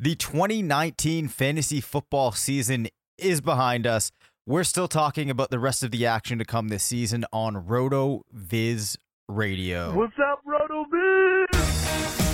The 0.00 0.14
2019 0.14 1.26
fantasy 1.26 1.80
football 1.80 2.30
season 2.30 2.86
is 3.18 3.40
behind 3.40 3.84
us. 3.84 4.12
We're 4.46 4.62
still 4.62 4.86
talking 4.86 5.28
about 5.28 5.50
the 5.50 5.58
rest 5.58 5.82
of 5.82 5.90
the 5.90 6.06
action 6.06 6.38
to 6.38 6.44
come 6.44 6.68
this 6.68 6.84
season 6.84 7.24
on 7.32 7.66
Roto 7.66 8.22
Viz 8.32 8.96
Radio. 9.28 9.92
What's 9.96 10.14
up, 10.20 10.44
RotoViz? 10.46 12.27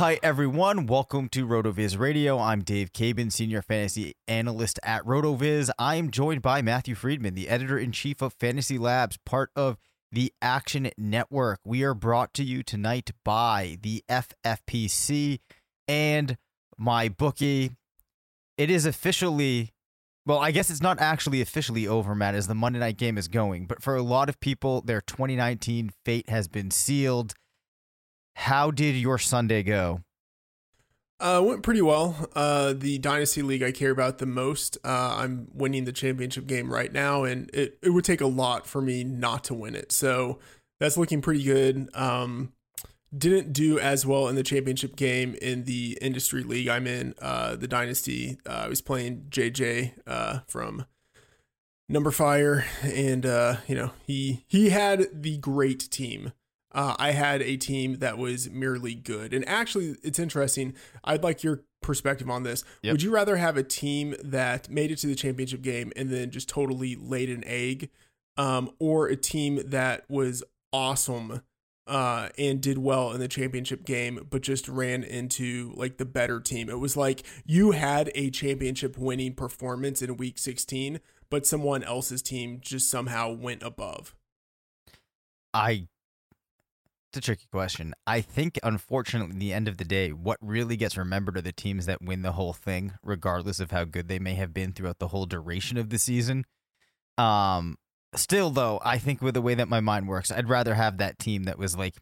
Hi, 0.00 0.18
everyone. 0.22 0.86
Welcome 0.86 1.28
to 1.28 1.46
RotoViz 1.46 1.98
Radio. 1.98 2.38
I'm 2.38 2.62
Dave 2.62 2.90
Caban, 2.90 3.30
Senior 3.30 3.60
Fantasy 3.60 4.14
Analyst 4.26 4.80
at 4.82 5.04
RotoViz. 5.04 5.68
I 5.78 5.96
am 5.96 6.10
joined 6.10 6.40
by 6.40 6.62
Matthew 6.62 6.94
Freedman, 6.94 7.34
the 7.34 7.50
Editor 7.50 7.78
in 7.78 7.92
Chief 7.92 8.22
of 8.22 8.32
Fantasy 8.32 8.78
Labs, 8.78 9.18
part 9.26 9.50
of 9.54 9.76
the 10.10 10.32
Action 10.40 10.90
Network. 10.96 11.60
We 11.66 11.82
are 11.82 11.92
brought 11.92 12.32
to 12.32 12.42
you 12.42 12.62
tonight 12.62 13.10
by 13.26 13.76
the 13.82 14.02
FFPC 14.08 15.40
and 15.86 16.38
MyBookie. 16.80 17.76
It 18.56 18.70
is 18.70 18.86
officially, 18.86 19.74
well, 20.24 20.38
I 20.38 20.50
guess 20.50 20.70
it's 20.70 20.80
not 20.80 20.98
actually 20.98 21.42
officially 21.42 21.86
over, 21.86 22.14
Matt, 22.14 22.34
as 22.34 22.46
the 22.46 22.54
Monday 22.54 22.78
night 22.78 22.96
game 22.96 23.18
is 23.18 23.28
going. 23.28 23.66
But 23.66 23.82
for 23.82 23.96
a 23.96 24.02
lot 24.02 24.30
of 24.30 24.40
people, 24.40 24.80
their 24.80 25.02
2019 25.02 25.90
fate 26.06 26.30
has 26.30 26.48
been 26.48 26.70
sealed. 26.70 27.34
How 28.40 28.70
did 28.70 28.96
your 28.96 29.18
Sunday 29.18 29.62
go? 29.62 30.00
Uh, 31.20 31.42
went 31.44 31.62
pretty 31.62 31.82
well. 31.82 32.16
Uh, 32.34 32.72
the 32.72 32.96
dynasty 32.96 33.42
league 33.42 33.62
I 33.62 33.70
care 33.70 33.90
about 33.90 34.16
the 34.16 34.24
most. 34.24 34.78
Uh, 34.82 35.16
I'm 35.18 35.48
winning 35.52 35.84
the 35.84 35.92
championship 35.92 36.46
game 36.46 36.72
right 36.72 36.90
now, 36.90 37.24
and 37.24 37.50
it, 37.52 37.78
it 37.82 37.90
would 37.90 38.06
take 38.06 38.22
a 38.22 38.26
lot 38.26 38.66
for 38.66 38.80
me 38.80 39.04
not 39.04 39.44
to 39.44 39.54
win 39.54 39.74
it. 39.74 39.92
So 39.92 40.38
that's 40.80 40.96
looking 40.96 41.20
pretty 41.20 41.42
good. 41.42 41.90
Um, 41.92 42.54
didn't 43.16 43.52
do 43.52 43.78
as 43.78 44.06
well 44.06 44.26
in 44.26 44.36
the 44.36 44.42
championship 44.42 44.96
game 44.96 45.34
in 45.42 45.64
the 45.64 45.98
industry 46.00 46.42
league 46.42 46.68
I'm 46.68 46.86
in. 46.86 47.14
Uh, 47.20 47.56
the 47.56 47.68
dynasty. 47.68 48.38
Uh, 48.48 48.62
I 48.64 48.68
was 48.68 48.80
playing 48.80 49.26
JJ 49.28 49.92
uh, 50.06 50.38
from 50.48 50.86
numberFire, 51.92 52.64
and 52.82 53.26
uh, 53.26 53.56
you 53.66 53.74
know 53.74 53.90
he 54.06 54.46
he 54.48 54.70
had 54.70 55.08
the 55.12 55.36
great 55.36 55.90
team 55.90 56.32
uh, 56.72 56.94
I 56.98 57.12
had 57.12 57.42
a 57.42 57.56
team 57.56 57.98
that 57.98 58.18
was 58.18 58.50
merely 58.50 58.94
good. 58.94 59.34
And 59.34 59.46
actually, 59.48 59.96
it's 60.02 60.18
interesting. 60.18 60.74
I'd 61.04 61.22
like 61.22 61.42
your 61.42 61.62
perspective 61.82 62.30
on 62.30 62.42
this. 62.42 62.64
Yep. 62.82 62.92
Would 62.92 63.02
you 63.02 63.12
rather 63.12 63.36
have 63.36 63.56
a 63.56 63.62
team 63.62 64.14
that 64.22 64.68
made 64.68 64.90
it 64.90 64.98
to 64.98 65.06
the 65.06 65.14
championship 65.14 65.62
game 65.62 65.92
and 65.96 66.10
then 66.10 66.30
just 66.30 66.48
totally 66.48 66.96
laid 66.96 67.30
an 67.30 67.42
egg, 67.46 67.90
um, 68.36 68.70
or 68.78 69.08
a 69.08 69.16
team 69.16 69.60
that 69.66 70.04
was 70.08 70.42
awesome 70.72 71.42
uh, 71.86 72.28
and 72.38 72.60
did 72.60 72.78
well 72.78 73.12
in 73.12 73.18
the 73.18 73.26
championship 73.26 73.84
game, 73.84 74.26
but 74.30 74.42
just 74.42 74.68
ran 74.68 75.02
into 75.02 75.72
like 75.74 75.96
the 75.96 76.04
better 76.04 76.38
team? 76.38 76.70
It 76.70 76.78
was 76.78 76.96
like 76.96 77.24
you 77.44 77.72
had 77.72 78.12
a 78.14 78.30
championship 78.30 78.96
winning 78.96 79.34
performance 79.34 80.00
in 80.00 80.16
week 80.16 80.38
16, 80.38 81.00
but 81.30 81.46
someone 81.46 81.82
else's 81.82 82.22
team 82.22 82.58
just 82.60 82.88
somehow 82.88 83.32
went 83.32 83.64
above. 83.64 84.14
I 85.52 85.88
it's 87.10 87.18
a 87.18 87.20
tricky 87.20 87.46
question. 87.50 87.92
I 88.06 88.20
think, 88.20 88.58
unfortunately, 88.62 89.34
at 89.34 89.40
the 89.40 89.52
end 89.52 89.66
of 89.66 89.78
the 89.78 89.84
day, 89.84 90.10
what 90.10 90.38
really 90.40 90.76
gets 90.76 90.96
remembered 90.96 91.36
are 91.36 91.42
the 91.42 91.52
teams 91.52 91.86
that 91.86 92.00
win 92.00 92.22
the 92.22 92.32
whole 92.32 92.52
thing, 92.52 92.92
regardless 93.02 93.58
of 93.58 93.72
how 93.72 93.84
good 93.84 94.06
they 94.06 94.20
may 94.20 94.34
have 94.34 94.54
been 94.54 94.72
throughout 94.72 95.00
the 95.00 95.08
whole 95.08 95.26
duration 95.26 95.76
of 95.76 95.90
the 95.90 95.98
season. 95.98 96.44
Um, 97.18 97.78
still, 98.14 98.50
though, 98.50 98.80
I 98.84 98.98
think 98.98 99.22
with 99.22 99.34
the 99.34 99.42
way 99.42 99.54
that 99.54 99.68
my 99.68 99.80
mind 99.80 100.06
works, 100.06 100.30
I'd 100.30 100.48
rather 100.48 100.74
have 100.74 100.98
that 100.98 101.18
team 101.18 101.44
that 101.44 101.58
was 101.58 101.76
like 101.76 101.96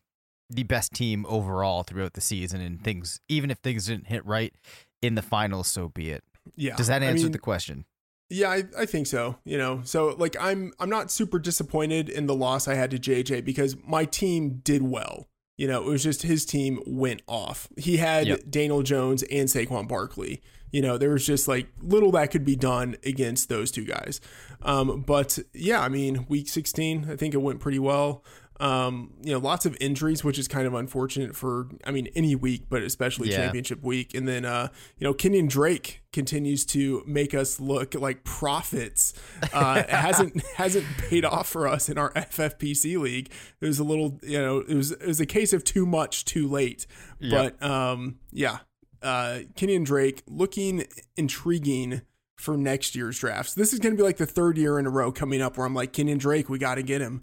the 0.51 0.65
best 0.65 0.93
team 0.93 1.25
overall 1.27 1.85
throughout 1.85 2.13
the 2.13 2.21
season, 2.21 2.61
and 2.61 2.85
things, 2.85 3.19
even 3.29 3.51
if 3.51 3.59
things 3.59 3.87
didn't 3.87 4.09
hit 4.09 4.27
right 4.27 4.53
in 5.01 5.15
the 5.15 5.23
finals, 5.23 5.69
so 5.69 5.89
be 5.89 6.11
it. 6.11 6.23
Yeah. 6.55 6.77
Does 6.77 6.89
that 6.89 7.03
I 7.03 7.07
answer 7.07 7.25
mean, 7.25 7.33
the 7.33 7.39
question? 7.39 7.87
Yeah, 8.31 8.51
I, 8.51 8.65
I 8.79 8.85
think 8.87 9.07
so. 9.07 9.39
You 9.45 9.57
know, 9.59 9.81
so 9.85 10.15
like 10.19 10.37
I'm 10.41 10.73
I'm 10.79 10.91
not 10.91 11.11
super 11.11 11.39
disappointed 11.39 12.09
in 12.09 12.27
the 12.27 12.35
loss 12.35 12.69
I 12.69 12.75
had 12.75 12.91
to 12.91 12.99
JJ 12.99 13.45
because 13.45 13.77
my 13.87 14.05
team 14.05 14.61
did 14.65 14.83
well. 14.83 15.29
You 15.57 15.67
know, 15.67 15.81
it 15.83 15.87
was 15.87 16.05
just 16.05 16.23
his 16.23 16.45
team 16.45 16.81
went 16.87 17.23
off. 17.27 17.69
He 17.77 17.97
had 17.97 18.27
Yep. 18.29 18.41
Daniel 18.51 18.83
Jones 18.83 19.23
and 19.25 19.49
Saquon 19.49 19.89
Barkley. 19.89 20.41
You 20.71 20.83
know, 20.83 20.99
there 20.99 21.11
was 21.11 21.25
just 21.27 21.49
like 21.49 21.69
little 21.83 22.13
that 22.13 22.31
could 22.31 22.45
be 22.45 22.55
done 22.55 22.97
against 23.05 23.49
those 23.49 23.71
two 23.71 23.85
guys. 23.85 24.21
Um, 24.63 25.01
but 25.03 25.39
yeah, 25.55 25.81
I 25.81 25.89
mean, 25.89 26.27
week 26.29 26.49
16, 26.49 27.09
I 27.11 27.17
think 27.17 27.33
it 27.33 27.39
went 27.39 27.61
pretty 27.61 27.79
well. 27.79 28.23
Um, 28.61 29.13
you 29.23 29.33
know, 29.33 29.39
lots 29.39 29.67
of 29.67 29.77
injuries, 29.81 30.25
which 30.25 30.39
is 30.39 30.49
kind 30.49 30.67
of 30.67 30.75
unfortunate 30.75 31.37
for, 31.37 31.69
I 31.85 31.93
mean, 31.93 32.09
any 32.17 32.35
week, 32.35 32.65
but 32.69 32.83
especially 32.83 33.31
Yeah. 33.31 33.37
championship 33.37 33.83
week. 33.85 34.15
And 34.15 34.27
then, 34.27 34.45
uh, 34.45 34.69
you 34.99 35.05
know, 35.05 35.15
Kenyon 35.15 35.47
Drake 35.47 36.03
continues 36.13 36.65
to 36.67 37.05
make 37.07 37.35
us 37.35 37.61
look 37.61 37.95
like 37.95 38.25
prophets. 38.25 39.15
Uh, 39.53 39.85
hasn't 39.89 40.45
hasn't 40.57 40.87
paid 40.99 41.25
off 41.25 41.49
for 41.49 41.69
us 41.69 41.89
in 41.89 41.99
our 41.99 42.11
FFPC 42.15 42.97
league. 42.99 43.31
It 43.61 43.67
was 43.67 43.79
a 43.79 43.85
little, 43.85 44.19
you 44.23 44.39
know, 44.39 44.59
it 44.59 44.75
was 44.75 44.91
it 44.93 45.07
was 45.07 45.21
a 45.21 45.27
case 45.27 45.53
of 45.53 45.63
too 45.63 45.87
much, 45.87 46.25
too 46.25 46.49
late. 46.49 46.87
Yep. 47.21 47.59
But 47.61 47.67
um, 47.69 48.19
yeah, 48.33 48.59
uh, 49.03 49.41
Kenyon 49.55 49.85
Drake 49.85 50.23
looking 50.27 50.85
intriguing 51.17 52.03
for 52.37 52.57
next 52.57 52.95
year's 52.97 53.19
drafts. 53.19 53.55
This 53.55 53.73
is 53.73 53.79
going 53.79 53.93
to 53.95 53.97
be 53.97 54.03
like 54.03 54.17
the 54.17 54.27
third 54.27 54.57
year 54.59 54.79
in 54.79 54.87
a 54.87 54.91
row 54.91 55.11
coming 55.13 55.43
up 55.43 55.57
where 55.57 55.67
I'm 55.67 55.75
like 55.75 55.93
Kenyon 55.93 56.19
Drake, 56.19 56.49
we 56.49 56.59
got 56.59 56.77
to 56.77 56.83
get 56.83 57.01
him. 57.01 57.23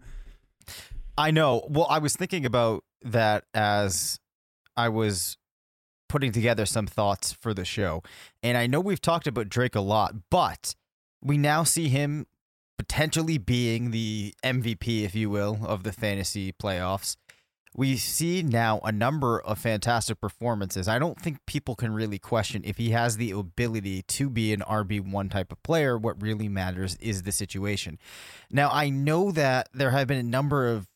I 1.17 1.31
know. 1.31 1.65
Well, 1.69 1.87
I 1.89 1.99
was 1.99 2.15
thinking 2.15 2.45
about 2.45 2.83
that 3.03 3.45
as 3.53 4.19
I 4.75 4.89
was 4.89 5.37
putting 6.09 6.31
together 6.31 6.65
some 6.65 6.87
thoughts 6.87 7.33
for 7.33 7.53
the 7.53 7.65
show. 7.65 8.03
And 8.43 8.57
I 8.57 8.67
know 8.67 8.79
we've 8.79 9.01
talked 9.01 9.27
about 9.27 9.49
Drake 9.49 9.75
a 9.75 9.81
lot, 9.81 10.13
but 10.29 10.75
we 11.21 11.37
now 11.37 11.63
see 11.63 11.89
him 11.89 12.27
potentially 12.77 13.37
being 13.37 13.91
the 13.91 14.33
MVP, 14.43 15.03
if 15.03 15.15
you 15.15 15.29
will, 15.29 15.59
of 15.63 15.83
the 15.83 15.91
fantasy 15.91 16.51
playoffs. 16.51 17.15
We 17.77 17.97
see 17.97 18.41
now 18.41 18.79
a 18.83 18.91
number 18.91 19.41
of 19.41 19.59
fantastic 19.59 20.21
performances. 20.21 20.87
I 20.87 20.97
don't 20.97 21.19
think 21.19 21.45
people 21.45 21.75
can 21.75 21.93
really 21.93 22.19
question 22.19 22.61
if 22.63 22.77
he 22.77 22.91
has 22.91 23.17
the 23.17 23.31
ability 23.31 24.03
to 24.03 24.29
be 24.29 24.53
an 24.53 24.61
RB1 24.61 25.29
type 25.29 25.51
of 25.51 25.61
player. 25.63 25.97
What 25.97 26.21
really 26.21 26.47
matters 26.47 26.95
is 27.01 27.23
the 27.23 27.33
situation. 27.33 27.97
Now, 28.49 28.69
I 28.71 28.89
know 28.89 29.31
that 29.31 29.67
there 29.73 29.91
have 29.91 30.07
been 30.07 30.17
a 30.17 30.23
number 30.23 30.67
of 30.67 30.87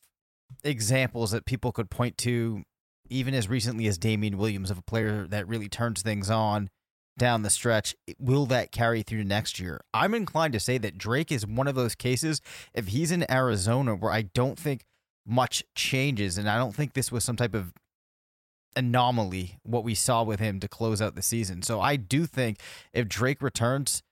examples 0.64 1.30
that 1.30 1.44
people 1.44 1.72
could 1.72 1.90
point 1.90 2.18
to, 2.18 2.62
even 3.08 3.34
as 3.34 3.48
recently 3.48 3.86
as 3.86 3.98
Damien 3.98 4.38
Williams, 4.38 4.70
of 4.70 4.78
a 4.78 4.82
player 4.82 5.26
that 5.28 5.48
really 5.48 5.68
turns 5.68 6.02
things 6.02 6.30
on 6.30 6.70
down 7.18 7.42
the 7.42 7.50
stretch. 7.50 7.94
Will 8.18 8.46
that 8.46 8.72
carry 8.72 9.02
through 9.02 9.24
next 9.24 9.58
year? 9.60 9.80
I'm 9.92 10.14
inclined 10.14 10.52
to 10.54 10.60
say 10.60 10.78
that 10.78 10.96
Drake 10.96 11.30
is 11.30 11.46
one 11.46 11.68
of 11.68 11.74
those 11.74 11.94
cases. 11.94 12.40
If 12.74 12.88
he's 12.88 13.10
in 13.10 13.30
Arizona, 13.30 13.94
where 13.94 14.12
I 14.12 14.22
don't 14.22 14.58
think 14.58 14.84
much 15.26 15.62
changes, 15.74 16.38
and 16.38 16.48
I 16.48 16.56
don't 16.56 16.74
think 16.74 16.94
this 16.94 17.12
was 17.12 17.24
some 17.24 17.36
type 17.36 17.54
of 17.54 17.72
anomaly 18.76 19.58
what 19.64 19.84
we 19.84 19.94
saw 19.94 20.22
with 20.22 20.40
him 20.40 20.60
to 20.60 20.68
close 20.68 21.02
out 21.02 21.14
the 21.14 21.22
season. 21.22 21.62
So 21.62 21.80
I 21.80 21.96
do 21.96 22.26
think 22.26 22.60
if 22.92 23.08
Drake 23.08 23.42
returns 23.42 24.02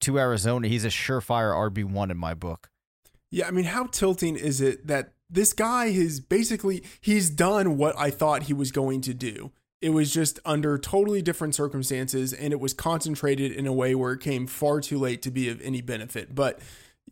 to 0.00 0.18
Arizona, 0.18 0.68
he's 0.68 0.84
a 0.84 0.88
surefire 0.88 1.52
RB1 1.70 2.10
in 2.10 2.16
my 2.16 2.34
book. 2.34 2.68
Yeah, 3.30 3.48
I 3.48 3.50
mean, 3.50 3.64
how 3.66 3.86
tilting 3.86 4.36
is 4.36 4.60
it 4.60 4.86
that 4.86 5.12
this 5.28 5.52
guy 5.52 5.86
is 5.86 6.20
basically 6.20 6.84
he's 7.00 7.30
done 7.30 7.76
what 7.76 7.98
I 7.98 8.10
thought 8.10 8.44
he 8.44 8.52
was 8.52 8.70
going 8.70 9.00
to 9.02 9.14
do. 9.14 9.52
It 9.82 9.90
was 9.90 10.12
just 10.12 10.40
under 10.44 10.78
totally 10.78 11.20
different 11.20 11.54
circumstances 11.54 12.32
and 12.32 12.52
it 12.52 12.60
was 12.60 12.72
concentrated 12.72 13.52
in 13.52 13.66
a 13.66 13.72
way 13.72 13.94
where 13.94 14.12
it 14.12 14.20
came 14.20 14.46
far 14.46 14.80
too 14.80 14.98
late 14.98 15.22
to 15.22 15.30
be 15.30 15.48
of 15.48 15.60
any 15.60 15.80
benefit. 15.80 16.34
But 16.34 16.60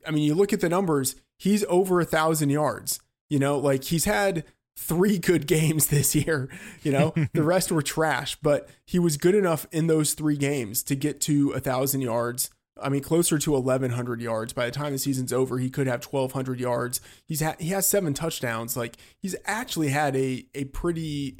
I 0.06 0.10
mean, 0.10 0.22
you 0.24 0.34
look 0.34 0.52
at 0.52 0.60
the 0.60 0.68
numbers, 0.68 1.16
he's 1.38 1.64
over 1.68 2.00
a 2.00 2.04
thousand 2.04 2.50
yards. 2.50 3.00
You 3.28 3.38
know, 3.38 3.58
like 3.58 3.84
he's 3.84 4.04
had 4.04 4.44
three 4.76 5.18
good 5.18 5.46
games 5.48 5.88
this 5.88 6.14
year. 6.14 6.48
You 6.82 6.92
know, 6.92 7.14
the 7.32 7.42
rest 7.42 7.72
were 7.72 7.82
trash, 7.82 8.36
but 8.36 8.68
he 8.86 8.98
was 8.98 9.16
good 9.16 9.34
enough 9.34 9.66
in 9.72 9.86
those 9.86 10.14
three 10.14 10.36
games 10.36 10.82
to 10.84 10.94
get 10.94 11.20
to 11.22 11.50
a 11.50 11.60
thousand 11.60 12.02
yards. 12.02 12.50
I 12.80 12.88
mean, 12.88 13.02
closer 13.02 13.38
to 13.38 13.52
1,100 13.52 14.20
yards. 14.20 14.52
By 14.52 14.66
the 14.66 14.72
time 14.72 14.92
the 14.92 14.98
season's 14.98 15.32
over, 15.32 15.58
he 15.58 15.70
could 15.70 15.86
have 15.86 16.04
1,200 16.04 16.58
yards. 16.58 17.00
He's 17.24 17.40
had 17.40 17.60
he 17.60 17.68
has 17.68 17.86
seven 17.86 18.14
touchdowns. 18.14 18.76
Like 18.76 18.96
he's 19.18 19.36
actually 19.44 19.88
had 19.88 20.16
a 20.16 20.46
a 20.54 20.64
pretty. 20.64 21.38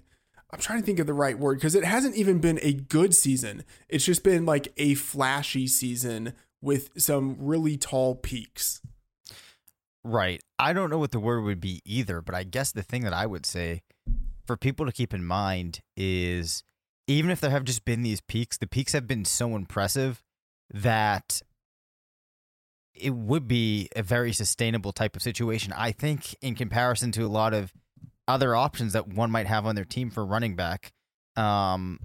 I'm 0.50 0.60
trying 0.60 0.78
to 0.78 0.86
think 0.86 1.00
of 1.00 1.08
the 1.08 1.14
right 1.14 1.36
word 1.36 1.58
because 1.58 1.74
it 1.74 1.84
hasn't 1.84 2.14
even 2.14 2.38
been 2.38 2.60
a 2.62 2.72
good 2.72 3.12
season. 3.14 3.64
It's 3.88 4.04
just 4.04 4.22
been 4.22 4.46
like 4.46 4.72
a 4.76 4.94
flashy 4.94 5.66
season 5.66 6.32
with 6.62 6.90
some 6.96 7.36
really 7.40 7.76
tall 7.76 8.14
peaks. 8.14 8.80
Right. 10.04 10.40
I 10.58 10.72
don't 10.72 10.90
know 10.90 10.98
what 10.98 11.10
the 11.10 11.18
word 11.18 11.42
would 11.42 11.60
be 11.60 11.82
either, 11.84 12.20
but 12.20 12.34
I 12.34 12.44
guess 12.44 12.70
the 12.70 12.82
thing 12.82 13.02
that 13.02 13.12
I 13.12 13.26
would 13.26 13.46
say 13.46 13.82
for 14.46 14.56
people 14.56 14.86
to 14.86 14.92
keep 14.92 15.12
in 15.12 15.24
mind 15.24 15.80
is 15.96 16.62
even 17.06 17.30
if 17.30 17.40
there 17.40 17.50
have 17.50 17.64
just 17.64 17.84
been 17.84 18.02
these 18.02 18.20
peaks, 18.20 18.56
the 18.56 18.66
peaks 18.66 18.92
have 18.92 19.08
been 19.08 19.24
so 19.24 19.56
impressive 19.56 20.22
that 20.72 21.42
it 22.94 23.14
would 23.14 23.48
be 23.48 23.88
a 23.96 24.02
very 24.02 24.32
sustainable 24.32 24.92
type 24.92 25.16
of 25.16 25.22
situation. 25.22 25.72
I 25.76 25.92
think 25.92 26.36
in 26.40 26.54
comparison 26.54 27.10
to 27.12 27.24
a 27.24 27.28
lot 27.28 27.52
of 27.52 27.72
other 28.28 28.54
options 28.54 28.92
that 28.92 29.08
one 29.08 29.30
might 29.30 29.46
have 29.46 29.66
on 29.66 29.74
their 29.74 29.84
team 29.84 30.10
for 30.10 30.24
running 30.24 30.54
back, 30.56 30.92
um, 31.36 31.98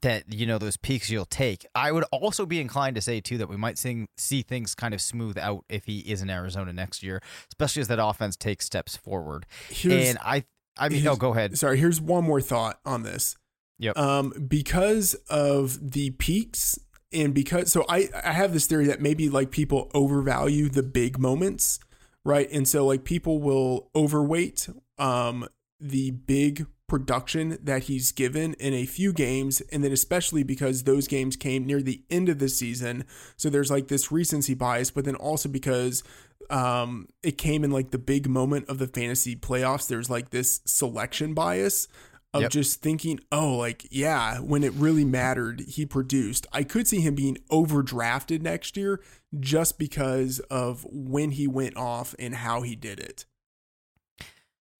that 0.00 0.32
you 0.32 0.46
know 0.46 0.58
those 0.58 0.76
peaks 0.76 1.10
you'll 1.10 1.24
take. 1.24 1.66
I 1.74 1.92
would 1.92 2.04
also 2.12 2.46
be 2.46 2.60
inclined 2.60 2.96
to 2.96 3.02
say 3.02 3.20
too 3.20 3.36
that 3.38 3.48
we 3.48 3.56
might 3.56 3.78
see, 3.78 4.06
see 4.16 4.42
things 4.42 4.74
kind 4.74 4.94
of 4.94 5.00
smooth 5.00 5.36
out 5.36 5.64
if 5.68 5.84
he 5.84 5.98
is 6.00 6.22
in 6.22 6.30
Arizona 6.30 6.72
next 6.72 7.02
year, 7.02 7.20
especially 7.50 7.82
as 7.82 7.88
that 7.88 8.02
offense 8.02 8.36
takes 8.36 8.64
steps 8.64 8.96
forward. 8.96 9.44
Here's, 9.68 10.08
and 10.08 10.18
I, 10.22 10.44
I 10.78 10.88
mean, 10.88 11.04
no, 11.04 11.16
go 11.16 11.32
ahead. 11.32 11.58
Sorry, 11.58 11.78
here's 11.78 12.00
one 12.00 12.24
more 12.24 12.40
thought 12.40 12.78
on 12.84 13.02
this. 13.02 13.36
Yep. 13.78 13.98
Um, 13.98 14.32
because 14.48 15.14
of 15.28 15.90
the 15.92 16.10
peaks 16.10 16.78
and 17.12 17.34
because 17.34 17.72
so 17.72 17.84
I 17.88 18.08
I 18.24 18.32
have 18.32 18.52
this 18.52 18.66
theory 18.66 18.86
that 18.86 19.00
maybe 19.00 19.28
like 19.28 19.50
people 19.50 19.90
overvalue 19.94 20.68
the 20.68 20.82
big 20.82 21.18
moments, 21.18 21.78
right? 22.24 22.50
And 22.50 22.66
so 22.66 22.86
like 22.86 23.04
people 23.04 23.40
will 23.40 23.90
overweight 23.94 24.68
um 24.98 25.46
the 25.80 26.12
big 26.12 26.66
production 26.92 27.56
that 27.62 27.84
he's 27.84 28.12
given 28.12 28.52
in 28.54 28.74
a 28.74 28.84
few 28.84 29.14
games 29.14 29.62
and 29.72 29.82
then 29.82 29.92
especially 29.92 30.42
because 30.42 30.82
those 30.82 31.08
games 31.08 31.36
came 31.36 31.64
near 31.64 31.80
the 31.80 32.02
end 32.10 32.28
of 32.28 32.38
the 32.38 32.50
season 32.50 33.02
so 33.34 33.48
there's 33.48 33.70
like 33.70 33.88
this 33.88 34.12
recency 34.12 34.52
bias 34.52 34.90
but 34.90 35.06
then 35.06 35.14
also 35.14 35.48
because 35.48 36.04
um 36.50 37.08
it 37.22 37.38
came 37.38 37.64
in 37.64 37.70
like 37.70 37.92
the 37.92 37.98
big 37.98 38.28
moment 38.28 38.68
of 38.68 38.76
the 38.76 38.86
fantasy 38.86 39.34
playoffs 39.34 39.88
there's 39.88 40.10
like 40.10 40.28
this 40.28 40.60
selection 40.66 41.32
bias 41.32 41.88
of 42.34 42.42
yep. 42.42 42.50
just 42.50 42.80
thinking, 42.80 43.20
oh, 43.30 43.56
like, 43.56 43.86
yeah, 43.90 44.38
when 44.38 44.64
it 44.64 44.72
really 44.72 45.04
mattered, 45.04 45.60
he 45.68 45.84
produced. 45.84 46.46
I 46.52 46.62
could 46.62 46.88
see 46.88 47.00
him 47.00 47.14
being 47.14 47.38
overdrafted 47.50 48.40
next 48.40 48.76
year 48.76 49.02
just 49.38 49.78
because 49.78 50.38
of 50.50 50.86
when 50.90 51.32
he 51.32 51.46
went 51.46 51.76
off 51.76 52.14
and 52.18 52.36
how 52.36 52.62
he 52.62 52.74
did 52.74 52.98
it. 52.98 53.26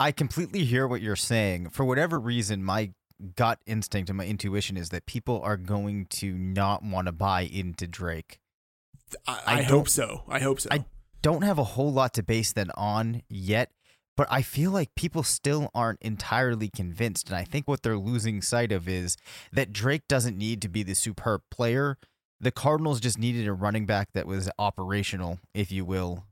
I 0.01 0.13
completely 0.13 0.65
hear 0.65 0.89
what 0.89 1.03
you're 1.03 1.15
saying. 1.15 1.71
For 1.71 1.85
whatever 1.85 2.19
reason, 2.19 2.65
my 2.65 2.93
gut 3.37 3.61
instinct 3.67 4.11
and 4.11 4.17
my 4.17 4.27
intuition 4.27 4.77
is 4.77 4.89
that 4.89 5.07
people 5.07 5.41
are 5.43 5.57
going 5.57 6.07
to 6.07 6.33
not 6.37 6.83
want 6.83 7.07
to 7.07 7.13
buy 7.13 7.43
into 7.43 7.87
Drake. 7.87 8.41
I, 9.29 9.41
I, 9.47 9.59
I 9.59 9.63
hope 9.63 9.89
so. 9.89 10.23
I 10.29 10.41
hope 10.41 10.61
so. 10.61 10.69
I 10.73 10.87
don't 11.21 11.43
have 11.43 11.59
a 11.59 11.65
whole 11.65 11.93
lot 11.93 12.15
to 12.15 12.23
base 12.23 12.53
that 12.53 12.69
on 12.77 13.23
yet 13.29 13.71
but 14.17 14.27
I 14.31 14.43
feel 14.43 14.71
like 14.71 14.95
people 14.95 15.23
still 15.23 15.71
aren't 15.75 16.03
entirely 16.03 16.69
convinced. 16.69 17.29
And 17.29 17.37
I 17.37 17.45
think 17.45 17.67
what 17.67 17.83
they're 17.83 17.97
losing 17.97 18.43
sight 18.43 18.73
of 18.73 18.89
is 18.89 19.17
that 19.53 19.73
Drake 19.73 20.07
doesn't 20.09 20.37
need 20.37 20.61
to 20.63 20.69
be 20.69 20.83
the 20.83 20.95
superb 20.95 21.43
player. 21.51 21.99
The 22.41 22.51
Cardinals 22.51 23.01
just 23.01 23.19
needed 23.19 23.47
a 23.47 23.53
running 23.53 23.87
back 23.87 24.09
that 24.13 24.27
was 24.27 24.51
operational, 24.59 25.39
if 25.55 25.73
you 25.73 25.85
will, 25.85 26.25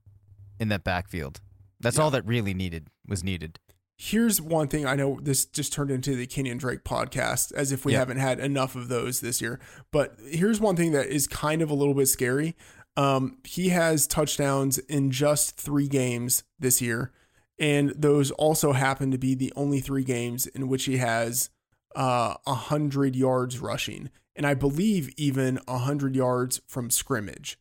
in 0.58 0.68
that 0.68 0.84
backfield. 0.84 1.40
That's 1.78 1.96
yeah. 1.96 2.02
all 2.02 2.10
that 2.10 2.26
really 2.26 2.52
needed 2.52 2.88
was 3.06 3.24
needed. 3.24 3.58
Here's 3.96 4.40
one 4.40 4.68
thing 4.68 4.86
I 4.86 4.96
know 4.96 5.18
this 5.22 5.44
just 5.44 5.72
turned 5.72 5.90
into 5.90 6.16
the 6.16 6.26
Kenyon 6.26 6.58
Drake 6.58 6.84
podcast 6.84 7.52
as 7.52 7.70
if 7.70 7.84
we 7.84 7.92
yep. 7.92 8.00
haven't 8.00 8.16
had 8.16 8.40
enough 8.40 8.74
of 8.74 8.88
those 8.88 9.20
this 9.20 9.40
year. 9.40 9.60
But 9.90 10.16
here's 10.26 10.58
one 10.58 10.74
thing 10.74 10.92
that 10.92 11.06
is 11.08 11.26
kind 11.26 11.60
of 11.60 11.70
a 11.70 11.74
little 11.74 11.94
bit 11.94 12.06
scary. 12.06 12.56
Um, 12.96 13.38
he 13.44 13.68
has 13.70 14.06
touchdowns 14.06 14.78
in 14.78 15.10
just 15.10 15.56
three 15.56 15.86
games 15.86 16.44
this 16.58 16.82
year 16.82 17.12
and 17.60 17.90
those 17.90 18.30
also 18.32 18.72
happen 18.72 19.10
to 19.10 19.18
be 19.18 19.34
the 19.34 19.52
only 19.54 19.80
three 19.80 20.02
games 20.02 20.46
in 20.46 20.66
which 20.66 20.86
he 20.86 20.96
has 20.96 21.50
uh, 21.94 22.34
a 22.46 22.50
uh, 22.50 22.54
hundred 22.54 23.14
yards 23.14 23.58
rushing, 23.58 24.10
and 24.34 24.46
I 24.46 24.54
believe 24.54 25.10
even 25.16 25.60
a 25.68 25.78
hundred 25.78 26.16
yards 26.16 26.60
from 26.66 26.90
scrimmage. 26.90 27.58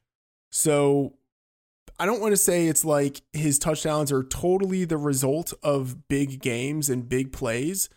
So 0.51 1.15
I 1.99 2.05
don't 2.05 2.21
want 2.21 2.31
to 2.31 2.37
say 2.37 2.67
it's 2.67 2.85
like 2.85 3.21
his 3.33 3.59
touchdowns 3.59 4.11
are 4.11 4.23
totally 4.23 4.85
the 4.85 4.97
result 4.97 5.53
of 5.61 6.07
big 6.07 6.41
games 6.41 6.89
and 6.89 7.09
big 7.09 7.33
plays, 7.33 7.89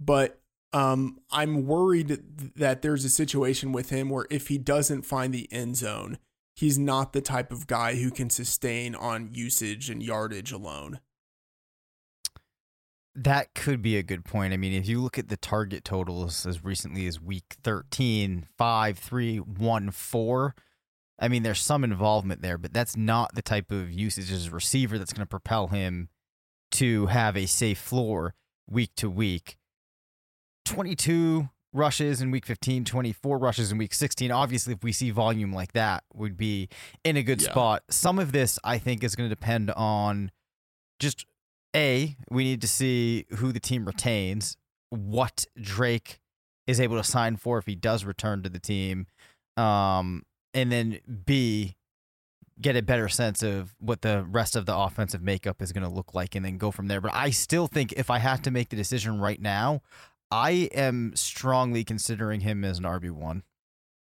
but 0.00 0.40
um, 0.72 1.18
I'm 1.30 1.66
worried 1.66 2.22
that 2.56 2.80
there's 2.80 3.04
a 3.04 3.10
situation 3.10 3.72
with 3.72 3.90
him 3.90 4.08
where 4.08 4.26
if 4.30 4.48
he 4.48 4.56
doesn't 4.56 5.02
find 5.02 5.34
the 5.34 5.52
end 5.52 5.76
zone, 5.76 6.16
he's 6.56 6.78
not 6.78 7.12
the 7.12 7.20
type 7.20 7.52
of 7.52 7.66
guy 7.66 7.96
who 7.96 8.10
can 8.10 8.30
sustain 8.30 8.94
on 8.94 9.34
usage 9.34 9.90
and 9.90 10.02
yardage 10.02 10.50
alone. 10.50 11.00
That 13.14 13.54
could 13.54 13.82
be 13.82 13.96
a 13.96 14.02
good 14.02 14.24
point. 14.24 14.54
I 14.54 14.56
mean, 14.56 14.72
if 14.72 14.88
you 14.88 15.02
look 15.02 15.18
at 15.18 15.28
the 15.28 15.36
target 15.36 15.84
totals 15.84 16.46
as 16.46 16.64
recently 16.64 17.06
as 17.06 17.20
week 17.20 17.56
13, 17.62 18.46
5, 18.56 18.98
3, 18.98 19.36
1, 19.38 19.90
4, 19.90 20.54
I 21.18 21.28
mean, 21.28 21.42
there's 21.42 21.60
some 21.60 21.84
involvement 21.84 22.42
there, 22.42 22.58
but 22.58 22.72
that's 22.72 22.96
not 22.96 23.34
the 23.34 23.42
type 23.42 23.70
of 23.70 23.92
usage 23.92 24.32
as 24.32 24.46
a 24.46 24.50
receiver 24.50 24.98
that's 24.98 25.12
going 25.12 25.24
to 25.24 25.26
propel 25.26 25.68
him 25.68 26.08
to 26.72 27.06
have 27.06 27.36
a 27.36 27.46
safe 27.46 27.78
floor 27.78 28.34
week 28.68 28.90
to 28.96 29.10
week. 29.10 29.56
22 30.64 31.50
rushes 31.72 32.20
in 32.20 32.30
week 32.30 32.46
15, 32.46 32.84
24 32.84 33.38
rushes 33.38 33.72
in 33.72 33.78
week 33.78 33.94
16. 33.94 34.30
Obviously, 34.30 34.74
if 34.74 34.82
we 34.82 34.92
see 34.92 35.10
volume 35.10 35.52
like 35.52 35.72
that, 35.72 36.04
would 36.14 36.36
be 36.36 36.68
in 37.04 37.16
a 37.16 37.22
good 37.22 37.40
yeah. 37.42 37.50
spot. 37.50 37.82
Some 37.90 38.18
of 38.18 38.32
this, 38.32 38.58
I 38.64 38.78
think, 38.78 39.04
is 39.04 39.14
going 39.14 39.28
to 39.28 39.34
depend 39.34 39.70
on 39.70 40.30
just 40.98 41.26
a, 41.74 42.16
we 42.30 42.44
need 42.44 42.60
to 42.60 42.68
see 42.68 43.26
who 43.36 43.52
the 43.52 43.60
team 43.60 43.84
retains, 43.84 44.56
what 44.90 45.46
Drake 45.60 46.20
is 46.66 46.80
able 46.80 46.96
to 46.96 47.04
sign 47.04 47.36
for 47.36 47.58
if 47.58 47.66
he 47.66 47.74
does 47.74 48.04
return 48.04 48.42
to 48.42 48.48
the 48.48 48.58
team, 48.58 49.06
um, 49.56 50.24
and 50.54 50.70
then 50.70 50.98
B, 51.24 51.76
get 52.60 52.76
a 52.76 52.82
better 52.82 53.08
sense 53.08 53.42
of 53.42 53.74
what 53.80 54.02
the 54.02 54.24
rest 54.28 54.54
of 54.54 54.66
the 54.66 54.76
offensive 54.76 55.22
makeup 55.22 55.60
is 55.62 55.72
going 55.72 55.82
to 55.82 55.92
look 55.92 56.14
like, 56.14 56.34
and 56.34 56.44
then 56.44 56.58
go 56.58 56.70
from 56.70 56.88
there. 56.88 57.00
But 57.00 57.14
I 57.14 57.30
still 57.30 57.66
think 57.66 57.92
if 57.92 58.10
I 58.10 58.18
had 58.18 58.44
to 58.44 58.50
make 58.50 58.68
the 58.68 58.76
decision 58.76 59.18
right 59.18 59.40
now, 59.40 59.82
I 60.30 60.70
am 60.74 61.12
strongly 61.14 61.84
considering 61.84 62.40
him 62.40 62.64
as 62.64 62.78
an 62.78 62.84
RB 62.84 63.10
one. 63.10 63.42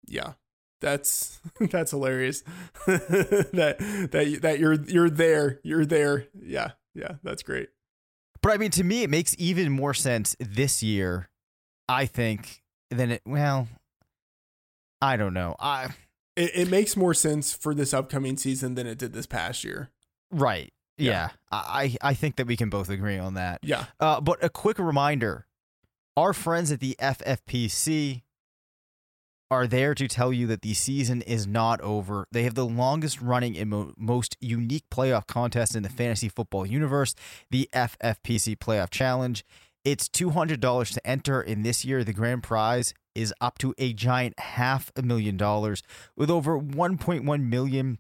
Yeah, 0.08 0.34
that's 0.80 1.40
that's 1.60 1.92
hilarious. 1.92 2.44
that 2.86 3.78
that 4.12 4.40
that 4.42 4.60
you're 4.60 4.74
you're 4.74 5.10
there, 5.10 5.60
you're 5.64 5.86
there. 5.86 6.28
Yeah, 6.34 6.72
yeah, 6.94 7.14
that's 7.24 7.44
great. 7.44 7.70
But 8.42 8.54
I 8.54 8.58
mean, 8.58 8.72
to 8.72 8.84
me, 8.84 9.04
it 9.04 9.10
makes 9.10 9.36
even 9.38 9.72
more 9.72 9.94
sense 9.94 10.36
this 10.40 10.82
year. 10.82 11.30
I 11.88 12.06
think 12.06 12.64
than 12.90 13.12
it. 13.12 13.22
Well, 13.26 13.68
I 15.02 15.18
don't 15.18 15.34
know. 15.34 15.56
I 15.60 15.90
It, 16.36 16.52
it 16.56 16.70
makes 16.70 16.96
more 16.96 17.14
sense 17.14 17.54
for 17.54 17.74
this 17.76 17.94
upcoming 17.94 18.38
season 18.38 18.76
than 18.76 18.88
it 18.88 18.98
did 18.98 19.14
this 19.14 19.26
past 19.28 19.64
year. 19.64 19.90
right. 20.32 20.72
Yeah. 20.98 21.12
Yeah, 21.12 21.30
I 21.52 21.98
I 22.02 22.14
think 22.14 22.36
that 22.36 22.46
we 22.46 22.56
can 22.56 22.70
both 22.70 22.90
agree 22.90 23.18
on 23.18 23.34
that. 23.34 23.60
Yeah, 23.64 23.86
Uh, 24.00 24.22
but 24.22 24.44
a 24.44 24.50
quick 24.50 24.78
reminder: 24.78 25.48
our 26.16 26.32
friends 26.34 26.72
at 26.72 26.80
the 26.80 26.96
FFPC 27.00 28.22
are 29.52 29.68
there 29.68 29.94
to 29.94 30.08
tell 30.08 30.32
you 30.32 30.48
that 30.48 30.62
the 30.62 30.74
season 30.74 31.22
is 31.24 31.46
not 31.46 31.82
over. 31.82 32.26
They 32.32 32.44
have 32.44 32.56
the 32.56 32.66
longest 32.66 33.22
running 33.22 33.58
and 33.58 33.70
mo- 33.70 33.94
most 33.98 34.38
unique 34.40 34.86
playoff 34.90 35.28
contest 35.28 35.76
in 35.76 35.84
the 35.84 35.90
fantasy 35.90 36.30
football 36.30 36.66
universe, 36.66 37.14
the 37.52 37.70
FFPC 37.74 38.58
Playoff 38.58 38.90
Challenge. 38.90 39.44
It's 39.84 40.08
$200 40.08 40.94
to 40.94 41.08
enter, 41.08 41.42
and 41.42 41.66
this 41.66 41.84
year 41.84 42.06
the 42.06 42.14
grand 42.14 42.44
prize 42.44 42.94
is 43.14 43.34
up 43.42 43.58
to 43.58 43.76
a 43.78 43.92
giant 43.92 44.40
half 44.40 44.90
a 44.96 45.02
million 45.02 45.36
dollars 45.36 45.84
with 46.16 46.30
over 46.30 46.58
1.1 46.58 47.44
million 47.44 48.00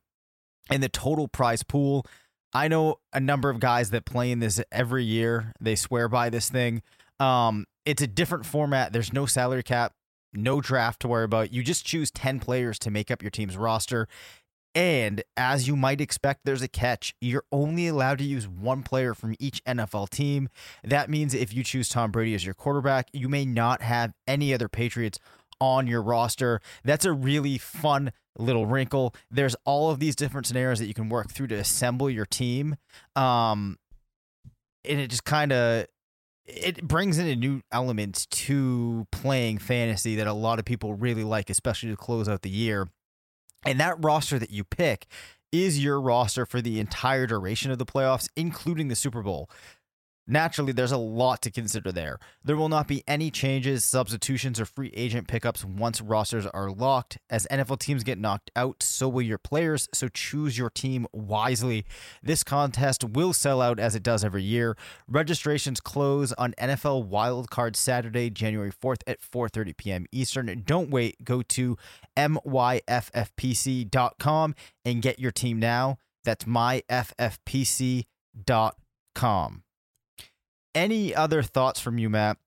in 0.72 0.80
the 0.80 0.90
total 0.90 1.28
prize 1.28 1.64
pool. 1.64 2.06
I 2.54 2.70
know 2.70 3.00
a 3.12 3.20
number 3.20 3.50
of 3.50 3.60
guys 3.60 3.90
that 3.90 4.06
play 4.06 4.32
in 4.32 4.40
this 4.40 4.62
every 4.72 5.04
year. 5.04 5.52
They 5.60 5.76
swear 5.76 6.08
by 6.08 6.30
this 6.30 6.50
thing. 6.50 6.82
Um, 7.20 7.66
it's 7.86 8.02
a 8.02 8.08
different 8.08 8.46
format. 8.46 8.94
There's 8.94 9.12
no 9.12 9.26
salary 9.26 9.64
cap, 9.64 9.94
no 10.34 10.62
draft 10.62 11.00
to 11.02 11.08
worry 11.08 11.26
about. 11.26 11.54
You 11.54 11.64
just 11.64 11.86
choose 11.86 12.12
10 12.12 12.40
players 12.40 12.80
to 12.80 12.92
make 12.92 13.12
up 13.12 13.22
your 13.22 13.32
team's 13.32 13.58
roster. 13.58 14.08
And 14.74 15.24
as 15.36 15.68
you 15.68 15.76
might 15.76 16.00
expect, 16.00 16.42
there's 16.46 16.62
a 16.62 16.68
catch. 16.68 17.14
You're 17.20 17.44
only 17.52 17.88
allowed 17.88 18.20
to 18.20 18.24
use 18.24 18.48
one 18.48 18.84
player 18.84 19.14
from 19.14 19.36
each 19.38 19.64
NFL 19.66 20.10
team. 20.10 20.48
That 20.84 21.10
means 21.10 21.34
if 21.34 21.54
you 21.54 21.64
choose 21.64 21.90
Tom 21.90 22.12
Brady 22.12 22.34
as 22.36 22.46
your 22.46 22.54
quarterback, 22.54 23.10
you 23.12 23.28
may 23.28 23.46
not 23.46 23.82
have 23.82 24.14
any 24.28 24.54
other 24.54 24.70
Patriots 24.70 25.20
on 25.60 25.88
your 25.88 26.02
roster. 26.02 26.62
That's 26.84 27.06
a 27.06 27.12
really 27.12 27.58
fun 27.58 28.14
little 28.38 28.66
wrinkle. 28.66 29.14
There's 29.30 29.56
all 29.66 29.92
of 29.92 30.00
these 30.00 30.16
different 30.16 30.48
scenarios 30.48 30.80
that 30.80 30.88
you 30.88 30.94
can 30.94 31.10
work 31.10 31.32
through 31.32 31.48
to 31.48 31.56
assemble 31.56 32.10
your 32.10 32.26
team. 32.26 32.78
Um, 33.16 33.78
and 34.86 35.00
it 35.00 35.10
just 35.10 35.26
kind 35.26 35.52
of 35.52 35.86
it 36.46 36.88
brings 36.88 37.18
in 37.18 37.28
a 37.28 37.36
new 37.36 37.62
element 37.72 38.28
to 38.32 39.08
playing 39.12 39.60
fantasy 39.60 40.16
that 40.16 40.28
a 40.28 40.34
lot 40.34 40.60
of 40.60 40.66
people 40.66 40.94
really 40.94 41.24
like, 41.24 41.50
especially 41.50 41.90
to 41.90 41.96
close 41.96 42.28
out 42.28 42.42
the 42.42 42.50
year. 42.50 42.88
And 43.66 43.80
that 43.80 43.96
roster 44.00 44.40
that 44.40 44.50
you 44.50 44.64
pick 44.64 45.08
is 45.52 45.84
your 45.84 46.00
roster 46.00 46.46
for 46.46 46.62
the 46.62 46.80
entire 46.80 47.28
duration 47.28 47.72
of 47.72 47.78
the 47.78 47.86
playoffs, 47.86 48.28
including 48.36 48.88
the 48.88 48.96
Super 48.96 49.22
Bowl. 49.22 49.50
Naturally, 50.32 50.72
there's 50.72 50.94
a 50.94 50.98
lot 50.98 51.42
to 51.42 51.52
consider 51.52 51.92
there. 51.92 52.18
There 52.42 52.56
will 52.56 52.70
not 52.70 52.88
be 52.88 53.04
any 53.06 53.30
changes, 53.30 53.84
substitutions, 53.84 54.62
or 54.62 54.66
free 54.66 54.90
agent 54.96 55.28
pickups 55.28 55.66
once 55.66 56.00
rosters 56.00 56.48
are 56.48 56.72
locked. 56.72 57.18
As 57.30 57.46
NFL 57.52 57.80
teams 57.80 58.06
get 58.06 58.18
knocked 58.18 58.50
out, 58.56 58.82
so 58.82 59.10
will 59.10 59.24
your 59.24 59.38
players, 59.38 59.90
so 59.94 60.08
choose 60.08 60.58
your 60.58 60.70
team 60.70 61.06
wisely. 61.12 61.84
This 62.24 62.46
contest 62.46 63.04
will 63.04 63.34
sell 63.34 63.62
out 63.62 63.78
as 63.78 63.94
it 63.94 64.04
does 64.04 64.24
every 64.24 64.44
year. 64.44 64.78
Registrations 65.06 65.82
close 65.82 66.32
on 66.34 66.54
NFL 66.54 67.10
Wildcard 67.10 67.76
Saturday, 67.76 68.30
January 68.30 68.72
4th 68.72 69.02
at 69.06 69.20
4:30 69.20 69.76
p.m. 69.76 70.06
Eastern. 70.14 70.64
Don't 70.66 70.90
wait, 70.90 71.26
go 71.26 71.42
to 71.42 71.76
myffpc.com 72.16 72.46
and 74.86 75.02
get 75.02 75.20
your 75.20 75.32
team 75.34 75.60
now. 75.60 75.98
That's 76.24 76.46
myffpc.com. 76.46 78.06
Any 80.74 81.14
other 81.14 81.44
thoughts 81.44 81.80
from 81.80 81.98
you, 81.98 82.10
Matt, 82.10 82.38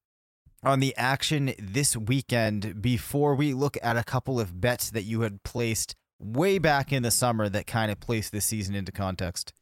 on 0.62 0.80
the 0.80 0.96
action 0.96 1.52
this 1.58 1.96
weekend 1.96 2.80
before 2.80 3.34
we 3.34 3.52
look 3.52 3.76
at 3.82 3.96
a 3.96 4.04
couple 4.04 4.40
of 4.40 4.60
bets 4.60 4.90
that 4.90 5.02
you 5.02 5.20
had 5.20 5.42
placed 5.42 5.94
way 6.18 6.58
back 6.58 6.92
in 6.92 7.02
the 7.02 7.10
summer 7.10 7.48
that 7.48 7.66
kind 7.66 7.90
of 7.90 8.00
placed 8.00 8.32
this 8.32 8.46
season 8.46 8.74
into 8.74 8.92
context? 8.92 9.52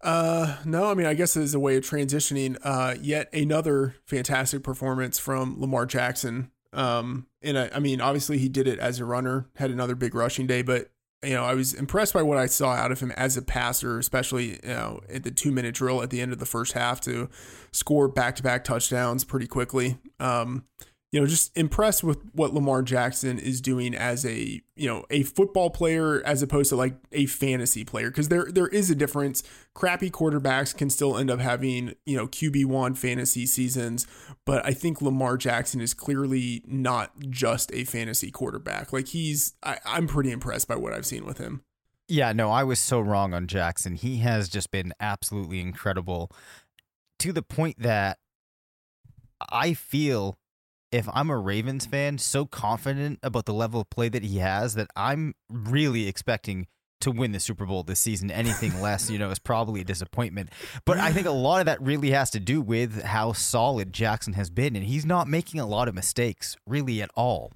Uh, 0.00 0.56
no, 0.64 0.90
I 0.90 0.94
mean, 0.94 1.06
I 1.06 1.14
guess 1.14 1.36
as 1.36 1.54
a 1.54 1.60
way 1.60 1.76
of 1.76 1.84
transitioning, 1.84 2.56
uh, 2.62 2.94
yet 3.00 3.32
another 3.34 3.96
fantastic 4.06 4.62
performance 4.62 5.18
from 5.18 5.60
Lamar 5.60 5.86
Jackson. 5.86 6.50
Um, 6.72 7.26
and 7.42 7.58
I, 7.58 7.70
I 7.74 7.78
mean, 7.80 8.00
obviously 8.00 8.38
he 8.38 8.48
did 8.48 8.68
it 8.68 8.78
as 8.78 9.00
a 9.00 9.04
runner, 9.04 9.48
had 9.56 9.70
another 9.70 9.94
big 9.94 10.14
rushing 10.14 10.46
day, 10.46 10.62
but 10.62 10.90
you 11.22 11.34
know, 11.34 11.44
I 11.44 11.54
was 11.54 11.74
impressed 11.74 12.14
by 12.14 12.22
what 12.22 12.38
I 12.38 12.46
saw 12.46 12.70
out 12.70 12.92
of 12.92 13.00
him 13.00 13.10
as 13.12 13.36
a 13.36 13.42
passer, 13.42 13.98
especially 13.98 14.60
you 14.62 14.68
know 14.68 15.00
at 15.08 15.24
the 15.24 15.30
two 15.30 15.50
minute 15.50 15.74
drill 15.74 16.02
at 16.02 16.10
the 16.10 16.20
end 16.20 16.32
of 16.32 16.38
the 16.38 16.46
first 16.46 16.72
half 16.72 17.00
to 17.02 17.28
score 17.72 18.08
back 18.08 18.36
to 18.36 18.42
back 18.42 18.64
touchdowns 18.64 19.24
pretty 19.24 19.46
quickly. 19.46 19.98
Um, 20.20 20.64
you 21.10 21.18
know, 21.18 21.26
just 21.26 21.56
impressed 21.56 22.04
with 22.04 22.18
what 22.34 22.52
Lamar 22.52 22.82
Jackson 22.82 23.38
is 23.38 23.62
doing 23.62 23.94
as 23.94 24.26
a 24.26 24.60
you 24.76 24.86
know 24.86 25.04
a 25.10 25.22
football 25.22 25.70
player 25.70 26.22
as 26.24 26.42
opposed 26.42 26.68
to 26.68 26.76
like 26.76 26.96
a 27.12 27.24
fantasy 27.26 27.84
player 27.84 28.10
because 28.10 28.28
there 28.28 28.46
there 28.50 28.68
is 28.68 28.90
a 28.90 28.94
difference. 28.94 29.42
Crappy 29.74 30.10
quarterbacks 30.10 30.76
can 30.76 30.90
still 30.90 31.16
end 31.16 31.30
up 31.30 31.40
having 31.40 31.94
you 32.04 32.16
know 32.16 32.26
QB 32.26 32.66
one 32.66 32.94
fantasy 32.94 33.46
seasons, 33.46 34.06
but 34.44 34.64
I 34.66 34.72
think 34.72 35.00
Lamar 35.00 35.38
Jackson 35.38 35.80
is 35.80 35.94
clearly 35.94 36.62
not 36.66 37.18
just 37.30 37.72
a 37.72 37.84
fantasy 37.84 38.30
quarterback. 38.30 38.92
Like 38.92 39.08
he's 39.08 39.54
I, 39.62 39.78
I'm 39.86 40.08
pretty 40.08 40.30
impressed 40.30 40.68
by 40.68 40.76
what 40.76 40.92
I've 40.92 41.06
seen 41.06 41.24
with 41.24 41.38
him. 41.38 41.62
Yeah, 42.06 42.32
no, 42.32 42.50
I 42.50 42.64
was 42.64 42.78
so 42.78 43.00
wrong 43.00 43.32
on 43.32 43.46
Jackson. 43.46 43.94
He 43.94 44.18
has 44.18 44.48
just 44.48 44.70
been 44.70 44.92
absolutely 45.00 45.60
incredible 45.60 46.30
to 47.18 47.32
the 47.32 47.42
point 47.42 47.82
that 47.82 48.18
I 49.50 49.74
feel 49.74 50.38
if 50.90 51.08
I'm 51.12 51.30
a 51.30 51.38
Ravens 51.38 51.86
fan, 51.86 52.18
so 52.18 52.46
confident 52.46 53.18
about 53.22 53.46
the 53.46 53.54
level 53.54 53.80
of 53.80 53.90
play 53.90 54.08
that 54.08 54.22
he 54.22 54.38
has 54.38 54.74
that 54.74 54.88
I'm 54.96 55.34
really 55.48 56.08
expecting 56.08 56.66
to 57.00 57.10
win 57.10 57.32
the 57.32 57.40
Super 57.40 57.64
Bowl 57.64 57.82
this 57.82 58.00
season. 58.00 58.30
Anything 58.30 58.80
less, 58.82 59.10
you 59.10 59.18
know, 59.18 59.30
is 59.30 59.38
probably 59.38 59.80
a 59.80 59.84
disappointment. 59.84 60.50
But 60.84 60.98
I 60.98 61.12
think 61.12 61.26
a 61.26 61.30
lot 61.48 61.60
of 61.60 61.66
that 61.66 61.80
really 61.82 62.10
has 62.10 62.30
to 62.30 62.40
do 62.40 62.60
with 62.60 63.02
how 63.02 63.32
solid 63.32 63.92
Jackson 63.92 64.32
has 64.32 64.50
been, 64.50 64.76
and 64.76 64.84
he's 64.84 65.06
not 65.06 65.28
making 65.28 65.60
a 65.60 65.66
lot 65.66 65.88
of 65.88 65.94
mistakes 65.94 66.56
really 66.66 67.02
at 67.02 67.10
all. 67.14 67.52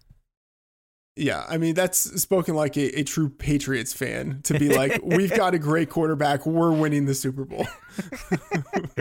Yeah, 1.14 1.44
I 1.46 1.58
mean 1.58 1.74
that's 1.74 1.98
spoken 2.22 2.54
like 2.54 2.76
a, 2.78 3.00
a 3.00 3.02
true 3.04 3.28
Patriots 3.28 3.92
fan 3.92 4.40
to 4.44 4.58
be 4.58 4.70
like, 4.70 4.98
we've 5.04 5.34
got 5.34 5.52
a 5.52 5.58
great 5.58 5.90
quarterback, 5.90 6.46
we're 6.46 6.72
winning 6.72 7.04
the 7.04 7.14
Super 7.14 7.44
Bowl. 7.44 7.66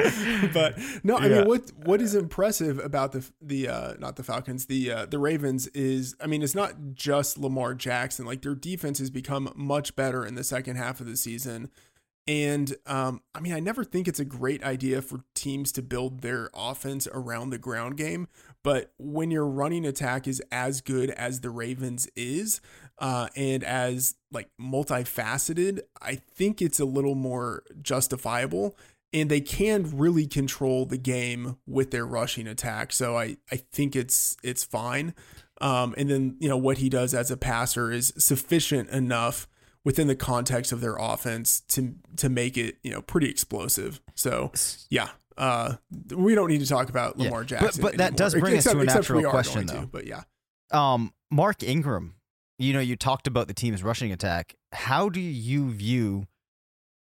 but 0.54 0.78
no, 1.04 1.18
I 1.18 1.28
Yeah. 1.28 1.40
mean 1.40 1.48
what 1.48 1.72
what 1.86 2.02
is 2.02 2.16
impressive 2.16 2.80
about 2.80 3.12
the 3.14 3.30
the 3.42 3.68
uh, 3.70 3.94
not 4.00 4.16
the 4.16 4.24
Falcons, 4.24 4.66
the 4.66 4.92
uh, 4.92 5.06
the 5.06 5.20
Ravens 5.20 5.68
is, 5.68 6.16
I 6.20 6.28
mean, 6.28 6.42
it's 6.44 6.56
not 6.56 6.74
just 6.94 7.38
Lamar 7.38 7.74
Jackson. 7.74 8.26
Like 8.26 8.42
their 8.42 8.56
defense 8.56 9.00
has 9.00 9.10
become 9.10 9.52
much 9.56 9.96
better 9.96 10.26
in 10.26 10.36
the 10.36 10.44
second 10.44 10.76
half 10.76 11.00
of 11.00 11.06
the 11.08 11.16
season. 11.18 11.70
And 12.28 12.76
um, 12.86 13.22
I 13.34 13.40
mean, 13.40 13.54
I 13.54 13.60
never 13.60 13.84
think 13.84 14.08
it's 14.08 14.20
a 14.20 14.26
great 14.26 14.64
idea 14.64 15.02
for 15.02 15.22
teams 15.34 15.72
to 15.74 15.82
build 15.82 16.22
their 16.22 16.50
offense 16.54 17.08
around 17.14 17.50
the 17.50 17.58
ground 17.58 17.98
game. 17.98 18.28
But 18.64 18.94
when 18.98 19.32
your 19.32 19.48
running 19.48 19.86
attack 19.86 20.28
is 20.28 20.42
as 20.52 20.82
good 20.82 21.10
as 21.12 21.42
the 21.42 21.50
Ravens 21.50 22.08
is, 22.16 22.62
uh, 23.00 23.28
and 23.36 23.64
as 23.64 24.16
like 24.32 24.50
multifaceted, 24.60 25.82
I 26.02 26.16
think 26.16 26.62
it's 26.62 26.80
a 26.80 26.86
little 26.86 27.16
more 27.16 27.64
justifiable. 27.82 28.78
And 29.14 29.30
they 29.30 29.42
can 29.42 29.98
really 29.98 30.26
control 30.26 30.86
the 30.86 30.98
game 30.98 31.58
with 31.68 31.92
their 31.92 32.06
rushing 32.06 32.48
attack. 32.48 32.94
So 32.94 33.18
I, 33.18 33.38
I 33.52 33.58
think 33.58 33.96
it's 33.96 34.38
it's 34.42 34.64
fine. 34.64 35.14
Um, 35.60 35.94
and 35.98 36.10
then 36.10 36.38
you 36.40 36.48
know 36.48 36.58
what 36.58 36.78
he 36.78 36.90
does 36.90 37.14
as 37.14 37.30
a 37.30 37.38
passer 37.38 37.92
is 37.92 38.14
sufficient 38.18 38.90
enough 38.90 39.48
within 39.84 40.08
the 40.08 40.16
context 40.16 40.72
of 40.72 40.82
their 40.82 40.96
offense 40.96 41.62
to 41.62 41.96
to 42.18 42.30
make 42.30 42.58
it 42.58 42.78
you 42.84 42.92
know 42.92 43.02
pretty 43.02 43.30
explosive. 43.30 44.00
So 44.16 44.52
yeah, 44.90 45.10
uh, 45.42 45.76
we 46.16 46.36
don't 46.36 46.48
need 46.50 46.62
to 46.62 46.68
talk 46.68 46.88
about 46.90 47.18
Lamar 47.18 47.42
But- 47.42 47.48
Jackson. 47.48 47.82
but 47.82 47.98
that 47.98 48.02
anymore. 48.14 48.18
does 48.18 48.34
bring 48.36 48.58
us 48.58 48.64
to 48.66 48.70
a 48.78 48.82
Except- 48.82 48.84
except 48.84 49.10
natural 49.10 49.30
question, 49.32 49.66
going 49.66 49.68
to, 49.68 49.74
though. 49.74 49.86
but 49.92 50.06
yeah, 50.08 50.24
Um, 50.72 51.14
Mark 51.32 51.64
Ingram, 51.64 52.16
you 52.60 52.74
know, 52.74 52.80
you 52.80 52.96
talked 52.96 53.28
about 53.28 53.48
the 53.48 53.54
team's 53.54 53.84
rushing 53.84 54.12
attack. 54.12 54.56
How 54.72 55.10
do 55.10 55.20
you 55.20 55.72
view 55.72 56.28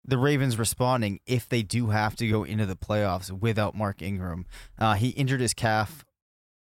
the 0.03 0.17
Ravens 0.17 0.57
responding 0.59 1.19
if 1.25 1.47
they 1.49 1.63
do 1.63 1.87
have 1.89 2.15
to 2.17 2.27
go 2.27 2.43
into 2.43 2.65
the 2.65 2.75
playoffs 2.75 3.31
without 3.31 3.73
Mark 3.75 4.01
Ingram? 4.01 4.45
Uh, 4.77 4.93
he 4.95 5.09
injured 5.09 5.39
his 5.41 5.53
calf 5.53 6.03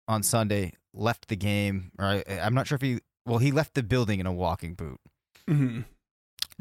on 0.06 0.23
Sunday, 0.23 0.75
left 0.92 1.28
the 1.28 1.37
game, 1.37 1.90
or 1.99 2.04
I, 2.06 2.25
I'm 2.42 2.54
not 2.54 2.66
sure 2.66 2.76
if 2.76 2.83
he, 2.83 3.00
well, 3.26 3.38
he 3.38 3.50
left 3.50 3.75
the 3.75 3.83
building 3.83 4.21
in 4.21 4.26
a 4.26 4.33
walking 4.33 4.75
boot. 4.75 5.00
Mhm. 5.49 5.87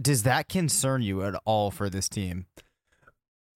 Does 0.01 0.23
that 0.23 0.49
concern 0.49 1.01
you 1.03 1.23
at 1.23 1.35
all 1.45 1.69
for 1.71 1.89
this 1.89 2.07
team? 2.09 2.45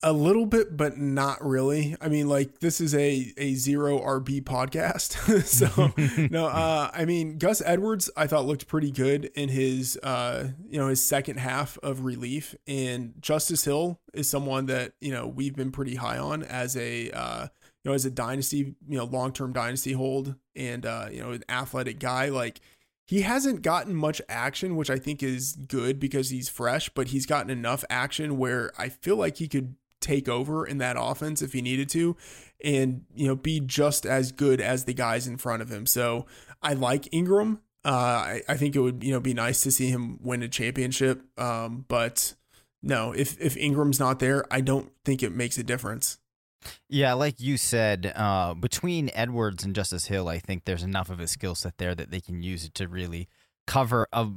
A 0.04 0.14
little 0.14 0.46
bit, 0.46 0.78
but 0.78 1.00
not 1.00 1.44
really. 1.44 1.96
I 2.00 2.08
mean, 2.08 2.30
like 2.30 2.60
this 2.60 2.80
is 2.80 2.94
a 2.94 3.34
a 3.36 3.56
zero 3.56 4.00
RB 4.00 4.44
podcast, 4.44 5.44
so 5.44 6.28
no. 6.32 6.46
Uh, 6.46 6.92
I 6.94 7.06
mean, 7.06 7.40
Gus 7.40 7.64
Edwards, 7.66 8.08
I 8.16 8.28
thought 8.28 8.46
looked 8.46 8.68
pretty 8.68 8.92
good 8.92 9.32
in 9.34 9.50
his 9.50 9.98
uh, 10.04 10.50
you 10.70 10.78
know, 10.78 10.88
his 10.90 11.04
second 11.04 11.40
half 11.40 11.80
of 11.82 12.06
relief, 12.06 12.54
and 12.68 13.16
Justice 13.20 13.66
Hill 13.66 14.00
is 14.14 14.30
someone 14.30 14.68
that 14.68 14.94
you 15.02 15.12
know 15.12 15.26
we've 15.26 15.56
been 15.56 15.72
pretty 15.72 15.96
high 15.96 16.20
on 16.20 16.44
as 16.44 16.78
a 16.78 17.10
uh, 17.10 17.48
you 17.84 17.90
know 17.90 17.96
as 17.96 18.06
a 18.06 18.12
dynasty, 18.12 18.76
you 18.88 18.98
know, 18.98 19.06
long 19.06 19.34
term 19.34 19.52
dynasty 19.52 19.94
hold, 19.94 20.36
and 20.56 20.86
uh, 20.86 21.08
you 21.12 21.22
know, 21.22 21.32
an 21.32 21.44
athletic 21.50 21.98
guy 21.98 22.30
like 22.30 22.62
he 23.08 23.22
hasn't 23.22 23.64
gotten 23.64 23.96
much 23.96 24.22
action, 24.30 24.76
which 24.76 24.92
I 24.92 24.98
think 24.98 25.24
is 25.24 25.54
good 25.54 26.00
because 26.00 26.30
he's 26.30 26.50
fresh, 26.50 26.90
but 26.90 27.08
he's 27.08 27.26
gotten 27.26 27.50
enough 27.50 27.84
action 27.90 28.38
where 28.38 28.72
I 28.78 28.90
feel 28.90 29.16
like 29.16 29.38
he 29.38 29.48
could 29.48 29.76
take 30.00 30.30
over 30.30 30.66
in 30.66 30.78
that 30.78 30.96
offense 31.00 31.42
if 31.42 31.54
he 31.54 31.62
needed 31.62 31.90
to 31.90 32.16
and 32.64 33.04
you 33.14 33.28
know 33.28 33.36
be 33.36 33.60
just 33.60 34.06
as 34.06 34.32
good 34.32 34.62
as 34.62 34.86
the 34.86 34.94
guys 34.94 35.28
in 35.28 35.38
front 35.38 35.62
of 35.62 35.70
him. 35.72 35.86
So 35.86 36.26
i 36.62 36.74
like 36.74 37.08
ingram. 37.12 37.62
Uh, 37.86 37.90
I, 37.90 38.42
I 38.50 38.58
think 38.58 38.76
it 38.76 38.80
would 38.80 39.04
you 39.04 39.12
know 39.12 39.20
be 39.20 39.34
nice 39.34 39.62
to 39.62 39.72
see 39.72 39.90
him 39.90 40.20
win 40.22 40.44
a 40.44 40.48
championship. 40.48 41.22
Um, 41.40 41.86
but 41.88 42.36
no 42.84 43.12
if 43.12 43.40
if 43.42 43.58
ingram's 43.58 44.00
not 44.00 44.20
there 44.20 44.46
i 44.52 44.62
don't 44.62 44.92
think 45.04 45.24
it 45.24 45.32
makes 45.32 45.58
a 45.58 45.64
difference. 45.64 46.20
Yeah, 46.90 47.14
like 47.14 47.40
you 47.40 47.58
said, 47.58 48.12
uh, 48.16 48.54
between 48.54 49.10
Edwards 49.14 49.64
and 49.64 49.76
Justice 49.76 50.08
Hill, 50.08 50.28
I 50.28 50.40
think 50.40 50.66
there's 50.66 50.84
enough 50.84 51.10
of 51.10 51.20
a 51.20 51.28
skill 51.28 51.56
set 51.56 51.78
there 51.78 51.96
that 51.96 52.12
they 52.12 52.20
can 52.20 52.42
use 52.42 52.66
it 52.66 52.74
to 52.76 52.88
really 52.88 53.30
cover 53.66 54.08
a 54.12 54.28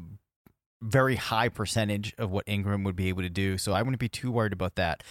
very 0.83 1.17
high 1.17 1.49
percentage 1.49 2.15
of 2.19 2.31
what 2.31 2.45
Ingram 2.47 2.85
would 2.85 2.97
be 2.97 3.09
able 3.09 3.23
to 3.23 3.31
do. 3.31 3.59
So 3.59 3.73
I 3.73 3.83
wouldn't 3.83 3.99
be 3.99 4.09
too 4.09 4.31
worried 4.31 4.53
about 4.53 4.77
that. 4.77 5.03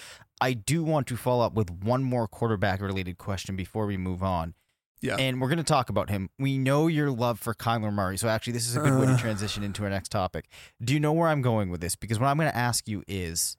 I 0.42 0.54
do 0.54 0.84
want 0.84 1.08
to 1.08 1.18
follow 1.18 1.46
up 1.46 1.54
with 1.54 1.70
one 1.70 2.04
more 2.04 2.28
quarterback 2.28 2.82
related 2.82 3.18
question 3.18 3.56
before 3.56 3.86
we 3.86 3.98
move 3.98 4.24
on. 4.24 4.54
Yeah. 5.02 5.16
And 5.16 5.40
we're 5.40 5.48
going 5.48 5.58
to 5.58 5.64
talk 5.64 5.90
about 5.90 6.10
him. 6.10 6.30
We 6.38 6.58
know 6.58 6.88
your 6.88 7.10
love 7.10 7.40
for 7.40 7.54
Kyler 7.54 7.94
Murray. 7.94 8.18
So 8.18 8.28
actually, 8.28 8.54
this 8.54 8.68
is 8.68 8.76
a 8.76 8.80
good 8.80 9.00
way 9.00 9.06
to 9.06 9.14
uh. 9.14 9.18
transition 9.18 9.64
into 9.64 9.84
our 9.84 9.90
next 9.90 10.10
topic. 10.10 10.50
Do 10.84 10.94
you 10.94 11.00
know 11.00 11.14
where 11.14 11.30
I'm 11.30 11.42
going 11.42 11.70
with 11.70 11.82
this? 11.82 11.96
Because 11.96 12.20
what 12.20 12.28
I'm 12.28 12.38
going 12.38 12.52
to 12.52 12.58
ask 12.58 12.88
you 12.88 13.04
is, 13.08 13.56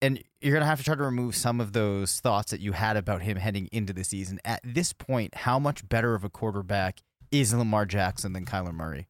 and 0.00 0.22
you're 0.40 0.52
going 0.52 0.62
to 0.62 0.66
have 0.66 0.78
to 0.78 0.84
try 0.84 0.94
to 0.94 1.02
remove 1.02 1.34
some 1.34 1.60
of 1.60 1.72
those 1.72 2.20
thoughts 2.20 2.50
that 2.52 2.60
you 2.60 2.72
had 2.72 2.96
about 2.96 3.22
him 3.22 3.38
heading 3.38 3.68
into 3.72 3.92
the 3.92 4.04
season. 4.04 4.38
At 4.44 4.60
this 4.62 4.92
point, 4.92 5.34
how 5.34 5.58
much 5.58 5.88
better 5.88 6.14
of 6.14 6.22
a 6.22 6.28
quarterback 6.28 7.00
is 7.32 7.52
Lamar 7.52 7.86
Jackson 7.86 8.32
than 8.32 8.44
Kyler 8.44 8.74
Murray? 8.74 9.08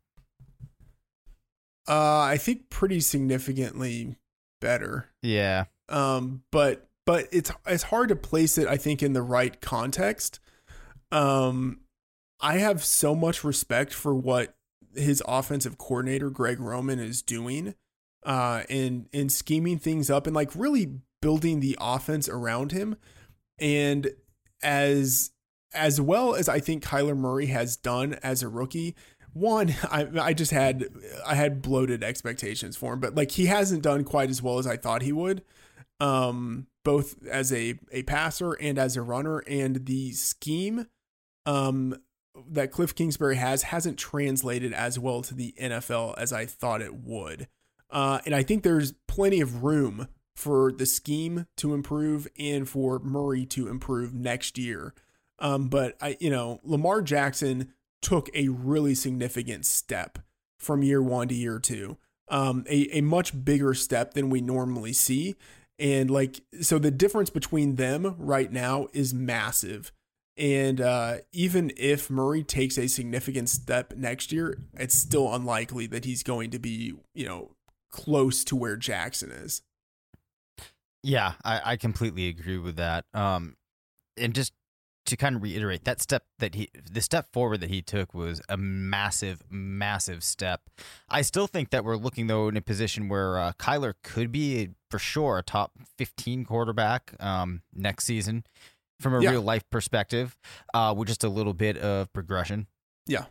Uh, 1.89 2.21
I 2.21 2.37
think 2.37 2.71
pretty 2.71 3.01
significantly 3.01 4.17
better. 4.61 5.09
Yeah. 5.23 5.65
Um, 5.89 6.43
but 6.51 6.89
but 7.05 7.29
it's 7.31 7.51
it's 7.67 7.85
hard 7.85 8.09
to 8.09 8.17
place 8.17 8.59
it. 8.59 8.67
I 8.67 8.77
think 8.77 9.03
in 9.03 9.13
the 9.13 9.23
right 9.23 9.61
context. 9.61 10.41
Um, 11.13 11.81
I 12.41 12.59
have 12.59 12.85
so 12.85 13.15
much 13.15 13.45
respect 13.45 13.95
for 13.95 14.15
what 14.15 14.57
his 14.95 15.23
offensive 15.27 15.79
coordinator 15.79 16.31
Greg 16.31 16.61
Roman 16.61 16.99
is 16.99 17.23
doing, 17.23 17.75
uh, 18.25 18.65
in 18.69 19.09
in 19.13 19.29
scheming 19.29 19.79
things 19.79 20.11
up 20.11 20.27
and 20.27 20.35
like 20.35 20.51
really 20.55 20.99
building 21.23 21.61
the 21.61 21.77
offense 21.81 22.29
around 22.29 22.73
him, 22.73 22.97
and 23.59 24.11
as 24.63 25.31
as 25.73 26.01
well 26.01 26.35
as 26.35 26.49
I 26.49 26.59
think 26.61 26.83
Kyler 26.83 27.17
Murray 27.17 27.47
has 27.47 27.77
done 27.77 28.15
as 28.23 28.43
a 28.43 28.49
rookie, 28.49 28.95
one 29.37 29.75
I 29.91 30.07
I 30.21 30.33
just 30.33 30.51
had 30.51 30.87
I 31.27 31.35
had 31.35 31.63
bloated 31.63 32.03
expectations 32.03 32.77
for 32.77 32.95
him, 32.95 33.01
but 33.01 33.15
like 33.15 33.33
he 33.33 33.47
hasn't 33.47 33.83
done 33.83 34.05
quite 34.05 34.31
as 34.31 34.43
well 34.43 34.59
as 34.59 34.67
I 34.67 34.77
thought 34.77 35.03
he 35.03 35.13
would. 35.13 35.43
Um 36.01 36.67
both 36.85 37.17
as 37.27 37.53
a 37.53 37.79
a 37.93 38.03
passer 38.05 38.53
and 38.53 38.79
as 38.79 38.97
a 38.97 39.03
runner 39.03 39.39
and 39.47 39.87
the 39.87 40.13
scheme 40.13 40.87
um 41.45 41.97
that 42.51 42.71
Cliff 42.71 42.95
Kingsbury 42.95 43.37
has 43.37 43.65
hasn't 43.65 43.99
translated 43.99 44.73
as 44.73 44.99
well 44.99 45.23
to 45.23 45.35
the 45.35 45.55
NFL 45.61 46.15
as 46.19 46.33
I 46.33 46.47
thought 46.47 46.81
it 46.81 46.95
would. 46.95 47.49
Uh 47.91 48.21
and 48.25 48.35
I 48.35 48.43
think 48.43 48.63
there's 48.63 48.93
plenty 49.07 49.41
of 49.41 49.63
room 49.63 50.09
for 50.35 50.71
the 50.71 50.87
scheme 50.87 51.47
to 51.57 51.75
improve 51.75 52.29
and 52.39 52.69
for 52.69 52.99
Murray 52.99 53.47
to 53.47 53.69
improve 53.69 54.13
next 54.13 54.59
year. 54.59 54.95
Um, 55.39 55.69
but 55.69 55.97
I, 56.01 56.17
you 56.21 56.31
know, 56.31 56.61
Lamar 56.63 57.01
Jackson 57.03 57.73
took 58.07 58.31
a 58.35 58.49
really 58.49 58.95
significant 58.95 59.67
step 59.67 60.21
from 60.61 60.85
year 60.85 61.03
one 61.03 61.27
to 61.27 61.35
year 61.35 61.59
two. 61.59 61.99
Um, 62.29 62.65
a, 62.69 62.99
a 62.99 63.01
much 63.01 63.45
bigger 63.45 63.75
step 63.75 64.15
than 64.15 64.31
we 64.31 64.41
normally 64.41 64.93
see. 64.93 65.35
And 65.77 66.09
like, 66.09 66.41
so 66.61 66.79
the 66.79 66.93
difference 66.93 67.31
between 67.31 67.75
them 67.75 68.15
right 68.17 68.53
now 68.53 68.87
is 68.93 69.13
massive. 69.13 69.91
And 70.37 70.81
uh, 70.81 71.17
even 71.33 71.73
if 71.77 72.09
Murray 72.09 72.45
takes 72.45 72.79
a 72.79 72.87
significant 72.87 73.49
step 73.49 73.95
next 73.97 74.31
year, 74.31 74.57
it's 74.75 74.95
still 74.95 75.35
unlikely 75.35 75.89
that 75.89 76.05
he's 76.05 76.23
going 76.23 76.51
to 76.51 76.61
be, 76.61 76.95
you 77.13 77.27
know, 77.27 77.57
close 77.91 78.45
to 78.45 78.55
where 78.55 78.77
Jackson 78.77 79.33
is. 79.33 79.63
Yeah, 81.03 81.33
I, 81.45 81.73
I 81.73 81.77
completely 81.77 82.29
agree 82.29 82.59
with 82.59 82.77
that. 82.77 83.05
Um, 83.13 83.57
and 84.17 84.33
just 84.33 84.53
to 85.07 85.17
kind 85.17 85.37
of 85.37 85.43
reiterate 85.43 85.85
that 85.85 86.01
step 86.03 86.25
that 86.39 86.55
he 86.55 86.69
the 86.91 87.01
step 87.01 87.33
forward 87.33 87.61
that 87.61 87.71
he 87.71 87.81
took 87.83 88.13
was 88.15 88.41
a 88.49 88.57
massive 88.57 89.43
massive 89.51 90.23
step 90.23 90.63
i 91.09 91.23
still 91.23 91.47
think 91.47 91.71
that 91.71 91.85
we're 91.85 91.97
looking 91.97 92.27
though 92.27 92.49
in 92.49 92.57
a 92.57 92.61
position 92.61 93.09
where 93.09 93.39
uh, 93.39 93.53
kyler 93.59 93.95
could 94.03 94.31
be 94.33 94.71
for 94.91 94.99
sure 94.99 95.39
a 95.39 95.43
top 95.43 95.73
15 95.99 96.45
quarterback 96.45 97.15
um, 97.21 97.63
next 97.75 98.05
season 98.05 98.45
from 99.01 99.15
a 99.15 99.21
Yeah. 99.23 99.31
real 99.33 99.43
life 99.43 99.69
perspective 99.71 100.37
uh, 100.75 100.95
with 100.97 101.09
just 101.09 101.25
a 101.25 101.29
little 101.29 101.55
bit 101.55 101.77
of 101.79 102.13
progression 102.13 102.67
Yeah. 103.07 103.27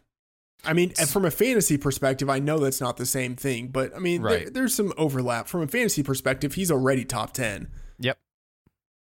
I 0.63 0.73
mean, 0.73 0.93
and 0.97 1.07
from 1.07 1.25
a 1.25 1.31
fantasy 1.31 1.77
perspective, 1.77 2.27
I 2.27 2.39
know 2.39 2.57
that's 2.57 2.81
not 2.81 2.97
the 2.97 3.05
same 3.05 3.35
thing, 3.35 3.67
but 3.67 3.95
I 3.95 3.99
mean, 3.99 4.23
there- 4.23 4.49
there's 4.49 4.73
some 4.73 4.93
overlap. 4.97 5.47
From 5.47 5.61
a 5.61 5.67
fantasy 5.67 6.01
perspective, 6.01 6.55
he's 6.55 6.71
already 6.71 7.05
top 7.05 7.33
10. 7.33 7.67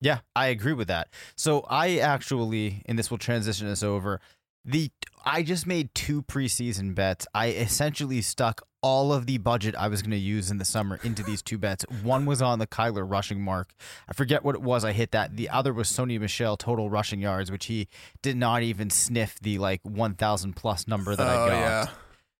Yeah, 0.01 0.19
I 0.35 0.47
agree 0.47 0.73
with 0.73 0.87
that. 0.89 1.09
So 1.35 1.65
I 1.69 1.97
actually, 1.97 2.83
and 2.85 2.97
this 2.99 3.09
will 3.09 3.17
transition 3.17 3.67
us 3.67 3.81
over. 3.83 4.19
The 4.63 4.91
I 5.25 5.43
just 5.43 5.65
made 5.65 5.93
two 5.95 6.21
preseason 6.23 6.93
bets. 6.93 7.25
I 7.33 7.47
essentially 7.51 8.21
stuck 8.21 8.61
all 8.83 9.11
of 9.11 9.25
the 9.25 9.37
budget 9.39 9.75
I 9.75 9.87
was 9.87 10.01
going 10.01 10.11
to 10.11 10.17
use 10.17 10.51
in 10.51 10.57
the 10.57 10.65
summer 10.65 10.99
into 11.03 11.23
these 11.23 11.41
two 11.41 11.57
bets. 11.57 11.83
One 12.03 12.25
was 12.25 12.41
on 12.41 12.59
the 12.59 12.67
Kyler 12.67 13.09
rushing 13.09 13.41
mark. 13.41 13.71
I 14.07 14.13
forget 14.13 14.43
what 14.43 14.55
it 14.55 14.61
was. 14.61 14.85
I 14.85 14.91
hit 14.91 15.11
that. 15.11 15.35
The 15.35 15.49
other 15.49 15.73
was 15.73 15.89
Sony 15.89 16.19
Michel 16.19 16.57
total 16.57 16.89
rushing 16.89 17.19
yards, 17.21 17.49
which 17.49 17.65
he 17.65 17.87
did 18.21 18.37
not 18.37 18.61
even 18.61 18.89
sniff 18.89 19.39
the 19.39 19.57
like 19.57 19.81
1,000 19.83 20.53
plus 20.53 20.87
number 20.87 21.15
that 21.15 21.27
I 21.27 21.33
Oh, 21.35 21.47
got. 21.47 21.51
yeah. 21.59 21.87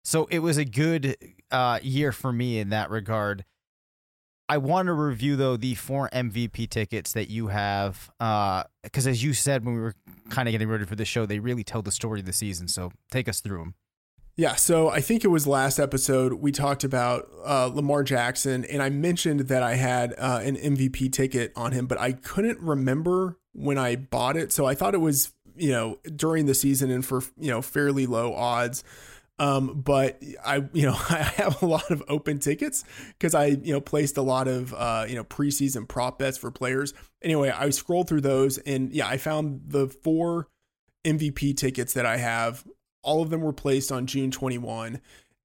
So 0.04 0.28
it 0.30 0.40
was 0.40 0.58
a 0.58 0.66
good 0.66 1.18
uh, 1.50 1.80
year 1.82 2.12
for 2.12 2.32
me 2.32 2.60
in 2.60 2.70
that 2.70 2.90
regard. 2.90 3.44
I 4.50 4.58
want 4.58 4.88
to 4.88 4.94
review 4.94 5.36
though 5.36 5.58
the 5.58 5.76
four 5.76 6.10
MVP 6.14 6.70
tickets 6.70 7.14
that 7.14 7.30
you 7.30 7.48
have, 7.48 8.10
because 8.84 9.08
as 9.08 9.24
you 9.24 9.34
said 9.34 9.66
when 9.66 9.76
we 9.76 9.82
were 9.82 9.96
kind 10.30 10.48
of 10.48 10.54
getting 10.54 10.70
ready 10.70 10.86
for 10.86 10.96
the 10.96 11.06
show, 11.06 11.26
they 11.26 11.40
really 11.40 11.64
tell 11.64 11.82
the 11.82 11.92
story 11.92 12.22
of 12.22 12.26
the 12.26 12.34
season. 12.34 12.68
So 12.68 12.92
take 13.12 13.28
us 13.28 13.42
through 13.42 13.60
them. 13.60 13.76
Yeah, 14.40 14.54
so 14.54 14.90
I 14.90 15.02
think 15.02 15.24
it 15.24 15.30
was 15.30 15.48
last 15.48 15.80
episode 15.80 16.34
we 16.34 16.52
talked 16.52 16.84
about 16.84 17.28
uh, 17.44 17.72
Lamar 17.74 18.04
Jackson, 18.04 18.66
and 18.66 18.84
I 18.84 18.90
mentioned 18.92 19.42
that 19.42 19.64
I 19.64 19.74
had 19.74 20.14
uh, 20.16 20.42
an 20.44 20.56
MVP 20.56 21.12
ticket 21.12 21.52
on 21.56 21.72
him, 21.72 21.88
but 21.88 22.00
I 22.00 22.12
couldn't 22.12 22.60
remember 22.60 23.40
when 23.54 23.80
I 23.80 23.96
bought 23.96 24.38
it. 24.38 24.54
So 24.54 24.68
I 24.68 24.76
thought 24.76 24.94
it 24.94 25.00
was 25.00 25.34
you 25.56 25.72
know 25.72 25.98
during 26.16 26.46
the 26.46 26.54
season 26.54 26.92
and 26.92 27.04
for 27.04 27.24
you 27.40 27.50
know 27.50 27.62
fairly 27.64 28.06
low 28.06 28.36
odds. 28.36 28.84
Um, 29.40 29.82
but 29.82 30.22
I 30.44 30.64
you 30.74 30.84
know 30.84 30.96
I 31.10 31.32
have 31.38 31.62
a 31.62 31.66
lot 31.66 31.92
of 31.92 32.04
open 32.08 32.40
tickets 32.40 32.84
because 33.10 33.36
I 33.36 33.48
you 33.48 33.74
know 33.74 33.82
placed 33.82 34.18
a 34.18 34.22
lot 34.22 34.48
of 34.48 34.74
uh, 34.74 35.06
you 35.08 35.16
know 35.16 35.24
preseason 35.24 35.88
prop 35.88 36.20
bets 36.20 36.38
for 36.38 36.52
players. 36.52 36.94
Anyway, 37.22 37.50
I 37.50 37.70
scrolled 37.70 38.08
through 38.08 38.22
those, 38.22 38.58
and 38.60 38.92
yeah, 38.92 39.08
I 39.08 39.18
found 39.18 39.62
the 39.68 39.88
four 39.88 40.48
MVP 41.06 41.56
tickets 41.58 41.94
that 41.94 42.06
I 42.06 42.18
have 42.18 42.66
all 43.08 43.22
of 43.22 43.30
them 43.30 43.42
were 43.42 43.54
placed 43.54 43.92
on 43.92 44.06
June 44.06 44.30
21 44.30 45.00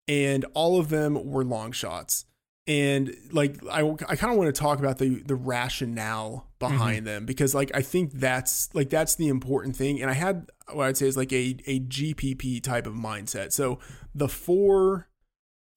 and 0.08 0.44
all 0.52 0.80
of 0.80 0.88
them 0.88 1.30
were 1.30 1.44
long 1.44 1.70
shots. 1.70 2.26
And 2.66 3.14
like 3.30 3.64
I, 3.70 3.80
I 4.08 4.16
kind 4.16 4.32
of 4.32 4.38
want 4.38 4.54
to 4.54 4.60
talk 4.60 4.78
about 4.78 4.98
the 4.98 5.22
the 5.22 5.34
rationale 5.34 6.48
behind 6.68 7.06
them 7.06 7.26
because 7.26 7.54
like 7.54 7.70
I 7.74 7.82
think 7.82 8.12
that's 8.12 8.74
like 8.74 8.90
that's 8.90 9.14
the 9.16 9.28
important 9.28 9.76
thing. 9.76 10.00
And 10.00 10.10
I 10.10 10.14
had 10.14 10.50
what 10.72 10.86
I'd 10.86 10.96
say 10.96 11.06
is 11.06 11.16
like 11.16 11.32
a 11.32 11.56
a 11.66 11.80
GPP 11.80 12.62
type 12.62 12.86
of 12.86 12.94
mindset. 12.94 13.52
So 13.52 13.78
the 14.14 14.28
four 14.28 15.08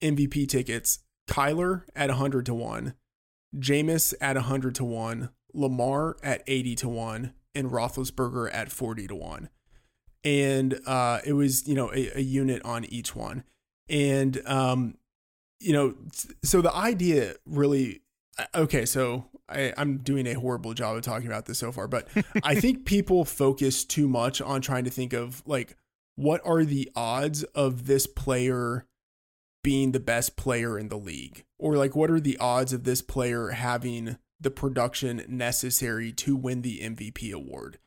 MVP 0.02 0.48
tickets, 0.48 1.00
Kyler 1.28 1.82
at 1.94 2.08
100 2.08 2.46
to 2.46 2.54
1, 2.54 2.94
Jameis 3.56 4.14
at 4.20 4.36
100 4.36 4.74
to 4.76 4.84
1, 4.84 5.30
Lamar 5.52 6.16
at 6.22 6.42
80 6.46 6.74
to 6.76 6.88
1, 6.88 7.32
and 7.54 7.70
Roethlisberger 7.70 8.50
at 8.52 8.70
40 8.70 9.06
to 9.08 9.14
1 9.14 9.48
and 10.26 10.80
uh, 10.86 11.20
it 11.24 11.34
was 11.34 11.66
you 11.68 11.74
know 11.74 11.90
a, 11.94 12.18
a 12.18 12.20
unit 12.20 12.60
on 12.64 12.84
each 12.86 13.14
one 13.14 13.44
and 13.88 14.42
um, 14.46 14.96
you 15.60 15.72
know 15.72 15.94
so 16.42 16.60
the 16.60 16.74
idea 16.74 17.34
really 17.46 18.02
okay, 18.54 18.84
so 18.84 19.26
I, 19.48 19.72
I'm 19.76 19.98
doing 19.98 20.26
a 20.26 20.34
horrible 20.34 20.74
job 20.74 20.96
of 20.96 21.02
talking 21.02 21.26
about 21.26 21.46
this 21.46 21.58
so 21.58 21.72
far, 21.72 21.88
but 21.88 22.08
I 22.42 22.54
think 22.54 22.84
people 22.86 23.24
focus 23.24 23.84
too 23.84 24.08
much 24.08 24.40
on 24.40 24.60
trying 24.60 24.84
to 24.84 24.90
think 24.90 25.12
of 25.12 25.42
like 25.46 25.76
what 26.16 26.40
are 26.44 26.64
the 26.64 26.90
odds 26.96 27.42
of 27.44 27.86
this 27.86 28.06
player 28.06 28.86
being 29.62 29.92
the 29.92 30.00
best 30.00 30.36
player 30.36 30.78
in 30.78 30.88
the 30.88 30.98
league, 30.98 31.44
or 31.58 31.76
like 31.76 31.96
what 31.96 32.10
are 32.10 32.20
the 32.20 32.36
odds 32.38 32.72
of 32.72 32.84
this 32.84 33.02
player 33.02 33.50
having 33.50 34.16
the 34.40 34.50
production 34.50 35.24
necessary 35.28 36.12
to 36.12 36.36
win 36.36 36.62
the 36.62 36.80
MVP 36.80 37.32
award. 37.32 37.78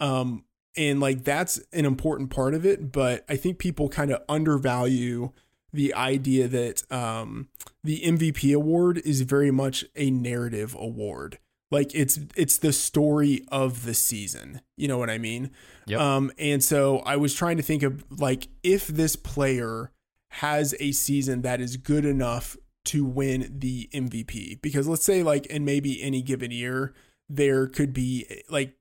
Um, 0.00 0.44
and 0.76 1.00
like 1.00 1.24
that's 1.24 1.60
an 1.72 1.84
important 1.84 2.30
part 2.30 2.54
of 2.54 2.66
it, 2.66 2.92
but 2.92 3.24
I 3.28 3.36
think 3.36 3.58
people 3.58 3.88
kind 3.88 4.10
of 4.10 4.22
undervalue 4.28 5.32
the 5.72 5.94
idea 5.94 6.48
that 6.48 6.90
um, 6.92 7.48
the 7.82 8.02
MVP 8.02 8.54
award 8.54 8.98
is 8.98 9.22
very 9.22 9.50
much 9.50 9.84
a 9.96 10.10
narrative 10.10 10.76
award. 10.78 11.38
Like 11.70 11.94
it's 11.94 12.20
it's 12.36 12.58
the 12.58 12.72
story 12.72 13.46
of 13.48 13.84
the 13.84 13.94
season. 13.94 14.60
You 14.76 14.88
know 14.88 14.98
what 14.98 15.08
I 15.08 15.16
mean? 15.16 15.50
Yep. 15.86 16.00
Um, 16.00 16.32
and 16.38 16.62
so 16.62 16.98
I 17.00 17.16
was 17.16 17.34
trying 17.34 17.56
to 17.56 17.62
think 17.62 17.82
of 17.82 18.04
like 18.10 18.48
if 18.62 18.86
this 18.86 19.16
player 19.16 19.90
has 20.32 20.74
a 20.80 20.92
season 20.92 21.42
that 21.42 21.60
is 21.60 21.76
good 21.76 22.04
enough 22.04 22.56
to 22.84 23.04
win 23.04 23.54
the 23.58 23.88
MVP. 23.94 24.60
Because 24.60 24.86
let's 24.86 25.04
say 25.04 25.22
like 25.22 25.46
in 25.46 25.64
maybe 25.64 26.02
any 26.02 26.20
given 26.20 26.50
year, 26.50 26.92
there 27.28 27.66
could 27.66 27.94
be 27.94 28.26
like 28.50 28.74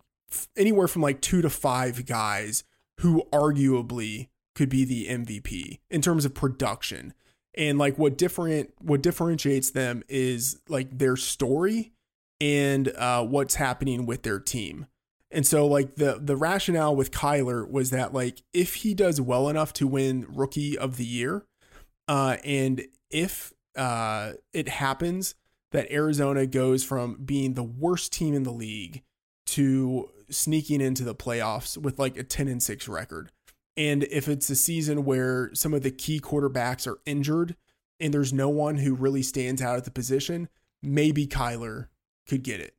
anywhere 0.57 0.87
from 0.87 1.01
like 1.01 1.21
two 1.21 1.41
to 1.41 1.49
five 1.49 2.05
guys 2.05 2.63
who 2.99 3.23
arguably 3.31 4.27
could 4.55 4.69
be 4.69 4.85
the 4.85 5.07
MVP 5.07 5.79
in 5.89 6.01
terms 6.01 6.25
of 6.25 6.33
production. 6.33 7.13
And 7.55 7.77
like 7.77 7.97
what 7.97 8.17
different 8.17 8.73
what 8.79 9.01
differentiates 9.01 9.71
them 9.71 10.03
is 10.07 10.59
like 10.69 10.97
their 10.97 11.15
story 11.17 11.91
and 12.39 12.87
uh, 12.89 13.23
what's 13.23 13.55
happening 13.55 14.05
with 14.05 14.23
their 14.23 14.39
team. 14.39 14.87
And 15.31 15.45
so 15.45 15.65
like 15.65 15.95
the 15.95 16.19
the 16.21 16.35
rationale 16.35 16.95
with 16.95 17.11
Kyler 17.11 17.69
was 17.69 17.89
that 17.91 18.13
like 18.13 18.41
if 18.53 18.75
he 18.75 18.93
does 18.93 19.19
well 19.19 19.49
enough 19.49 19.73
to 19.73 19.87
win 19.87 20.25
rookie 20.29 20.77
of 20.77 20.97
the 20.97 21.05
year, 21.05 21.45
uh, 22.07 22.37
and 22.43 22.83
if 23.09 23.53
uh, 23.75 24.33
it 24.53 24.67
happens 24.67 25.35
that 25.71 25.91
Arizona 25.91 26.45
goes 26.45 26.83
from 26.83 27.17
being 27.23 27.53
the 27.53 27.63
worst 27.63 28.11
team 28.11 28.33
in 28.33 28.43
the 28.43 28.51
league 28.51 29.03
to 29.45 30.09
sneaking 30.29 30.81
into 30.81 31.03
the 31.03 31.15
playoffs 31.15 31.77
with 31.77 31.99
like 31.99 32.17
a 32.17 32.23
10 32.23 32.47
and 32.47 32.61
6 32.61 32.87
record. 32.87 33.31
And 33.77 34.03
if 34.03 34.27
it's 34.27 34.49
a 34.49 34.55
season 34.55 35.05
where 35.05 35.49
some 35.53 35.73
of 35.73 35.81
the 35.81 35.91
key 35.91 36.19
quarterbacks 36.19 36.87
are 36.87 36.99
injured 37.05 37.55
and 37.99 38.13
there's 38.13 38.33
no 38.33 38.49
one 38.49 38.77
who 38.77 38.95
really 38.95 39.23
stands 39.23 39.61
out 39.61 39.77
at 39.77 39.85
the 39.85 39.91
position, 39.91 40.49
maybe 40.81 41.27
Kyler 41.27 41.87
could 42.27 42.43
get 42.43 42.59
it. 42.59 42.75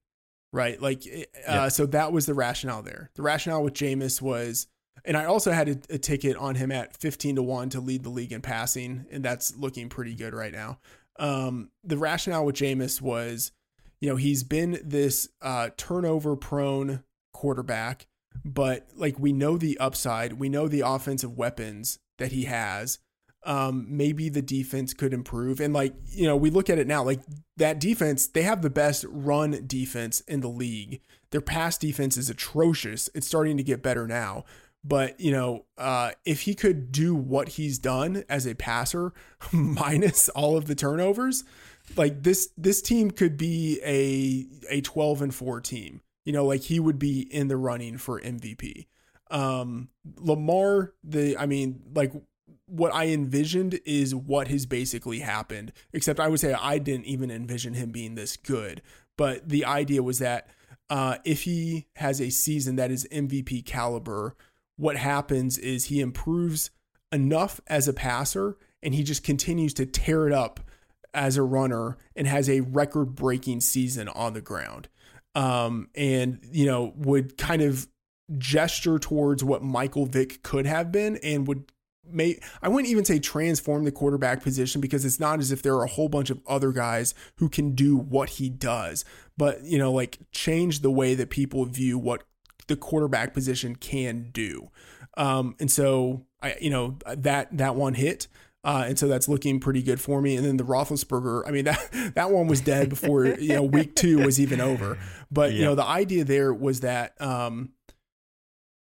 Right. 0.52 0.80
Like, 0.80 1.04
uh, 1.48 1.52
yep. 1.62 1.72
so 1.72 1.86
that 1.86 2.12
was 2.12 2.26
the 2.26 2.34
rationale 2.34 2.82
there. 2.82 3.10
The 3.14 3.22
rationale 3.22 3.62
with 3.62 3.72
Jameis 3.72 4.20
was, 4.20 4.66
and 5.04 5.16
I 5.16 5.24
also 5.24 5.50
had 5.50 5.68
a, 5.68 5.94
a, 5.94 5.98
ticket 5.98 6.36
on 6.36 6.56
him 6.56 6.70
at 6.70 6.94
15 6.98 7.36
to 7.36 7.42
1 7.42 7.70
to 7.70 7.80
lead 7.80 8.02
the 8.02 8.10
league 8.10 8.32
in 8.32 8.42
passing, 8.42 9.06
and 9.10 9.24
that's 9.24 9.56
looking 9.56 9.88
pretty 9.88 10.14
good 10.14 10.34
right 10.34 10.52
now. 10.52 10.78
Um, 11.18 11.70
the 11.82 11.96
rationale 11.96 12.44
with 12.44 12.56
Jameis 12.56 13.00
was, 13.00 13.52
you 14.00 14.10
know, 14.10 14.16
he's 14.16 14.42
been 14.42 14.78
this 14.84 15.28
uh, 15.40 15.70
turnover 15.78 16.36
prone 16.36 17.02
quarterback 17.32 18.06
but 18.44 18.88
like 18.96 19.18
we 19.18 19.32
know 19.32 19.56
the 19.56 19.78
upside, 19.78 20.34
we 20.34 20.48
know 20.48 20.68
the 20.68 20.80
offensive 20.80 21.36
weapons 21.36 21.98
that 22.18 22.32
he 22.32 22.44
has. 22.44 22.98
Um, 23.44 23.86
maybe 23.88 24.28
the 24.28 24.42
defense 24.42 24.94
could 24.94 25.12
improve. 25.12 25.60
And 25.60 25.74
like, 25.74 25.94
you 26.06 26.26
know, 26.26 26.36
we 26.36 26.50
look 26.50 26.70
at 26.70 26.78
it 26.78 26.86
now, 26.86 27.02
like 27.02 27.20
that 27.56 27.80
defense, 27.80 28.28
they 28.28 28.42
have 28.42 28.62
the 28.62 28.70
best 28.70 29.04
run 29.08 29.64
defense 29.66 30.20
in 30.20 30.40
the 30.40 30.48
league. 30.48 31.00
Their 31.30 31.40
pass 31.40 31.76
defense 31.76 32.16
is 32.16 32.30
atrocious. 32.30 33.10
It's 33.14 33.26
starting 33.26 33.56
to 33.56 33.64
get 33.64 33.82
better 33.82 34.06
now. 34.06 34.44
But, 34.84 35.18
you 35.20 35.32
know, 35.32 35.64
uh, 35.76 36.12
if 36.24 36.42
he 36.42 36.54
could 36.54 36.92
do 36.92 37.14
what 37.14 37.50
he's 37.50 37.78
done 37.78 38.24
as 38.28 38.46
a 38.46 38.54
passer, 38.54 39.12
minus 39.52 40.28
all 40.28 40.56
of 40.56 40.66
the 40.66 40.74
turnovers, 40.74 41.42
like 41.96 42.22
this 42.22 42.50
this 42.56 42.80
team 42.80 43.10
could 43.10 43.36
be 43.36 43.80
a 43.84 44.46
a 44.72 44.80
12 44.80 45.22
and 45.22 45.34
4 45.34 45.60
team 45.60 46.00
you 46.24 46.32
know, 46.32 46.44
like 46.44 46.62
he 46.62 46.80
would 46.80 46.98
be 46.98 47.20
in 47.20 47.48
the 47.48 47.56
running 47.56 47.98
for 47.98 48.20
MVP. 48.20 48.86
Um, 49.30 49.88
Lamar, 50.16 50.92
the 51.02 51.36
I 51.36 51.46
mean, 51.46 51.82
like 51.94 52.12
what 52.66 52.94
I 52.94 53.08
envisioned 53.08 53.80
is 53.84 54.14
what 54.14 54.48
has 54.48 54.66
basically 54.66 55.20
happened. 55.20 55.72
Except 55.92 56.20
I 56.20 56.28
would 56.28 56.40
say 56.40 56.52
I 56.52 56.78
didn't 56.78 57.06
even 57.06 57.30
envision 57.30 57.74
him 57.74 57.90
being 57.90 58.14
this 58.14 58.36
good. 58.36 58.82
But 59.16 59.48
the 59.48 59.64
idea 59.64 60.02
was 60.02 60.18
that 60.20 60.48
uh, 60.90 61.18
if 61.24 61.42
he 61.42 61.86
has 61.96 62.20
a 62.20 62.30
season 62.30 62.76
that 62.76 62.90
is 62.90 63.06
MVP 63.12 63.64
caliber, 63.64 64.36
what 64.76 64.96
happens 64.96 65.58
is 65.58 65.86
he 65.86 66.00
improves 66.00 66.70
enough 67.10 67.60
as 67.66 67.88
a 67.88 67.92
passer 67.92 68.56
and 68.82 68.94
he 68.94 69.02
just 69.02 69.22
continues 69.22 69.74
to 69.74 69.86
tear 69.86 70.26
it 70.26 70.32
up 70.32 70.60
as 71.14 71.36
a 71.36 71.42
runner 71.42 71.96
and 72.16 72.26
has 72.26 72.48
a 72.48 72.60
record 72.60 73.14
breaking 73.14 73.60
season 73.60 74.08
on 74.08 74.32
the 74.32 74.40
ground 74.40 74.88
um, 75.34 75.88
and 75.94 76.40
you 76.50 76.66
know 76.66 76.92
would 76.96 77.36
kind 77.38 77.62
of 77.62 77.88
gesture 78.38 78.98
towards 78.98 79.44
what 79.44 79.62
Michael 79.62 80.06
Vick 80.06 80.42
could 80.42 80.66
have 80.66 80.92
been, 80.92 81.16
and 81.22 81.46
would 81.46 81.70
may 82.04 82.38
I 82.62 82.68
wouldn't 82.68 82.90
even 82.90 83.04
say 83.04 83.18
transform 83.18 83.84
the 83.84 83.92
quarterback 83.92 84.42
position 84.42 84.80
because 84.80 85.04
it's 85.04 85.20
not 85.20 85.38
as 85.38 85.52
if 85.52 85.62
there 85.62 85.74
are 85.74 85.84
a 85.84 85.88
whole 85.88 86.08
bunch 86.08 86.30
of 86.30 86.40
other 86.46 86.72
guys 86.72 87.14
who 87.36 87.48
can 87.48 87.74
do 87.74 87.96
what 87.96 88.30
he 88.30 88.48
does, 88.48 89.04
but 89.36 89.62
you 89.64 89.78
know 89.78 89.92
like 89.92 90.18
change 90.32 90.80
the 90.80 90.90
way 90.90 91.14
that 91.14 91.30
people 91.30 91.64
view 91.64 91.98
what 91.98 92.24
the 92.68 92.76
quarterback 92.76 93.34
position 93.34 93.76
can 93.76 94.30
do. 94.32 94.70
Um, 95.16 95.56
and 95.60 95.70
so 95.70 96.26
I, 96.40 96.56
you 96.60 96.70
know, 96.70 96.98
that 97.06 97.56
that 97.56 97.76
one 97.76 97.94
hit. 97.94 98.28
Uh, 98.64 98.84
and 98.86 98.98
so 98.98 99.08
that's 99.08 99.28
looking 99.28 99.58
pretty 99.58 99.82
good 99.82 100.00
for 100.00 100.22
me. 100.22 100.36
And 100.36 100.46
then 100.46 100.56
the 100.56 100.64
Roethlisberger, 100.64 101.42
I 101.46 101.50
mean 101.50 101.64
that 101.66 102.12
that 102.14 102.30
one 102.30 102.46
was 102.46 102.60
dead 102.60 102.88
before 102.88 103.26
you 103.26 103.54
know 103.54 103.62
week 103.62 103.94
two 103.94 104.18
was 104.18 104.40
even 104.40 104.60
over. 104.60 104.98
But 105.30 105.52
you 105.52 105.64
know 105.64 105.74
the 105.74 105.84
idea 105.84 106.24
there 106.24 106.54
was 106.54 106.80
that 106.80 107.20
um, 107.20 107.70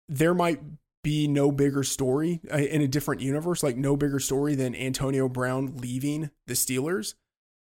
there 0.09 0.33
might 0.33 0.59
be 1.03 1.27
no 1.27 1.51
bigger 1.51 1.83
story 1.83 2.41
uh, 2.51 2.57
in 2.57 2.81
a 2.81 2.87
different 2.87 3.21
universe, 3.21 3.63
like 3.63 3.77
no 3.77 3.95
bigger 3.95 4.19
story 4.19 4.55
than 4.55 4.75
Antonio 4.75 5.27
Brown 5.27 5.77
leaving 5.77 6.29
the 6.47 6.53
Steelers. 6.53 7.15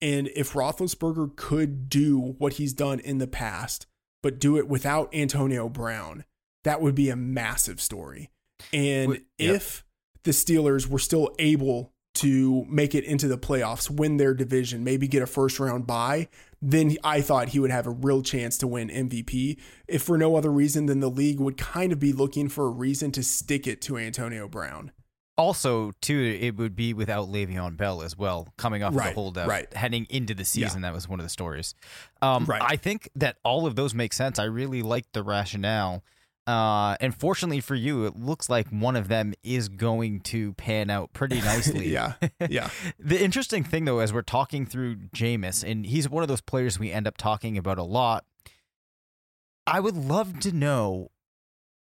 And 0.00 0.28
if 0.34 0.52
Roethlisberger 0.52 1.36
could 1.36 1.88
do 1.88 2.36
what 2.38 2.54
he's 2.54 2.72
done 2.72 3.00
in 3.00 3.18
the 3.18 3.26
past, 3.26 3.86
but 4.22 4.38
do 4.38 4.56
it 4.56 4.68
without 4.68 5.14
Antonio 5.14 5.68
Brown, 5.68 6.24
that 6.64 6.80
would 6.80 6.94
be 6.94 7.10
a 7.10 7.16
massive 7.16 7.80
story. 7.80 8.30
And 8.72 9.12
yep. 9.12 9.22
if 9.38 9.84
the 10.24 10.32
Steelers 10.32 10.86
were 10.86 10.98
still 10.98 11.34
able 11.38 11.92
to 12.16 12.64
make 12.68 12.94
it 12.94 13.04
into 13.04 13.28
the 13.28 13.38
playoffs, 13.38 13.90
win 13.90 14.16
their 14.16 14.34
division, 14.34 14.84
maybe 14.84 15.06
get 15.08 15.22
a 15.22 15.26
first 15.26 15.60
round 15.60 15.86
bye, 15.86 16.28
then 16.62 16.96
I 17.04 17.20
thought 17.20 17.50
he 17.50 17.60
would 17.60 17.70
have 17.70 17.86
a 17.86 17.90
real 17.90 18.22
chance 18.22 18.56
to 18.58 18.66
win 18.66 18.88
MVP. 18.88 19.58
If 19.86 20.02
for 20.02 20.16
no 20.16 20.36
other 20.36 20.50
reason 20.50 20.86
than 20.86 21.00
the 21.00 21.10
league 21.10 21.40
would 21.40 21.56
kind 21.56 21.92
of 21.92 22.00
be 22.00 22.12
looking 22.12 22.48
for 22.48 22.66
a 22.66 22.70
reason 22.70 23.12
to 23.12 23.22
stick 23.22 23.66
it 23.66 23.80
to 23.82 23.98
Antonio 23.98 24.48
Brown. 24.48 24.92
Also, 25.38 25.92
too, 26.00 26.38
it 26.40 26.56
would 26.56 26.74
be 26.74 26.94
without 26.94 27.28
Le'Veon 27.28 27.76
Bell 27.76 28.00
as 28.00 28.16
well, 28.16 28.48
coming 28.56 28.82
off 28.82 28.96
right, 28.96 29.08
of 29.08 29.14
the 29.14 29.20
holdout, 29.20 29.48
right. 29.48 29.72
heading 29.74 30.06
into 30.08 30.32
the 30.32 30.46
season. 30.46 30.80
Yeah. 30.80 30.88
That 30.88 30.94
was 30.94 31.06
one 31.06 31.20
of 31.20 31.26
the 31.26 31.30
stories. 31.30 31.74
Um, 32.22 32.46
right. 32.46 32.62
I 32.62 32.76
think 32.76 33.10
that 33.16 33.36
all 33.44 33.66
of 33.66 33.76
those 33.76 33.92
make 33.92 34.14
sense. 34.14 34.38
I 34.38 34.44
really 34.44 34.80
like 34.80 35.12
the 35.12 35.22
rationale. 35.22 36.02
Uh, 36.46 36.96
and 37.00 37.14
fortunately 37.14 37.60
for 37.60 37.74
you, 37.74 38.06
it 38.06 38.16
looks 38.16 38.48
like 38.48 38.68
one 38.68 38.94
of 38.94 39.08
them 39.08 39.34
is 39.42 39.68
going 39.68 40.20
to 40.20 40.52
pan 40.54 40.90
out 40.90 41.12
pretty 41.12 41.40
nicely. 41.40 41.88
yeah. 41.88 42.14
Yeah. 42.48 42.70
the 42.98 43.22
interesting 43.22 43.64
thing, 43.64 43.84
though, 43.84 43.98
as 43.98 44.12
we're 44.12 44.22
talking 44.22 44.64
through 44.64 44.96
Jameis, 45.14 45.68
and 45.68 45.84
he's 45.86 46.08
one 46.08 46.22
of 46.22 46.28
those 46.28 46.40
players 46.40 46.78
we 46.78 46.92
end 46.92 47.06
up 47.06 47.16
talking 47.16 47.58
about 47.58 47.78
a 47.78 47.82
lot, 47.82 48.24
I 49.66 49.80
would 49.80 49.96
love 49.96 50.38
to 50.40 50.52
know 50.52 51.10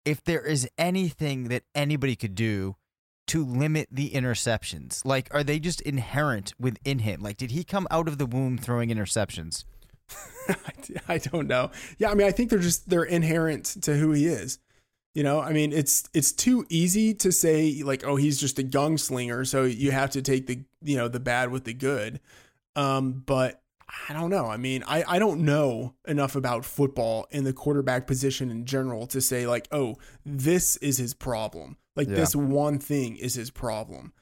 if 0.04 0.24
there 0.24 0.42
is 0.42 0.68
anything 0.78 1.48
that 1.48 1.64
anybody 1.74 2.16
could 2.16 2.34
do 2.34 2.76
to 3.26 3.44
limit 3.44 3.88
the 3.90 4.10
interceptions. 4.10 5.04
Like, 5.04 5.28
are 5.34 5.42
they 5.42 5.58
just 5.58 5.80
inherent 5.82 6.52
within 6.58 7.00
him? 7.00 7.22
Like, 7.22 7.36
did 7.36 7.50
he 7.50 7.64
come 7.64 7.86
out 7.90 8.08
of 8.08 8.18
the 8.18 8.26
womb 8.26 8.58
throwing 8.58 8.90
interceptions? 8.90 9.64
I 11.08 11.18
don't 11.18 11.48
know. 11.48 11.70
Yeah, 11.98 12.10
I 12.10 12.14
mean, 12.14 12.26
I 12.26 12.30
think 12.30 12.50
they're 12.50 12.58
just 12.58 12.88
they're 12.88 13.04
inherent 13.04 13.64
to 13.82 13.96
who 13.96 14.12
he 14.12 14.26
is. 14.26 14.58
You 15.14 15.22
know, 15.22 15.40
I 15.40 15.52
mean, 15.52 15.72
it's 15.72 16.08
it's 16.12 16.32
too 16.32 16.66
easy 16.68 17.14
to 17.14 17.30
say 17.30 17.82
like, 17.84 18.04
oh, 18.04 18.16
he's 18.16 18.38
just 18.38 18.58
a 18.58 18.62
gunslinger, 18.62 19.46
so 19.46 19.64
you 19.64 19.92
have 19.92 20.10
to 20.10 20.22
take 20.22 20.46
the 20.46 20.64
you 20.82 20.96
know 20.96 21.08
the 21.08 21.20
bad 21.20 21.50
with 21.50 21.64
the 21.64 21.74
good. 21.74 22.20
Um, 22.76 23.22
but 23.24 23.62
I 24.08 24.12
don't 24.12 24.30
know. 24.30 24.46
I 24.46 24.56
mean, 24.56 24.82
I, 24.86 25.04
I 25.06 25.18
don't 25.18 25.44
know 25.44 25.94
enough 26.06 26.36
about 26.36 26.64
football 26.64 27.26
and 27.30 27.46
the 27.46 27.52
quarterback 27.52 28.06
position 28.06 28.50
in 28.50 28.64
general 28.64 29.06
to 29.08 29.20
say 29.20 29.46
like, 29.46 29.68
oh, 29.70 29.96
this 30.24 30.76
is 30.78 30.98
his 30.98 31.14
problem. 31.14 31.76
Like 31.96 32.08
yeah. 32.08 32.16
this 32.16 32.34
one 32.34 32.78
thing 32.78 33.16
is 33.16 33.34
his 33.34 33.50
problem. 33.50 34.12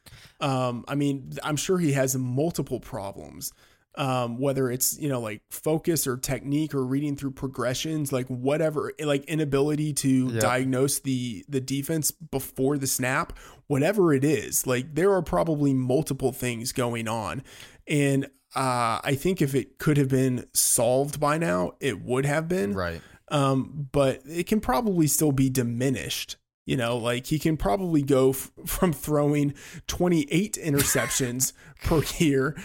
Um, 0.41 0.85
I 0.89 0.95
mean, 0.95 1.33
I'm 1.43 1.57
sure 1.57 1.79
he 1.79 1.93
has 1.93 2.15
multiple 2.17 2.81
problems. 2.81 3.53
Um, 3.97 4.39
whether 4.39 4.71
it's 4.71 4.99
you 4.99 5.09
know 5.09 5.21
like 5.21 5.43
focus 5.51 6.07
or 6.07 6.17
technique 6.17 6.75
or 6.75 6.85
reading 6.85 7.17
through 7.17 7.33
progressions, 7.33 8.13
like 8.13 8.27
whatever, 8.29 8.93
like 9.05 9.25
inability 9.27 9.93
to 9.95 10.29
Yep. 10.29 10.41
diagnose 10.41 10.99
the 11.01 11.45
the 11.49 11.61
defense 11.61 12.11
before 12.11 12.79
the 12.79 12.87
snap, 12.87 13.33
whatever 13.67 14.13
it 14.15 14.25
is, 14.25 14.67
like 14.67 14.95
there 14.95 15.13
are 15.13 15.23
probably 15.23 15.75
multiple 15.75 16.33
things 16.33 16.73
going 16.73 17.07
on, 17.09 17.43
and 17.87 18.27
uh, 18.55 19.01
I 19.03 19.15
think 19.19 19.41
if 19.41 19.55
it 19.55 19.79
could 19.79 19.97
have 19.97 20.09
been 20.09 20.47
solved 20.53 21.19
by 21.19 21.39
now, 21.39 21.73
it 21.81 22.03
would 22.03 22.27
have 22.27 22.49
been 22.49 22.75
Right. 22.75 23.01
um, 23.29 23.89
but 23.93 24.21
it 24.27 24.47
can 24.47 24.61
probably 24.61 25.07
still 25.07 25.33
be 25.33 25.49
diminished. 25.49 26.37
You 26.65 26.77
know, 26.77 26.97
like 26.97 27.27
he 27.27 27.39
can 27.41 27.57
probably 27.57 28.03
go 28.03 28.31
f- 28.31 28.53
from 28.67 28.93
throwing 28.93 29.55
28 29.89 30.59
interceptions 30.63 31.53
per 31.85 32.03
year 32.19 32.57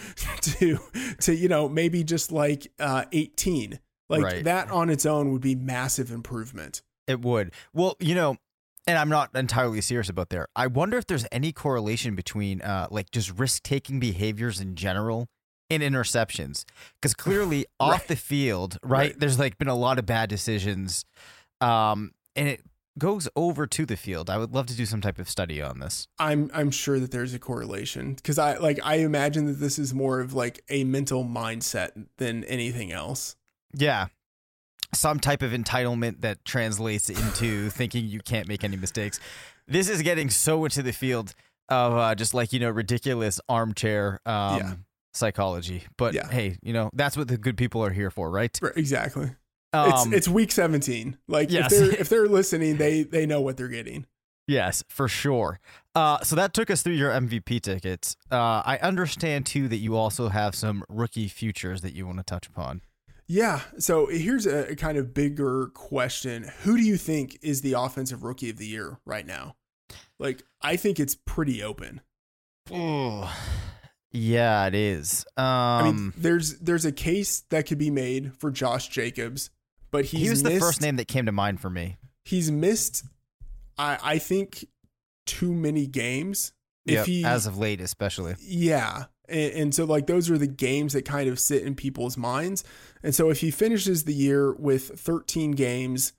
to 0.42 0.78
to 1.20 1.34
you 1.34 1.48
know 1.48 1.68
maybe 1.68 2.04
just 2.04 2.30
like 2.30 2.70
uh, 2.78 3.04
18. 3.12 3.80
Like 4.08 4.22
Right. 4.22 4.44
that 4.44 4.70
on 4.70 4.88
its 4.88 5.04
own 5.04 5.32
would 5.32 5.42
be 5.42 5.54
massive 5.54 6.10
improvement. 6.10 6.80
It 7.06 7.20
would. 7.20 7.52
Well, 7.74 7.96
you 8.00 8.14
know, 8.14 8.36
and 8.86 8.96
I'm 8.96 9.08
not 9.10 9.34
entirely 9.34 9.80
serious 9.82 10.08
about 10.08 10.30
there. 10.30 10.46
I 10.56 10.66
wonder 10.68 10.96
if 10.96 11.06
there's 11.06 11.26
any 11.32 11.52
correlation 11.52 12.14
between 12.14 12.62
uh 12.62 12.86
like 12.90 13.10
just 13.10 13.36
risk 13.38 13.64
taking 13.64 13.98
behaviors 13.98 14.60
in 14.60 14.76
general 14.76 15.26
and 15.70 15.82
interceptions. 15.82 16.64
Because 17.02 17.14
clearly 17.24 17.66
off 17.80 17.90
Right. 18.02 18.08
the 18.08 18.16
field, 18.16 18.78
right, 18.82 18.90
Right. 19.10 19.18
there's 19.20 19.38
like 19.40 19.58
been 19.58 19.68
a 19.68 19.74
lot 19.74 19.98
of 19.98 20.06
bad 20.06 20.28
decisions. 20.30 21.04
Um 21.60 22.12
and 22.36 22.48
it 22.48 22.62
goes 22.98 23.28
over 23.36 23.66
to 23.66 23.86
the 23.86 23.96
field. 23.96 24.28
I 24.28 24.36
would 24.38 24.52
love 24.52 24.66
to 24.66 24.76
do 24.76 24.84
some 24.86 25.00
type 25.00 25.18
of 25.18 25.28
study 25.30 25.62
on 25.62 25.78
this. 25.80 26.08
I'm 26.18 26.50
I'm 26.52 26.70
sure 26.70 26.98
that 27.00 27.10
there's 27.10 27.34
a 27.34 27.38
correlation 27.38 28.14
because 28.14 28.38
I 28.38 28.56
like 28.58 28.78
I 28.84 28.96
imagine 28.96 29.46
that 29.46 29.54
this 29.60 29.78
is 29.78 29.94
more 29.94 30.20
of 30.20 30.34
like 30.34 30.62
a 30.68 30.84
mental 30.84 31.24
mindset 31.24 31.90
than 32.18 32.44
anything 32.44 32.92
else. 32.92 33.36
Yeah. 33.74 34.06
Some 34.94 35.20
type 35.20 35.42
of 35.42 35.52
entitlement 35.52 36.22
that 36.22 36.44
translates 36.44 37.10
into 37.10 37.68
thinking 37.80 38.06
you 38.06 38.20
can't 38.20 38.48
make 38.48 38.64
any 38.64 38.76
mistakes. 38.76 39.20
This 39.66 39.88
is 39.90 40.00
getting 40.02 40.30
so 40.30 40.64
into 40.64 40.82
the 40.82 40.92
field 40.92 41.34
of 41.68 41.92
uh, 41.94 42.14
just 42.14 42.32
like, 42.32 42.52
you 42.54 42.58
know, 42.58 42.70
ridiculous 42.70 43.38
armchair 43.50 44.20
um, 44.24 44.56
Yeah. 44.58 44.74
psychology. 45.12 45.84
But 45.98 46.14
Yeah. 46.14 46.28
hey, 46.30 46.56
you 46.62 46.72
know, 46.72 46.88
that's 46.94 47.16
what 47.18 47.28
the 47.28 47.36
good 47.36 47.58
people 47.58 47.84
are 47.84 47.90
here 47.90 48.10
for, 48.10 48.30
right? 48.30 48.58
Right, 48.62 48.72
exactly. 48.76 49.32
Um, 49.72 49.90
it's 49.90 50.06
it's 50.06 50.28
week 50.28 50.52
17. 50.52 51.18
Like 51.28 51.50
yes. 51.50 51.72
if 51.72 51.78
they're 51.78 52.00
if 52.00 52.08
they're 52.10 52.28
listening, 52.28 52.76
they 52.76 53.02
they 53.02 53.26
know 53.26 53.40
what 53.40 53.56
they're 53.56 53.68
getting. 53.68 54.06
Yes, 54.46 54.82
for 54.88 55.08
sure. 55.08 55.60
Uh, 55.94 56.20
so 56.22 56.34
that 56.36 56.54
took 56.54 56.70
us 56.70 56.80
through 56.82 56.94
your 56.94 57.10
MVP 57.10 57.60
tickets. 57.60 58.16
Uh, 58.32 58.62
I 58.64 58.78
understand 58.80 59.44
too 59.44 59.68
that 59.68 59.76
you 59.76 59.94
also 59.94 60.30
have 60.30 60.54
some 60.54 60.84
rookie 60.88 61.28
futures 61.28 61.82
that 61.82 61.92
you 61.92 62.06
want 62.06 62.16
to 62.18 62.24
touch 62.24 62.46
upon. 62.46 62.80
Yeah. 63.26 63.60
So 63.78 64.06
here's 64.06 64.46
a, 64.46 64.74
kind 64.74 64.96
of 64.96 65.12
bigger 65.12 65.66
question. 65.74 66.50
Who 66.62 66.78
do 66.78 66.82
you 66.82 66.96
think 66.96 67.38
is 67.42 67.60
the 67.60 67.74
offensive 67.74 68.24
rookie 68.24 68.48
of 68.48 68.56
the 68.56 68.66
year 68.66 68.98
right 69.04 69.26
now? 69.26 69.56
Like, 70.18 70.42
I 70.62 70.76
think 70.76 70.98
it's 70.98 71.14
pretty 71.14 71.62
open. 71.62 72.00
Oh, 72.72 73.30
yeah, 74.12 74.66
it 74.66 74.74
is. 74.74 75.26
Um, 75.36 75.44
I 75.44 75.82
mean, 75.84 76.12
there's 76.16 76.58
there's 76.58 76.84
a 76.84 76.92
case 76.92 77.40
that 77.50 77.66
could 77.66 77.78
be 77.78 77.90
made 77.90 78.34
for 78.34 78.50
Josh 78.50 78.88
Jacobs, 78.88 79.50
but 79.90 80.06
he's 80.06 80.22
he 80.22 80.30
was 80.30 80.42
missed, 80.42 80.54
the 80.54 80.60
first 80.60 80.80
name 80.80 80.96
that 80.96 81.08
came 81.08 81.26
to 81.26 81.32
mind 81.32 81.60
for 81.60 81.70
me. 81.70 81.96
He's 82.24 82.50
missed, 82.50 83.04
I 83.76 83.98
I 84.02 84.18
think, 84.18 84.66
too 85.26 85.52
many 85.52 85.86
games. 85.86 86.52
Yep, 86.86 87.00
if 87.00 87.06
he 87.06 87.24
as 87.24 87.46
of 87.46 87.58
late, 87.58 87.80
especially. 87.80 88.34
Yeah. 88.40 89.04
And, 89.28 89.52
and 89.52 89.74
so, 89.74 89.84
like, 89.84 90.06
those 90.06 90.30
are 90.30 90.38
the 90.38 90.46
games 90.46 90.94
that 90.94 91.04
kind 91.04 91.28
of 91.28 91.38
sit 91.38 91.62
in 91.62 91.74
people's 91.74 92.16
minds. 92.16 92.64
And 93.02 93.14
so, 93.14 93.28
if 93.28 93.40
he 93.40 93.50
finishes 93.50 94.04
the 94.04 94.14
year 94.14 94.54
with 94.54 94.98
13 94.98 95.52
games, 95.52 96.14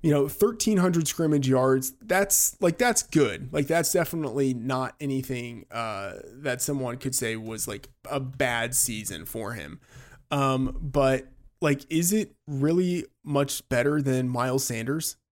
you 0.00 0.10
know, 0.12 0.22
1,300 0.22 1.08
scrimmage 1.08 1.48
yards, 1.48 1.92
that's 2.02 2.56
like, 2.60 2.78
that's 2.78 3.02
good. 3.02 3.52
Like, 3.52 3.66
that's 3.66 3.92
definitely 3.92 4.54
not 4.54 4.94
anything 5.00 5.66
uh, 5.72 6.14
that 6.26 6.62
someone 6.62 6.98
could 6.98 7.16
say 7.16 7.34
was 7.34 7.66
like 7.66 7.88
a 8.08 8.20
bad 8.20 8.74
season 8.76 9.24
for 9.24 9.54
him. 9.54 9.80
Um, 10.30 10.78
but, 10.80 11.31
like, 11.62 11.86
is 11.90 12.12
it 12.12 12.34
really 12.46 13.06
much 13.24 13.66
better 13.68 14.02
than 14.02 14.28
Miles 14.28 14.64
Sanders? 14.64 15.16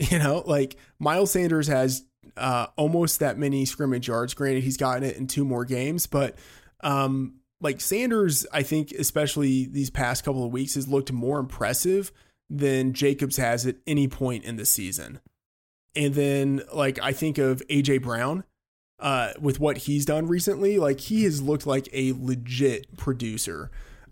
You 0.00 0.20
know, 0.20 0.44
like, 0.46 0.76
Miles 1.00 1.32
Sanders 1.32 1.66
has 1.66 2.04
uh, 2.36 2.68
almost 2.76 3.18
that 3.18 3.36
many 3.36 3.64
scrimmage 3.64 4.06
yards. 4.06 4.32
Granted, 4.32 4.62
he's 4.62 4.76
gotten 4.76 5.02
it 5.02 5.16
in 5.16 5.26
two 5.26 5.44
more 5.44 5.64
games, 5.64 6.06
but 6.06 6.38
um, 6.84 7.40
like 7.60 7.80
Sanders, 7.80 8.46
I 8.52 8.62
think, 8.62 8.92
especially 8.92 9.66
these 9.66 9.90
past 9.90 10.24
couple 10.24 10.44
of 10.44 10.52
weeks, 10.52 10.74
has 10.76 10.86
looked 10.86 11.10
more 11.12 11.40
impressive 11.40 12.12
than 12.48 12.92
Jacobs 12.92 13.36
has 13.36 13.66
at 13.66 13.76
any 13.86 14.08
point 14.08 14.44
in 14.44 14.56
the 14.56 14.64
season. 14.64 15.20
And 15.96 16.14
then, 16.14 16.62
like, 16.72 16.98
I 17.02 17.12
think 17.12 17.38
of 17.38 17.62
AJ 17.68 18.02
Brown 18.02 18.44
uh, 19.00 19.32
with 19.40 19.58
what 19.58 19.78
he's 19.78 20.06
done 20.06 20.28
recently. 20.28 20.78
Like, 20.78 21.00
he 21.00 21.24
has 21.24 21.42
looked 21.42 21.66
like 21.66 21.88
a 21.92 22.12
legit 22.12 22.96
producer. 22.96 23.70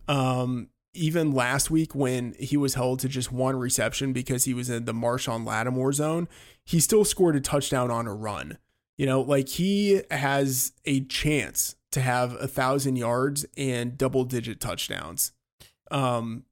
Um, 0.09 0.69
even 0.97 1.33
last 1.33 1.71
week 1.71 1.95
when 1.95 2.35
he 2.39 2.57
was 2.57 2.75
held 2.75 3.01
to 3.01 3.09
just 3.09 3.31
one 3.31 3.57
reception 3.57 4.13
because 4.13 4.45
he 4.45 4.55
was 4.55 4.71
in 4.71 4.85
the 4.85 4.95
Marshon 4.95 5.47
Lattimore 5.47 5.93
zone, 5.93 6.29
he 6.65 6.81
still 6.81 7.05
scored 7.05 7.37
a 7.37 7.41
touchdown 7.41 7.91
on 7.91 8.07
a 8.07 8.15
run. 8.15 8.59
You 8.97 9.07
know, 9.07 9.21
like 9.21 9.49
he 9.49 10.03
has 10.11 10.73
a 10.85 11.03
chance 11.05 11.77
to 11.93 12.01
have 12.01 12.33
a 12.41 12.49
thousand 12.49 12.97
yards 12.97 13.47
and 13.57 13.97
double 13.97 14.25
digit 14.25 14.61
touchdowns. 14.61 15.33
Um, 15.91 16.45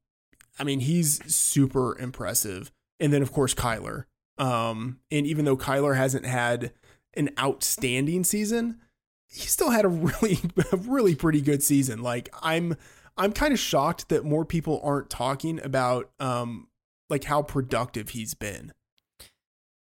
I 0.58 0.64
mean, 0.64 0.80
he's 0.80 1.20
super 1.34 1.98
impressive. 1.98 2.70
And 3.00 3.12
then 3.12 3.22
of 3.22 3.32
course 3.32 3.54
Kyler. 3.54 4.04
Um, 4.38 5.00
and 5.10 5.26
even 5.26 5.44
though 5.44 5.56
Kyler 5.56 5.96
hasn't 5.96 6.26
had 6.26 6.72
an 7.14 7.30
outstanding 7.38 8.24
season, 8.24 8.80
he 9.26 9.46
still 9.48 9.70
had 9.70 9.84
a 9.84 9.88
really, 9.88 10.38
a 10.72 10.76
really 10.76 11.14
pretty 11.14 11.40
good 11.40 11.62
season. 11.62 12.02
Like 12.02 12.28
I'm, 12.42 12.76
I'm 13.16 13.32
kind 13.32 13.52
of 13.52 13.58
shocked 13.58 14.08
that 14.08 14.24
more 14.24 14.44
people 14.44 14.80
aren't 14.82 15.10
talking 15.10 15.60
about, 15.62 16.10
um, 16.18 16.68
like 17.08 17.24
how 17.24 17.42
productive 17.42 18.10
he's 18.10 18.34
been. 18.34 18.72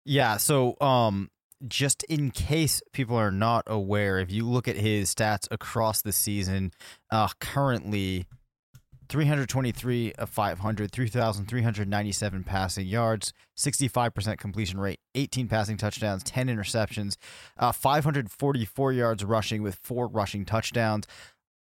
Yeah. 0.06 0.38
So, 0.38 0.76
um, 0.82 1.30
just 1.68 2.04
in 2.04 2.32
case 2.32 2.82
people 2.92 3.16
are 3.16 3.32
not 3.32 3.64
aware, 3.68 4.20
if 4.20 4.32
you 4.32 4.48
look 4.48 4.68
at 4.68 4.76
his 4.76 5.14
stats 5.14 5.48
across 5.50 6.02
the 6.02 6.12
season, 6.12 6.72
uh, 7.10 7.30
currently 7.40 8.28
323 9.10 10.14
of 10.14 10.30
500, 10.30 10.92
3,397 10.92 12.44
passing 12.44 12.88
yards, 12.88 13.34
65% 13.58 14.38
completion 14.40 14.80
rate, 14.80 15.00
18 15.16 15.48
passing 15.48 15.78
touchdowns, 15.78 16.24
10 16.24 16.48
interceptions, 16.48 17.16
uh, 17.58 17.72
544 17.72 18.92
yards 18.92 19.24
rushing 19.24 19.62
with 19.62 19.76
four 19.76 20.08
rushing 20.08 20.46
touchdowns. 20.46 21.06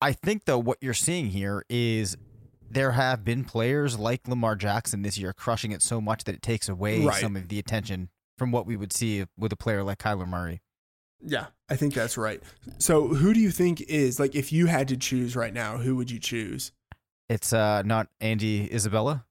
I 0.00 0.12
think, 0.12 0.44
though, 0.44 0.58
what 0.58 0.78
you're 0.80 0.94
seeing 0.94 1.26
here 1.30 1.64
is 1.68 2.16
there 2.70 2.92
have 2.92 3.24
been 3.24 3.44
players 3.44 3.98
like 3.98 4.26
Lamar 4.28 4.56
Jackson 4.56 5.02
this 5.02 5.16
year 5.18 5.32
crushing 5.32 5.72
it 5.72 5.80
so 5.82 6.00
much 6.00 6.24
that 6.24 6.34
it 6.34 6.42
takes 6.42 6.68
away 6.68 7.04
Right. 7.04 7.20
some 7.20 7.36
of 7.36 7.48
the 7.48 7.58
attention 7.58 8.08
from 8.36 8.50
what 8.50 8.66
we 8.66 8.76
would 8.76 8.92
see 8.92 9.24
with 9.38 9.52
a 9.52 9.56
player 9.56 9.82
like 9.84 9.98
Kyler 9.98 10.26
Murray. 10.26 10.60
Yeah, 11.26 11.46
I 11.70 11.76
think 11.76 11.94
that's 11.94 12.18
right. 12.18 12.42
So, 12.78 13.08
who 13.08 13.32
do 13.32 13.40
you 13.40 13.50
think 13.50 13.80
is 13.82 14.18
like 14.20 14.34
if 14.34 14.52
you 14.52 14.66
had 14.66 14.88
to 14.88 14.96
choose 14.96 15.34
right 15.36 15.54
now, 15.54 15.78
who 15.78 15.96
would 15.96 16.10
you 16.10 16.18
choose? 16.18 16.72
It's 17.30 17.52
uh, 17.54 17.82
not 17.82 18.08
Andy 18.20 18.72
Isabella. 18.72 19.24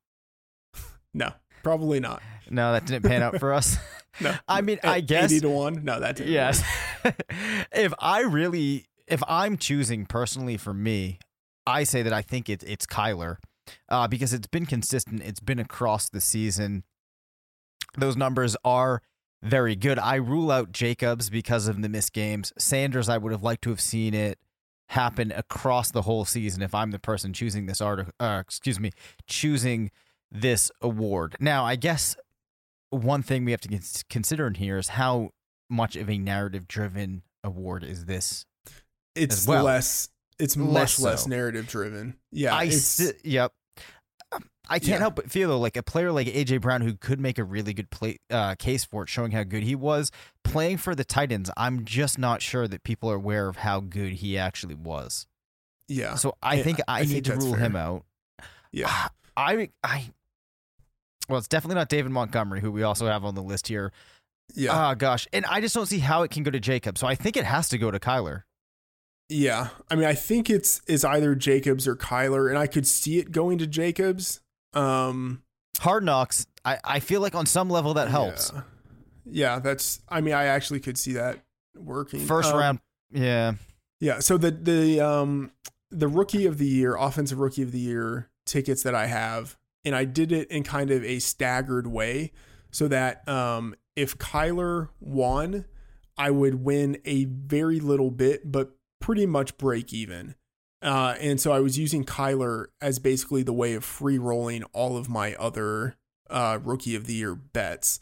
No, 1.15 1.31
probably 1.61 1.99
not. 1.99 2.23
No, 2.49 2.73
that 2.73 2.87
didn't 2.87 3.03
pan 3.05 3.21
out 3.21 3.39
for 3.39 3.53
us. 3.53 3.77
No, 4.21 4.31
I 4.47 4.61
mean, 4.61 4.79
I 4.83 5.01
guess 5.01 5.31
80 5.31 5.39
to 5.41 5.49
one. 5.49 5.83
No, 5.83 5.99
that 5.99 6.17
didn't 6.17 6.31
yes. 6.31 6.63
if 7.71 7.91
I 7.97 8.21
really, 8.21 8.85
if 9.13 9.21
I'm 9.27 9.57
choosing 9.57 10.07
personally 10.07 10.57
for 10.57 10.73
me, 10.73 11.19
I 11.67 11.83
say 11.83 12.01
that 12.01 12.11
I 12.11 12.23
think 12.23 12.49
it, 12.49 12.63
it's 12.63 12.87
Kyler 12.87 13.37
uh, 13.87 14.07
because 14.07 14.33
it's 14.33 14.47
been 14.47 14.65
consistent. 14.65 15.21
It's 15.21 15.39
been 15.39 15.59
across 15.59 16.09
the 16.09 16.19
season. 16.19 16.83
Those 17.95 18.17
numbers 18.17 18.57
are 18.65 19.03
very 19.43 19.75
good. 19.75 19.99
I 19.99 20.15
rule 20.15 20.49
out 20.49 20.71
Jacobs 20.71 21.29
because 21.29 21.67
of 21.67 21.79
the 21.79 21.89
missed 21.89 22.11
games. 22.11 22.51
Sanders, 22.57 23.07
I 23.07 23.19
would 23.19 23.31
have 23.31 23.43
liked 23.43 23.63
to 23.65 23.69
have 23.69 23.79
seen 23.79 24.15
it 24.15 24.39
happen 24.89 25.31
across 25.31 25.91
the 25.91 26.01
whole 26.01 26.25
season 26.25 26.63
if 26.63 26.73
I'm 26.73 26.89
the 26.89 26.97
person 26.97 27.33
choosing 27.33 27.67
this 27.67 27.81
article. 27.81 28.13
Uh, 28.19 28.41
excuse 28.41 28.79
me, 28.79 28.93
choosing 29.27 29.91
this 30.31 30.71
award. 30.81 31.35
Now, 31.39 31.65
I 31.65 31.75
guess 31.75 32.15
one 32.89 33.21
thing 33.21 33.45
we 33.45 33.51
have 33.51 33.61
to 33.61 33.79
consider 34.09 34.47
in 34.47 34.55
here 34.55 34.79
is 34.79 34.89
how 34.89 35.29
much 35.69 35.95
of 35.95 36.09
a 36.09 36.17
narrative-driven 36.17 37.21
award 37.43 37.83
is 37.83 38.05
this? 38.05 38.45
It's 39.15 39.47
well. 39.47 39.63
less. 39.63 40.09
It's 40.39 40.57
Less 40.57 40.97
much 40.97 40.99
less 40.99 41.23
so. 41.23 41.29
narrative 41.29 41.67
driven. 41.67 42.15
Yeah, 42.31 42.55
I 42.55 42.71
yep. 43.23 43.53
Um, 44.31 44.43
I 44.67 44.79
can't 44.79 44.89
Yeah. 44.93 44.97
help 44.97 45.15
but 45.15 45.29
feel 45.31 45.49
though, 45.49 45.59
like 45.59 45.77
a 45.77 45.83
player 45.83 46.11
like 46.11 46.27
AJ 46.27 46.59
Brown 46.61 46.81
who 46.81 46.95
could 46.95 47.19
make 47.19 47.37
a 47.37 47.43
really 47.43 47.73
good 47.73 47.91
play 47.91 48.17
uh, 48.31 48.55
case 48.55 48.83
for 48.83 49.03
it, 49.03 49.09
showing 49.09 49.31
how 49.31 49.43
good 49.43 49.61
he 49.63 49.75
was 49.75 50.11
playing 50.43 50.77
for 50.77 50.95
the 50.95 51.03
Titans. 51.03 51.51
I'm 51.55 51.85
just 51.85 52.17
not 52.17 52.41
sure 52.41 52.67
that 52.67 52.83
people 52.83 53.11
are 53.11 53.15
aware 53.15 53.47
of 53.47 53.57
how 53.57 53.79
good 53.79 54.13
he 54.13 54.37
actually 54.37 54.73
was. 54.75 55.27
Yeah. 55.87 56.15
So 56.15 56.35
I 56.41 56.55
Yeah, 56.55 56.63
think 56.63 56.79
I, 56.79 56.83
I 56.87 56.99
think 57.01 57.11
need 57.11 57.25
to 57.25 57.35
rule 57.35 57.51
fair. 57.53 57.59
him 57.59 57.75
out. 57.75 58.05
yeah. 58.71 59.09
I 59.37 59.69
I 59.83 60.09
well, 61.29 61.37
it's 61.37 61.47
definitely 61.47 61.75
not 61.75 61.89
David 61.89 62.11
Montgomery, 62.11 62.59
who 62.59 62.71
we 62.71 62.81
also 62.83 63.05
have 63.05 63.23
on 63.23 63.35
the 63.35 63.43
list 63.43 63.67
here. 63.67 63.91
Yeah. 64.55 64.71
Ah, 64.73 64.93
gosh, 64.95 65.27
and 65.31 65.45
I 65.45 65.61
just 65.61 65.73
don't 65.75 65.85
see 65.85 65.99
how 65.99 66.23
it 66.23 66.31
can 66.31 66.43
go 66.43 66.51
to 66.51 66.59
Jacob. 66.59 66.97
So 66.97 67.05
I 67.07 67.15
think 67.15 67.37
it 67.37 67.45
has 67.45 67.69
to 67.69 67.77
go 67.77 67.91
to 67.91 67.99
Kyler. 67.99 68.43
Yeah, 69.33 69.69
I 69.89 69.95
mean, 69.95 70.05
I 70.05 70.13
think 70.13 70.49
it's 70.49 70.81
is 70.87 71.03
either 71.03 71.33
Jacobs 71.33 71.87
or 71.87 71.95
Kyler, 71.95 72.49
and 72.49 72.57
I 72.57 72.67
could 72.67 72.85
see 72.85 73.17
it 73.17 73.31
going 73.31 73.57
to 73.57 73.67
Jacobs. 73.67 74.41
Um, 74.73 75.41
Hard 75.79 76.03
knocks. 76.03 76.45
I, 76.63 76.77
I 76.83 76.99
feel 76.99 77.19
like 77.19 77.33
on 77.35 77.45
some 77.45 77.69
level 77.69 77.95
that 77.95 78.09
helps. 78.09 78.51
Yeah, 78.53 78.61
Yeah, 79.25 79.59
that's. 79.59 80.01
I 80.07 80.21
mean, 80.21 80.33
I 80.33 80.45
actually 80.45 80.79
could 80.79 80.97
see 80.97 81.13
that 81.13 81.39
working. 81.75 82.19
First 82.19 82.53
Um, 82.53 82.59
round. 82.59 82.79
Yeah. 83.11 83.53
Yeah. 83.99 84.19
So 84.19 84.37
the 84.37 84.51
the 84.51 85.01
um 85.01 85.51
the 85.89 86.07
rookie 86.07 86.45
of 86.45 86.57
the 86.59 86.67
year, 86.67 86.95
offensive 86.95 87.39
rookie 87.39 87.63
of 87.63 87.71
the 87.71 87.79
year 87.79 88.29
tickets 88.45 88.83
that 88.83 88.93
I 88.93 89.07
have, 89.07 89.57
and 89.83 89.95
I 89.95 90.05
did 90.05 90.31
it 90.31 90.49
in 90.51 90.63
kind 90.63 90.91
of 90.91 91.03
a 91.03 91.19
staggered 91.19 91.87
way, 91.87 92.31
so 92.71 92.87
that 92.87 93.27
um 93.27 93.75
if 93.95 94.17
Kyler 94.17 94.89
won, 94.99 95.65
I 96.17 96.29
would 96.29 96.63
win 96.63 96.97
a 97.05 97.25
very 97.25 97.79
little 97.79 98.11
bit, 98.11 98.51
but 98.51 98.75
pretty 99.03 99.25
much 99.25 99.57
break 99.57 99.91
even. 99.91 100.33
Uh, 100.81 101.15
and 101.19 101.39
so 101.39 101.51
I 101.51 101.59
was 101.59 101.77
using 101.77 102.05
Kyler 102.05 102.67
as 102.81 102.99
basically 102.99 103.43
the 103.43 103.51
way 103.51 103.73
of 103.73 103.83
free 103.83 104.17
rolling 104.17 104.63
all 104.71 104.95
of 104.95 105.09
my 105.09 105.35
other 105.35 105.97
uh, 106.29 106.59
rookie 106.63 106.95
of 106.95 107.05
the 107.05 107.15
year 107.15 107.35
bets. 107.35 107.99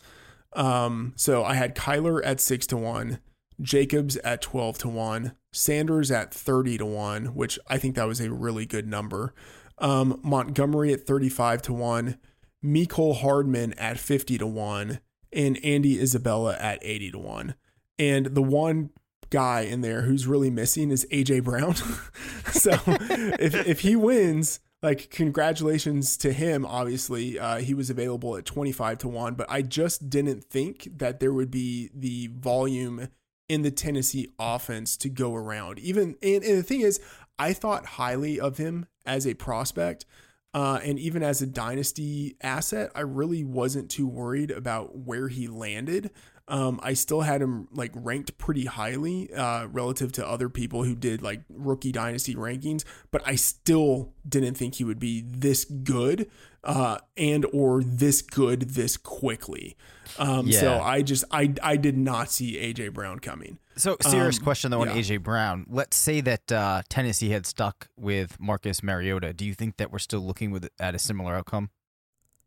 Um, 0.54 1.14
so 1.16 1.44
I 1.44 1.56
had 1.56 1.76
Kyler 1.76 2.22
at 2.24 2.40
six 2.40 2.68
to 2.68 2.78
one, 2.78 3.18
Jacobs 3.60 4.16
at 4.18 4.44
12 4.44 4.78
to 4.80 4.90
1, 4.90 5.32
Sanders 5.52 6.12
at 6.12 6.32
30 6.32 6.78
to 6.78 6.86
1, 6.86 7.26
which 7.34 7.58
I 7.68 7.80
think 7.80 7.96
that 7.96 8.08
was 8.08 8.22
a 8.22 8.32
really 8.32 8.68
good 8.68 8.88
number. 8.88 9.34
Um, 9.80 10.20
Montgomery 10.24 10.94
at 10.94 11.08
35 11.08 11.64
to 11.64 11.74
1, 11.74 12.18
Mecole 12.64 13.22
Hardman 13.22 13.74
at 13.74 13.98
50 13.98 14.38
to 14.38 14.46
1, 14.46 15.00
and 15.34 15.66
Andy 15.66 16.00
Isabella 16.00 16.58
at 16.60 16.78
80 16.84 17.12
to 17.12 17.18
1. 17.18 17.56
And 17.98 18.26
the 18.28 18.44
one 18.44 18.92
guy 19.32 19.62
in 19.62 19.82
there 19.82 20.04
who's 20.04 20.28
really 20.28 20.52
missing 20.52 20.92
is 20.92 21.08
AJ 21.12 21.44
Brown. 21.44 21.74
so 22.52 22.78
if 22.88 23.56
if 23.68 23.80
he 23.80 23.96
wins, 23.96 24.60
like 24.84 25.10
congratulations 25.10 26.18
to 26.18 26.34
him 26.34 26.66
obviously. 26.66 27.40
Uh, 27.40 27.58
he 27.58 27.74
was 27.74 27.90
available 27.90 28.38
at 28.38 28.46
25 28.46 29.00
to 29.00 29.08
1 29.08 29.36
but 29.36 29.50
i 29.50 29.62
just 29.62 30.10
didn't 30.10 30.44
think 30.44 30.88
that 30.98 31.20
there 31.20 31.34
would 31.34 31.52
be 31.52 31.90
the 31.94 32.28
volume 32.28 33.08
in 33.50 33.62
the 33.62 33.72
tennessee 33.72 34.28
offense 34.40 34.98
to 34.98 35.10
go 35.10 35.36
around. 35.36 35.80
Even 35.80 36.16
and, 36.22 36.44
and 36.44 36.58
the 36.58 36.64
thing 36.64 36.82
is 36.82 37.00
i 37.40 37.54
thought 37.54 37.86
highly 37.86 38.40
of 38.40 38.58
him 38.58 38.86
as 39.06 39.26
a 39.26 39.34
prospect 39.34 40.06
uh, 40.54 40.82
and 40.84 41.00
even 41.00 41.24
as 41.24 41.42
a 41.42 41.48
dynasty 41.48 42.36
asset 42.42 42.92
i 42.96 43.02
really 43.02 43.44
wasn't 43.44 43.90
too 43.90 44.08
worried 44.08 44.52
about 44.52 44.98
where 44.98 45.28
he 45.28 45.48
landed 45.48 46.12
um, 46.52 46.80
I 46.84 46.94
still 46.94 47.22
had 47.22 47.42
him 47.42 47.68
like 47.72 47.92
ranked 47.96 48.38
pretty 48.38 48.66
highly 48.66 49.34
uh, 49.34 49.68
relative 49.68 50.12
to 50.14 50.28
other 50.28 50.50
people 50.50 50.84
who 50.84 50.96
did 50.96 51.22
like 51.22 51.42
rookie 51.50 51.92
dynasty 51.94 52.36
rankings, 52.36 52.84
but 53.10 53.22
I 53.26 53.36
still 53.36 54.14
didn't 54.28 54.56
think 54.56 54.76
he 54.76 54.84
would 54.84 55.00
be 55.00 55.24
this 55.26 55.64
good 55.66 56.30
uh, 56.64 56.98
and 57.16 57.46
or 57.54 57.82
this 57.84 58.22
good 58.22 58.62
this 58.72 58.98
quickly. 58.98 59.78
Um, 60.20 60.52
So 60.52 60.80
I 60.82 61.02
just 61.02 61.24
I 61.32 61.54
I 61.64 61.78
did 61.78 61.98
not 61.98 62.30
see 62.32 62.58
AJ 62.58 62.94
Brown 62.94 63.20
coming. 63.20 63.58
So 63.78 63.96
serious 64.02 64.38
Um, 64.38 64.44
question 64.44 64.72
though 64.72 64.82
on 64.82 64.90
yeah. 64.90 64.96
AJ 64.98 65.24
Brown. 65.24 65.66
Let's 65.70 65.96
say 65.96 66.20
that 66.20 66.52
uh, 66.52 66.82
Tennessee 66.90 67.30
had 67.30 67.46
stuck 67.46 67.88
with 67.96 68.38
Marcus 68.42 68.84
Mariota. 68.84 69.32
Do 69.32 69.46
you 69.46 69.54
think 69.54 69.78
that 69.78 69.90
we're 69.90 70.00
still 70.00 70.20
looking 70.20 70.52
with 70.52 70.68
at 70.82 70.94
a 70.96 71.00
similar 71.00 71.34
outcome? 71.34 71.70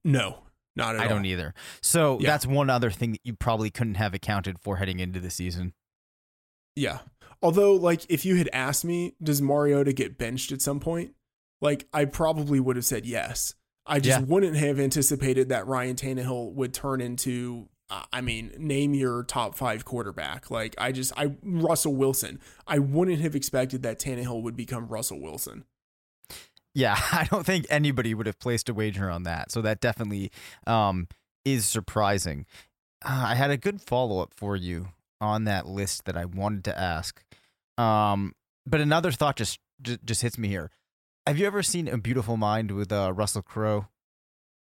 No, 0.05 0.44
not 0.77 0.95
at 0.97 1.01
I 1.01 1.05
all. 1.05 1.11
don't 1.11 1.25
either. 1.27 1.55
So 1.83 2.19
Yeah. 2.21 2.31
that's 2.31 2.47
one 2.47 2.71
other 2.71 2.91
thing 2.91 3.13
that 3.13 3.21
you 3.25 3.35
probably 3.35 3.71
couldn't 3.71 3.95
have 3.95 4.15
accounted 4.15 4.59
for 4.59 4.77
heading 4.77 5.01
into 5.01 5.21
the 5.21 5.31
season. 5.31 5.73
Yeah. 6.77 7.01
Although, 7.43 7.75
like, 7.75 8.05
if 8.09 8.25
you 8.25 8.37
had 8.37 8.49
asked 8.53 8.85
me, 8.85 9.15
does 9.23 9.41
Mariota 9.43 9.93
get 9.93 10.19
benched 10.19 10.51
at 10.53 10.63
some 10.63 10.81
point? 10.81 11.13
Like, 11.61 11.87
I 11.93 12.05
probably 12.07 12.59
would 12.61 12.77
have 12.77 12.85
said 12.85 13.07
yes. 13.07 13.55
I 13.87 14.01
just 14.01 14.21
Yeah. 14.21 14.27
wouldn't 14.27 14.57
have 14.57 14.81
anticipated 14.81 15.51
that 15.51 15.67
Ryan 15.67 15.95
Tannehill 15.97 16.55
would 16.55 16.73
turn 16.73 17.01
into, 17.03 17.69
I 18.13 18.23
mean, 18.23 18.53
name 18.59 18.95
your 18.95 19.25
top 19.25 19.55
five 19.55 19.85
quarterback. 19.85 20.51
Like, 20.51 20.75
I 20.79 20.91
just, 20.91 21.13
I, 21.19 21.37
Russell 21.43 21.95
Wilson. 21.95 22.41
I 22.67 22.79
wouldn't 22.79 23.21
have 23.21 23.37
expected 23.37 23.83
that 23.83 24.01
Tannehill 24.01 24.43
would 24.43 24.57
become 24.57 24.89
Russell 24.89 25.21
Wilson. 25.21 25.65
Yeah, 26.75 26.97
I 27.13 27.27
don't 27.31 27.47
think 27.47 27.67
anybody 27.71 28.15
would 28.15 28.27
have 28.27 28.39
placed 28.39 28.69
a 28.69 28.75
wager 28.75 29.09
on 29.11 29.23
that. 29.25 29.51
So 29.53 29.63
that 29.63 29.81
definitely 29.81 30.31
um, 30.67 31.09
is 31.45 31.67
surprising. 31.67 32.47
Uh, 33.05 33.27
I 33.29 33.35
had 33.35 33.51
a 33.51 33.57
good 33.57 33.81
follow 33.81 34.21
up 34.21 34.33
for 34.35 34.57
you 34.57 34.89
on 35.21 35.45
that 35.45 35.67
list 35.67 36.05
that 36.07 36.17
I 36.17 36.25
wanted 36.25 36.65
to 36.65 36.79
ask. 36.79 37.23
Um, 37.79 38.35
but 38.67 38.81
another 38.81 39.13
thought 39.13 39.37
just, 39.37 39.59
just 39.83 40.05
just 40.05 40.23
hits 40.23 40.39
me 40.39 40.49
here. 40.49 40.71
Have 41.27 41.39
you 41.39 41.47
ever 41.47 41.63
seen 41.63 41.89
A 41.89 41.97
Beautiful 41.99 42.37
Mind 42.37 42.71
with 42.71 42.93
uh, 42.93 43.13
Russell 43.15 43.43
Crowe? 43.43 43.87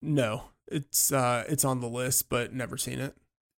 No, 0.01 0.44
it's, 0.68 1.12
uh, 1.12 1.44
it's 1.48 1.64
on 1.64 1.81
the 1.81 1.88
list, 1.88 2.29
but 2.29 2.53
never 2.53 2.77
seen 2.77 2.98
it. 3.01 3.14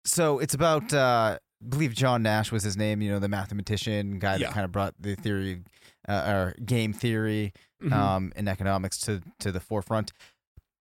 So 0.05 0.39
it's 0.39 0.55
about, 0.55 0.93
uh, 0.93 1.39
I 1.39 1.69
believe 1.69 1.95
John 1.95 2.23
Nash 2.23 2.51
was 2.53 2.63
his 2.65 2.77
name. 2.77 3.01
You 3.03 3.11
know, 3.13 3.19
the 3.19 3.29
mathematician 3.29 4.19
guy 4.19 4.37
Yeah. 4.37 4.47
that 4.49 4.55
kind 4.55 4.65
of 4.65 4.73
brought 4.73 4.95
the 5.01 5.15
theory, 5.17 5.63
uh, 6.09 6.25
or 6.27 6.55
game 6.65 6.93
theory, 6.93 7.53
Mhm. 7.83 7.93
um, 7.93 8.33
and 8.37 8.49
economics 8.49 8.99
to 9.01 9.21
to 9.41 9.51
the 9.53 9.61
forefront. 9.61 10.13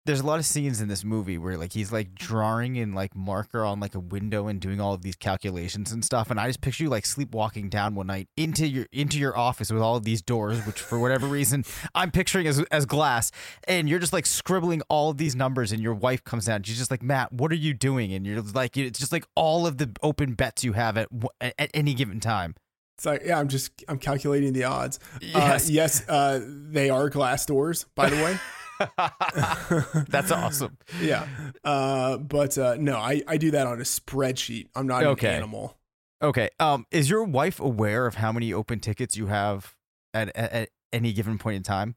There's 0.07 0.21
a 0.21 0.27
lot 0.27 0.39
of 0.39 0.47
scenes 0.47 0.81
in 0.81 0.89
this 0.89 1.05
movie 1.05 1.37
where 1.37 1.59
like 1.59 1.75
he's 1.75 1.93
like 1.93 2.15
drawing 2.15 2.77
in 2.77 2.95
like 2.95 3.15
marker 3.15 3.63
on 3.63 3.79
like 3.79 3.95
a 3.95 4.01
window 4.01 4.47
and 4.49 4.59
doing 4.59 4.81
all 4.81 4.95
of 4.95 5.03
these 5.03 5.17
calculations 5.17 5.93
and 5.93 6.03
stuff. 6.03 6.31
And 6.31 6.41
I 6.41 6.47
just 6.47 6.63
picture 6.63 6.85
you 6.85 6.89
like 6.89 7.05
sleepwalking 7.05 7.69
down 7.69 7.95
one 7.95 8.07
night 8.07 8.27
into 8.35 8.67
your 8.67 8.87
into 8.91 9.19
your 9.19 9.37
office 9.37 9.71
with 9.71 9.83
all 9.83 9.97
of 9.97 10.05
these 10.05 10.23
doors, 10.23 10.65
which 10.65 10.81
for 10.81 10.99
whatever 10.99 11.27
reason 11.27 11.63
I'm 11.95 12.11
picturing 12.11 12.47
as 12.47 12.61
as 12.71 12.87
glass, 12.87 13.31
and 13.67 13.87
you're 13.87 13.99
just 13.99 14.15
like 14.15 14.25
scribbling 14.25 14.81
all 14.89 15.11
of 15.11 15.19
these 15.19 15.37
numbers. 15.37 15.73
And 15.73 15.83
your 15.83 15.93
wife 15.95 16.25
comes 16.25 16.47
down, 16.47 16.63
she's 16.63 16.79
just 16.79 16.91
like, 16.91 17.03
Matt, 17.03 17.31
what 17.31 17.53
are 17.53 17.57
you 17.57 17.75
doing? 17.75 18.15
And 18.15 18.25
you're 18.27 18.41
like, 18.41 18.79
it's 18.79 18.99
just 18.99 19.13
like 19.13 19.27
all 19.35 19.67
of 19.67 19.77
the 19.77 19.91
open 20.03 20.33
bets 20.33 20.65
you 20.65 20.73
have 20.73 20.97
at 20.97 21.09
at, 21.43 21.53
at 21.59 21.71
any 21.75 21.93
given 21.93 22.19
time. 22.19 22.55
It's 22.99 23.07
like, 23.07 23.23
yeah, 23.25 23.39
I'm 23.39 23.47
just, 23.47 23.85
I'm 23.89 23.99
calculating 24.01 24.53
the 24.53 24.65
odds. 24.65 24.99
Yes. 25.21 25.69
Uh, 25.69 25.73
yes, 25.73 26.09
uh, 26.09 26.41
they 26.45 26.91
are 26.91 27.09
glass 27.09 27.47
doors, 27.47 27.87
by 27.95 28.11
the 28.11 28.17
way. 28.17 28.39
That's 30.09 30.31
awesome. 30.33 30.79
yeah. 31.01 31.27
Uh, 31.65 32.17
but 32.19 32.59
uh, 32.59 32.77
no, 32.79 32.97
I, 32.97 33.23
I 33.29 33.37
do 33.37 33.53
that 33.53 33.67
on 33.69 33.79
a 33.81 33.85
spreadsheet. 33.85 34.69
I'm 34.75 34.87
not 34.87 35.05
Okay. 35.05 35.29
an 35.29 35.35
animal. 35.35 35.77
Okay. 36.23 36.49
Um, 36.59 36.87
is 36.91 37.09
your 37.09 37.23
wife 37.25 37.61
aware 37.61 38.07
of 38.07 38.17
how 38.17 38.33
many 38.33 38.53
open 38.53 38.81
tickets 38.81 39.17
you 39.17 39.27
have 39.29 39.75
at 40.13 40.35
at, 40.37 40.53
at 40.53 40.69
any 40.93 41.13
given 41.13 41.39
point 41.39 41.57
in 41.57 41.63
time? 41.63 41.95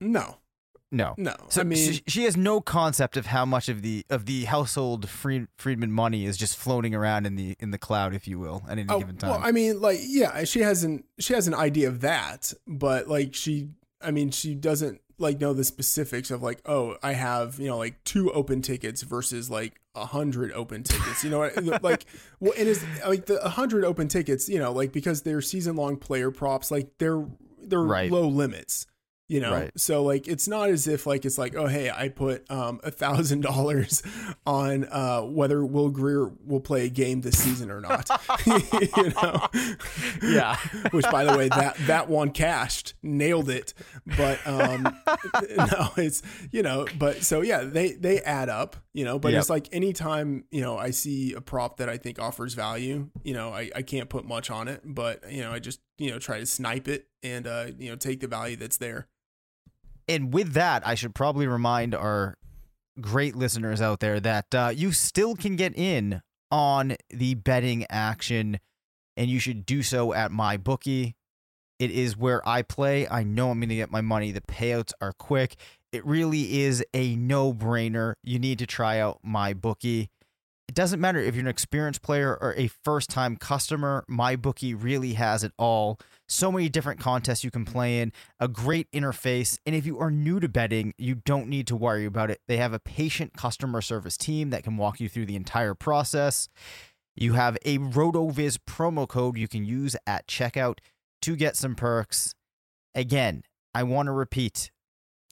No, 0.00 0.36
No. 0.90 1.14
no. 1.18 1.34
So 1.48 1.60
I 1.60 1.64
mean, 1.64 1.92
she, 1.92 2.02
she 2.06 2.24
has 2.24 2.36
no 2.36 2.60
concept 2.60 3.16
of 3.16 3.26
how 3.26 3.44
much 3.44 3.68
of 3.68 3.82
the 3.82 4.04
of 4.08 4.24
the 4.26 4.44
household 4.44 5.08
Fried, 5.08 5.48
Freedman 5.56 5.92
money 5.92 6.24
is 6.24 6.36
just 6.36 6.56
floating 6.56 6.94
around 6.94 7.26
in 7.26 7.36
the 7.36 7.56
in 7.60 7.70
the 7.70 7.78
cloud, 7.78 8.14
if 8.14 8.26
you 8.26 8.38
will, 8.38 8.62
at 8.66 8.78
any 8.78 8.86
oh, 8.88 8.98
given 9.00 9.16
time. 9.16 9.30
well, 9.30 9.40
I 9.42 9.52
mean, 9.52 9.80
like, 9.80 9.98
yeah, 10.02 10.44
she 10.44 10.60
hasn't, 10.60 11.04
she 11.18 11.34
has 11.34 11.46
an 11.46 11.54
idea 11.54 11.88
of 11.88 12.00
that, 12.00 12.52
but 12.66 13.06
like, 13.08 13.34
she, 13.34 13.68
I 14.00 14.10
mean, 14.10 14.30
she 14.30 14.54
doesn't 14.54 15.00
like 15.18 15.40
know 15.40 15.52
the 15.52 15.64
specifics 15.64 16.30
of 16.30 16.42
like, 16.42 16.60
oh, 16.64 16.96
I 17.02 17.12
have, 17.12 17.58
you 17.58 17.66
know, 17.66 17.76
like 17.76 18.02
two 18.04 18.32
open 18.32 18.62
tickets 18.62 19.02
versus 19.02 19.50
like 19.50 19.80
a 19.94 20.06
hundred 20.06 20.52
open 20.52 20.84
tickets. 20.84 21.24
You 21.24 21.30
know, 21.30 21.50
like, 21.82 22.06
well, 22.40 22.52
it 22.56 22.66
is 22.66 22.84
like 23.06 23.26
the 23.26 23.44
a 23.44 23.50
hundred 23.50 23.84
open 23.84 24.08
tickets. 24.08 24.48
You 24.48 24.58
know, 24.58 24.72
like 24.72 24.92
because 24.92 25.22
they're 25.22 25.42
season 25.42 25.76
long 25.76 25.96
player 25.96 26.30
props, 26.30 26.70
like 26.70 26.96
they're 26.98 27.26
they're 27.60 27.82
Right. 27.82 28.10
low 28.10 28.26
limits. 28.26 28.86
You 29.30 29.40
know, 29.40 29.52
Right. 29.52 29.70
so 29.76 30.02
like 30.02 30.26
it's 30.26 30.48
not 30.48 30.70
as 30.70 30.88
if 30.88 31.06
like 31.06 31.26
it's 31.26 31.36
like 31.36 31.54
oh 31.54 31.66
hey 31.66 31.90
I 31.90 32.08
put 32.08 32.50
um 32.50 32.80
a 32.82 32.90
thousand 32.90 33.42
dollars 33.42 34.02
on 34.46 34.86
uh 34.90 35.20
whether 35.20 35.62
Will 35.66 35.90
Greer 35.90 36.28
will 36.46 36.60
play 36.60 36.86
a 36.86 36.88
game 36.88 37.20
this 37.20 37.36
season 37.36 37.70
or 37.70 37.80
not. 37.82 38.08
you 38.46 39.12
know, 39.22 39.46
Yeah. 40.22 40.56
Which 40.92 41.04
by 41.10 41.24
the 41.24 41.36
way 41.36 41.48
that 41.50 41.76
that 41.86 42.08
one 42.08 42.30
cashed 42.30 42.94
nailed 43.02 43.50
it, 43.50 43.74
but 44.16 44.38
um 44.46 44.84
no 45.56 45.90
it's 45.98 46.22
you 46.50 46.62
know 46.62 46.86
but 46.98 47.22
so 47.22 47.42
yeah 47.42 47.64
they 47.64 47.92
they 47.92 48.20
add 48.22 48.48
up 48.48 48.76
you 48.94 49.04
know 49.04 49.18
but 49.18 49.32
Yep. 49.32 49.40
it's 49.40 49.50
like 49.50 49.68
anytime 49.72 50.44
you 50.50 50.62
know 50.62 50.78
I 50.78 50.90
see 50.90 51.34
a 51.34 51.42
prop 51.42 51.76
that 51.78 51.90
I 51.90 51.98
think 51.98 52.18
offers 52.18 52.54
value 52.54 53.10
you 53.24 53.34
know 53.34 53.50
I 53.50 53.70
I 53.76 53.82
can't 53.82 54.08
put 54.08 54.24
much 54.24 54.50
on 54.50 54.68
it 54.68 54.80
but 54.84 55.30
you 55.30 55.42
know 55.42 55.52
I 55.52 55.58
just 55.58 55.80
you 55.98 56.10
know 56.10 56.18
try 56.18 56.38
to 56.38 56.46
snipe 56.46 56.88
it 56.88 57.08
and 57.22 57.46
uh 57.46 57.66
you 57.78 57.90
know 57.90 57.96
take 57.96 58.20
the 58.20 58.26
value 58.26 58.56
that's 58.56 58.78
there. 58.78 59.06
And 60.08 60.32
with 60.32 60.54
that, 60.54 60.86
I 60.86 60.94
should 60.94 61.14
probably 61.14 61.46
remind 61.46 61.94
our 61.94 62.36
great 63.00 63.36
listeners 63.36 63.80
out 63.80 64.00
there 64.00 64.18
that 64.20 64.54
uh, 64.54 64.72
you 64.74 64.92
still 64.92 65.36
can 65.36 65.56
get 65.56 65.76
in 65.76 66.22
on 66.50 66.96
the 67.10 67.34
betting 67.34 67.84
action, 67.90 68.58
and 69.16 69.28
you 69.30 69.38
should 69.38 69.66
do 69.66 69.82
so 69.82 70.14
at 70.14 70.30
MyBookie. 70.30 71.14
It 71.78 71.90
is 71.90 72.16
where 72.16 72.46
I 72.48 72.62
play. 72.62 73.06
I 73.06 73.22
know 73.22 73.50
I'm 73.50 73.60
going 73.60 73.68
to 73.68 73.76
get 73.76 73.90
my 73.90 74.00
money. 74.00 74.32
The 74.32 74.40
payouts 74.40 74.92
are 75.00 75.12
quick. 75.12 75.56
It 75.92 76.04
really 76.04 76.60
is 76.62 76.84
a 76.92 77.14
no 77.16 77.52
brainer. 77.52 78.14
You 78.24 78.38
need 78.38 78.58
to 78.58 78.66
try 78.66 78.98
out 78.98 79.20
MyBookie. 79.24 80.08
It 80.68 80.74
doesn't 80.74 81.00
matter 81.00 81.18
if 81.18 81.34
you're 81.34 81.42
an 81.44 81.48
experienced 81.48 82.02
player 82.02 82.36
or 82.40 82.54
a 82.56 82.68
first 82.84 83.10
time 83.10 83.36
customer, 83.36 84.04
MyBookie 84.10 84.76
really 84.80 85.14
has 85.14 85.44
it 85.44 85.52
all. 85.56 85.98
So 86.28 86.52
many 86.52 86.68
different 86.68 87.00
contests 87.00 87.42
you 87.42 87.50
can 87.50 87.64
play 87.64 88.00
in, 88.00 88.12
a 88.38 88.48
great 88.48 88.90
interface. 88.92 89.58
And 89.64 89.74
if 89.74 89.86
you 89.86 89.98
are 89.98 90.10
new 90.10 90.40
to 90.40 90.48
betting, 90.48 90.92
you 90.98 91.14
don't 91.14 91.48
need 91.48 91.66
to 91.68 91.76
worry 91.76 92.04
about 92.04 92.30
it. 92.30 92.40
They 92.46 92.58
have 92.58 92.74
a 92.74 92.78
patient 92.78 93.32
customer 93.34 93.80
service 93.80 94.16
team 94.16 94.50
that 94.50 94.62
can 94.62 94.76
walk 94.76 95.00
you 95.00 95.08
through 95.08 95.26
the 95.26 95.36
entire 95.36 95.74
process. 95.74 96.48
You 97.16 97.32
have 97.32 97.56
a 97.64 97.78
RotoViz 97.78 98.58
promo 98.66 99.08
code 99.08 99.38
you 99.38 99.48
can 99.48 99.64
use 99.64 99.96
at 100.06 100.28
checkout 100.28 100.78
to 101.22 101.34
get 101.34 101.56
some 101.56 101.74
perks. 101.74 102.34
Again, 102.94 103.42
I 103.74 103.82
want 103.82 104.06
to 104.06 104.12
repeat 104.12 104.70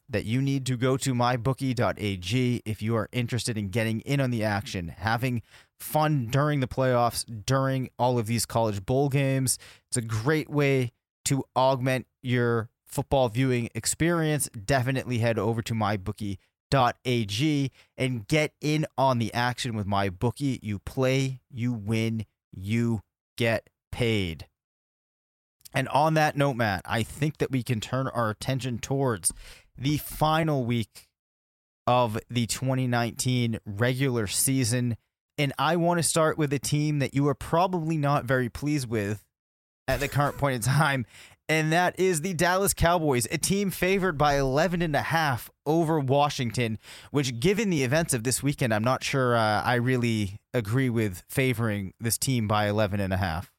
that 0.08 0.24
you 0.24 0.40
need 0.40 0.64
to 0.66 0.76
go 0.76 0.96
to 0.96 1.14
mybookie.ag 1.14 2.62
if 2.64 2.82
you 2.82 2.96
are 2.96 3.08
interested 3.12 3.58
in 3.58 3.68
getting 3.68 4.00
in 4.00 4.20
on 4.20 4.30
the 4.30 4.44
action, 4.44 4.88
having 4.88 5.42
fun 5.78 6.26
during 6.26 6.60
the 6.60 6.68
playoffs, 6.68 7.24
during 7.44 7.90
all 7.98 8.18
of 8.18 8.26
these 8.26 8.46
college 8.46 8.84
bowl 8.84 9.08
games. 9.08 9.58
It's 9.88 9.96
a 9.96 10.02
great 10.02 10.50
way 10.50 10.92
to 11.26 11.44
augment 11.54 12.06
your 12.22 12.70
football 12.84 13.28
viewing 13.28 13.68
experience. 13.74 14.48
Definitely 14.50 15.18
head 15.18 15.38
over 15.38 15.62
to 15.62 15.74
mybookie.ag 15.74 17.72
and 17.96 18.26
get 18.28 18.52
in 18.60 18.86
on 18.96 19.18
the 19.18 19.34
action 19.34 19.76
with 19.76 19.86
MyBookie. 19.86 20.60
You 20.62 20.78
play, 20.78 21.40
you 21.50 21.72
win, 21.72 22.24
you 22.52 23.00
get 23.36 23.68
paid. 23.92 24.46
And 25.74 25.88
on 25.88 26.14
that 26.14 26.36
note, 26.36 26.54
Matt, 26.54 26.82
I 26.86 27.02
think 27.02 27.36
that 27.38 27.50
we 27.50 27.62
can 27.62 27.80
turn 27.80 28.08
our 28.08 28.30
attention 28.30 28.78
towards 28.78 29.32
the 29.76 29.98
final 29.98 30.64
week 30.64 31.06
of 31.86 32.18
the 32.30 32.46
2019 32.46 33.58
regular 33.66 34.26
season. 34.26 34.96
And 35.38 35.52
I 35.58 35.76
want 35.76 35.98
to 35.98 36.02
start 36.02 36.38
with 36.38 36.52
a 36.52 36.58
team 36.58 36.98
that 37.00 37.14
you 37.14 37.28
are 37.28 37.34
probably 37.34 37.96
not 37.96 38.24
very 38.24 38.48
pleased 38.48 38.88
with 38.88 39.24
at 39.88 40.00
the 40.00 40.08
current 40.08 40.38
point 40.38 40.56
in 40.56 40.60
time. 40.62 41.06
And 41.48 41.72
that 41.72 41.98
is 42.00 42.22
the 42.22 42.34
Dallas 42.34 42.74
Cowboys, 42.74 43.26
a 43.30 43.38
team 43.38 43.70
favored 43.70 44.18
by 44.18 44.36
11 44.36 44.82
and 44.82 44.96
a 44.96 45.02
half 45.02 45.48
over 45.64 46.00
Washington, 46.00 46.78
which, 47.12 47.38
given 47.38 47.70
the 47.70 47.84
events 47.84 48.12
of 48.12 48.24
this 48.24 48.42
weekend, 48.42 48.74
I'm 48.74 48.82
not 48.82 49.04
sure 49.04 49.36
uh, 49.36 49.62
I 49.62 49.76
really 49.76 50.40
agree 50.52 50.90
with 50.90 51.22
favoring 51.28 51.94
this 52.00 52.18
team 52.18 52.48
by 52.48 52.66
11 52.66 52.98
and 52.98 53.12
a 53.12 53.16
half. 53.16 53.52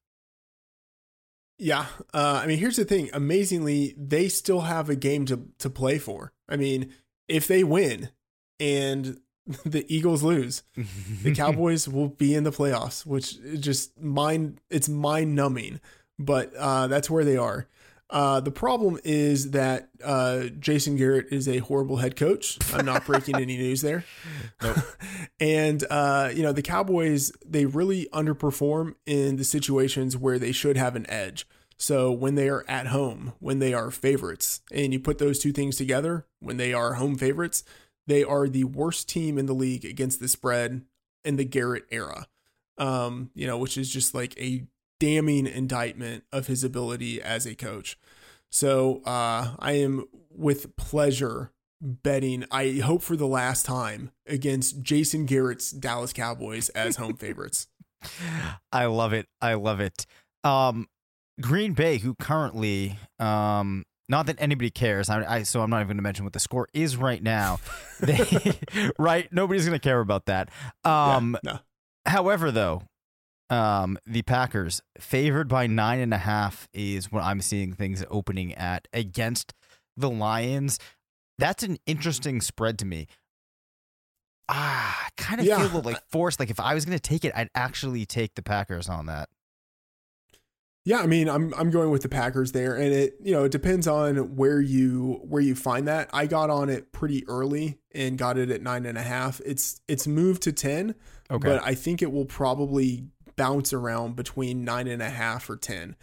Yeah. 1.57 1.86
Uh, 2.13 2.41
I 2.43 2.47
mean, 2.47 2.57
here's 2.57 2.75
the 2.75 2.86
thing. 2.86 3.09
Amazingly, 3.13 3.95
they 3.97 4.28
still 4.28 4.61
have 4.61 4.89
a 4.89 4.95
game 4.95 5.25
to, 5.28 5.47
to 5.59 5.69
play 5.69 5.97
for. 5.97 6.34
I 6.49 6.57
mean, 6.57 6.93
if 7.30 7.47
they 7.47 7.63
win 7.63 8.09
and 8.59 9.19
the 9.66 9.86
Eagles 9.88 10.24
lose, 10.24 10.64
the 11.24 11.34
Cowboys 11.36 11.88
will 11.88 12.10
be 12.10 12.34
in 12.36 12.43
the 12.43 12.52
playoffs, 12.52 13.06
which 13.06 13.38
just 13.60 14.00
mind 14.02 14.60
it's 14.70 14.89
mind 14.89 15.36
numbing. 15.36 15.80
But 16.20 16.54
uh, 16.56 16.88
that's 16.88 17.10
where 17.10 17.24
they 17.24 17.38
are. 17.38 17.68
Uh, 18.10 18.39
the 18.39 18.52
problem 18.52 18.98
is 19.04 19.52
that 19.52 19.89
uh, 20.04 20.45
Jason 20.60 20.95
Garrett 20.95 21.28
is 21.30 21.48
a 21.48 21.58
horrible 21.58 21.98
head 21.98 22.16
coach. 22.16 22.58
I'm 22.74 22.86
not 22.86 23.06
breaking 23.06 23.36
any 23.36 23.58
news 23.58 23.82
there. 23.82 24.06
Nope. 24.64 24.78
and 25.39 25.84
uh, 25.91 26.32
you 26.34 26.41
know 26.41 26.52
the 26.52 26.64
Cowboys 26.64 27.32
they 27.45 27.66
really 27.66 28.08
underperform 28.12 28.95
in 29.06 29.36
the 29.36 29.43
situations 29.43 30.18
where 30.18 30.39
they 30.39 30.52
should 30.52 30.78
have 30.78 30.95
an 30.95 31.08
edge. 31.10 31.48
So 31.78 32.12
when 32.12 32.34
they 32.34 32.50
are 32.50 32.66
at 32.68 32.88
home, 32.88 33.34
when 33.39 33.60
they 33.60 33.74
are 33.74 33.91
favorites, 33.91 34.62
and 34.72 34.91
you 34.93 35.00
put 35.00 35.20
those 35.20 35.38
two 35.38 35.52
things 35.52 35.76
together, 35.76 36.26
when 36.39 36.58
they 36.58 36.74
are 36.74 36.95
home 36.95 37.16
favorites, 37.18 37.64
they 38.08 38.24
are 38.24 38.47
the 38.47 38.64
worst 38.64 39.08
team 39.08 39.38
in 39.38 39.45
the 39.45 39.53
league 39.53 39.86
against 39.86 40.20
the 40.20 40.28
spread 40.28 40.84
in 41.24 41.36
the 41.36 41.45
Garrett 41.45 41.86
era. 41.91 42.28
Um, 42.78 43.32
you 43.34 43.47
know, 43.47 43.58
which 43.58 43.78
is 43.78 43.91
just 43.91 44.14
like 44.14 44.39
a 44.39 44.64
damning 44.99 45.47
indictment 45.47 46.24
of 46.32 46.47
his 46.47 46.64
ability 46.64 47.22
as 47.22 47.45
a 47.45 47.55
coach. 47.55 47.97
So 48.49 49.01
uh, 49.03 49.55
I 49.60 49.74
am 49.74 50.05
with 50.32 50.76
pleasure 50.78 51.51
betting, 51.82 52.45
I 52.51 52.82
hope 52.84 53.01
for 53.01 53.16
the 53.16 53.28
last 53.28 53.66
time, 53.66 54.12
against 54.26 54.82
Jason 54.82 55.26
Garrett's 55.26 55.72
Dallas 55.72 56.14
Cowboys 56.14 56.70
as 56.70 56.95
home 56.95 57.14
favorites. 57.18 57.68
I 58.72 58.86
love 58.86 59.14
it. 59.14 59.28
I 59.41 59.55
love 59.55 59.80
it. 59.80 60.05
Um, 60.43 60.88
Green 61.41 61.74
Bay, 61.74 61.97
who 61.97 62.16
currently, 62.16 62.97
um, 63.20 63.84
not 64.10 64.26
that 64.28 64.38
anybody 64.39 64.70
cares, 64.70 65.10
I, 65.10 65.38
I 65.38 65.43
so 65.43 65.62
I'm 65.62 65.70
not 65.70 65.78
even 65.78 65.88
going 65.88 65.97
to 65.97 66.03
mention 66.03 66.26
what 66.26 66.34
the 66.34 66.39
score 66.39 66.68
is 66.74 66.97
right 66.97 67.22
now. 67.22 67.60
They, 67.99 68.20
right, 68.99 69.28
nobody's 69.34 69.66
going 69.66 69.80
to 69.80 69.84
care 69.84 69.99
about 69.99 70.28
that. 70.28 70.49
Um, 70.84 71.36
yeah, 71.43 71.53
no. 71.53 71.60
However, 72.05 72.51
though, 72.51 72.84
um, 73.49 73.97
the 74.05 74.22
Packers 74.22 74.84
favored 74.99 75.47
by 75.47 75.66
nine 75.66 75.99
and 75.99 76.14
a 76.14 76.20
half 76.20 76.68
is 76.74 77.12
what 77.12 77.24
I'm 77.24 77.41
seeing 77.41 77.74
things 77.74 78.03
opening 78.12 78.53
at 78.53 78.88
against 78.93 79.55
the 79.95 80.12
Lions. 80.12 80.80
That's 81.39 81.64
an 81.64 81.80
interesting 81.88 82.39
spread 82.39 82.78
to 82.80 82.86
me. 82.86 83.08
Ah, 84.49 85.08
I 85.08 85.10
kind 85.18 85.41
of 85.41 85.47
yeah. 85.47 85.68
feel 85.68 85.82
like 85.82 86.01
forced. 86.10 86.39
Like 86.39 86.51
if 86.51 86.60
I 86.60 86.74
was 86.74 86.86
going 86.86 86.97
to 86.97 87.01
take 87.01 87.26
it, 87.26 87.34
I'd 87.36 87.49
actually 87.55 88.05
take 88.05 88.36
the 88.36 88.43
Packers 88.43 88.89
on 88.89 89.08
that. 89.08 89.30
Yeah, 90.88 90.99
I 90.99 91.05
mean, 91.05 91.27
I'm 91.27 91.53
I'm 91.57 91.69
going 91.69 91.89
with 91.89 92.03
the 92.03 92.07
Packers 92.07 92.53
there, 92.53 92.73
and 92.73 92.93
it 92.93 93.17
you 93.21 93.33
know 93.33 93.43
it 93.43 93.51
depends 93.51 93.89
on 93.89 94.38
where 94.38 94.61
you 94.61 95.19
where 95.21 95.41
you 95.41 95.53
find 95.53 95.85
that. 95.89 96.09
I 96.13 96.27
got 96.27 96.49
on 96.49 96.69
it 96.69 96.93
pretty 96.93 97.27
early 97.27 97.77
and 97.93 98.17
got 98.17 98.38
it 98.38 98.49
at 98.51 98.61
nine 98.61 98.85
and 98.85 98.97
a 98.97 99.01
half. 99.01 99.41
It's 99.45 99.81
it's 99.89 100.07
moved 100.07 100.43
to 100.43 100.53
ten, 100.53 100.95
okay. 101.29 101.45
but 101.45 101.61
I 101.61 101.75
think 101.75 102.01
it 102.01 102.09
will 102.09 102.23
probably 102.23 103.03
bounce 103.35 103.73
around 103.73 104.15
between 104.15 104.63
nine 104.63 104.88
and 104.88 105.01
a 105.01 105.09
half 105.09 105.49
or 105.49 105.57
ten. 105.57 105.97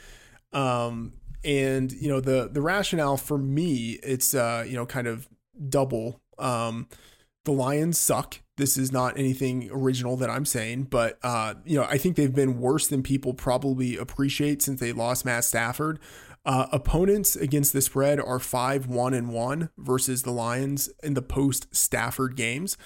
Um, 0.52 1.14
and 1.42 1.90
you 1.90 2.10
know 2.10 2.20
the 2.20 2.50
the 2.52 2.60
rationale 2.60 3.16
for 3.16 3.38
me, 3.38 3.98
it's 4.02 4.34
uh 4.34 4.66
you 4.68 4.74
know 4.74 4.84
kind 4.84 5.06
of 5.06 5.26
double. 5.66 6.20
Um, 6.38 6.88
the 7.46 7.52
Lions 7.52 7.98
suck. 7.98 8.42
This 8.56 8.76
is 8.76 8.92
not 8.92 9.18
anything 9.18 9.68
original 9.72 10.16
that 10.18 10.30
I'm 10.30 10.44
saying, 10.44 10.84
but 10.84 11.18
uh, 11.22 11.54
you 11.64 11.76
know, 11.76 11.84
I 11.84 11.98
think 11.98 12.16
they've 12.16 12.34
been 12.34 12.60
worse 12.60 12.86
than 12.86 13.02
people 13.02 13.34
probably 13.34 13.96
appreciate 13.96 14.62
since 14.62 14.78
they 14.80 14.92
lost 14.92 15.24
Matt 15.24 15.44
Stafford. 15.44 15.98
Uh, 16.46 16.66
opponents 16.72 17.36
against 17.36 17.72
the 17.72 17.80
spread 17.80 18.20
are 18.20 18.38
five 18.38 18.86
one 18.86 19.14
and 19.14 19.30
one 19.30 19.70
versus 19.78 20.22
the 20.22 20.30
Lions 20.30 20.90
in 21.02 21.14
the 21.14 21.22
post 21.22 21.74
Stafford 21.74 22.36
games. 22.36 22.76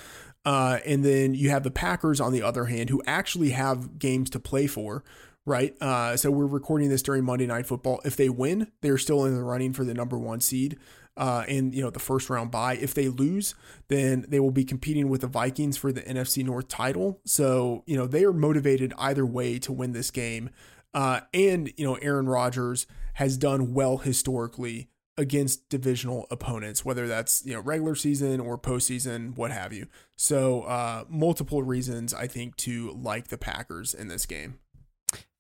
Uh, 0.44 0.78
and 0.86 1.04
then 1.04 1.34
you 1.34 1.50
have 1.50 1.64
the 1.64 1.70
Packers 1.70 2.20
on 2.20 2.32
the 2.32 2.42
other 2.42 2.66
hand, 2.66 2.88
who 2.88 3.02
actually 3.06 3.50
have 3.50 3.98
games 3.98 4.30
to 4.30 4.40
play 4.40 4.66
for, 4.66 5.04
right? 5.44 5.74
Uh, 5.82 6.16
so 6.16 6.30
we're 6.30 6.46
recording 6.46 6.88
this 6.88 7.02
during 7.02 7.24
Monday 7.24 7.46
Night 7.46 7.66
Football. 7.66 8.00
If 8.04 8.16
they 8.16 8.30
win, 8.30 8.70
they're 8.80 8.96
still 8.96 9.26
in 9.26 9.34
the 9.34 9.42
running 9.42 9.72
for 9.74 9.84
the 9.84 9.92
number 9.92 10.16
one 10.16 10.40
seed 10.40 10.78
uh, 11.18 11.44
in 11.48 11.72
you 11.72 11.82
know 11.82 11.90
the 11.90 11.98
first 11.98 12.30
round 12.30 12.50
bye. 12.50 12.76
If 12.76 12.94
they 12.94 13.08
lose, 13.08 13.54
then 13.88 14.24
they 14.28 14.40
will 14.40 14.52
be 14.52 14.64
competing 14.64 15.08
with 15.08 15.20
the 15.20 15.26
Vikings 15.26 15.76
for 15.76 15.92
the 15.92 16.00
NFC 16.02 16.44
North 16.44 16.68
title. 16.68 17.20
So 17.26 17.82
you 17.86 17.96
know 17.96 18.06
they 18.06 18.24
are 18.24 18.32
motivated 18.32 18.94
either 18.96 19.26
way 19.26 19.58
to 19.58 19.72
win 19.72 19.92
this 19.92 20.10
game. 20.10 20.50
Uh, 20.94 21.20
and 21.34 21.72
you 21.76 21.84
know 21.84 21.96
Aaron 21.96 22.28
Rodgers 22.28 22.86
has 23.14 23.36
done 23.36 23.74
well 23.74 23.98
historically 23.98 24.88
against 25.18 25.68
divisional 25.68 26.26
opponents, 26.30 26.84
whether 26.84 27.08
that's 27.08 27.44
you 27.44 27.52
know 27.52 27.60
regular 27.60 27.96
season 27.96 28.40
or 28.40 28.56
postseason, 28.56 29.36
what 29.36 29.50
have 29.50 29.72
you. 29.72 29.88
So 30.16 30.62
uh, 30.62 31.04
multiple 31.08 31.62
reasons 31.64 32.14
I 32.14 32.28
think 32.28 32.56
to 32.58 32.92
like 32.92 33.28
the 33.28 33.38
Packers 33.38 33.92
in 33.92 34.06
this 34.08 34.24
game. 34.24 34.60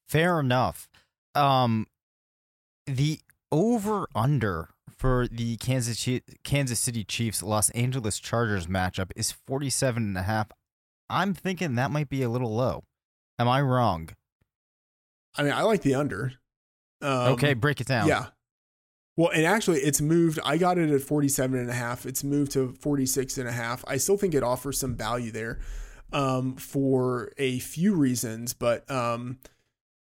Fair 0.08 0.40
enough. 0.40 0.88
Um, 1.34 1.86
the 2.86 3.20
over 3.52 4.06
under 4.14 4.70
for 4.96 5.28
the 5.28 5.56
Kansas 5.56 6.08
Kansas 6.44 6.78
City 6.80 7.04
Chiefs 7.04 7.42
Los 7.42 7.70
Angeles 7.70 8.18
Chargers 8.18 8.66
matchup 8.66 9.10
is 9.16 9.32
47 9.32 10.02
and 10.02 10.18
a 10.18 10.22
half. 10.22 10.48
I'm 11.10 11.34
thinking 11.34 11.74
that 11.74 11.90
might 11.90 12.08
be 12.08 12.22
a 12.22 12.28
little 12.28 12.54
low. 12.54 12.84
Am 13.38 13.48
I 13.48 13.60
wrong? 13.60 14.10
I 15.36 15.42
mean, 15.42 15.52
I 15.52 15.62
like 15.62 15.82
the 15.82 15.94
under. 15.94 16.32
Um, 17.00 17.32
okay, 17.34 17.54
break 17.54 17.80
it 17.80 17.86
down. 17.86 18.08
Yeah. 18.08 18.26
Well, 19.16 19.30
and 19.30 19.44
actually 19.44 19.80
it's 19.80 20.00
moved. 20.00 20.38
I 20.44 20.58
got 20.58 20.78
it 20.78 20.90
at 20.90 21.00
47 21.00 21.58
and 21.58 21.70
a 21.70 21.74
half. 21.74 22.06
It's 22.06 22.22
moved 22.22 22.52
to 22.52 22.72
46 22.72 23.38
and 23.38 23.48
a 23.48 23.52
half. 23.52 23.84
I 23.88 23.96
still 23.96 24.16
think 24.16 24.34
it 24.34 24.42
offers 24.42 24.78
some 24.78 24.94
value 24.94 25.32
there 25.32 25.58
um, 26.12 26.54
for 26.56 27.32
a 27.36 27.58
few 27.58 27.94
reasons, 27.94 28.54
but 28.54 28.88
um, 28.90 29.38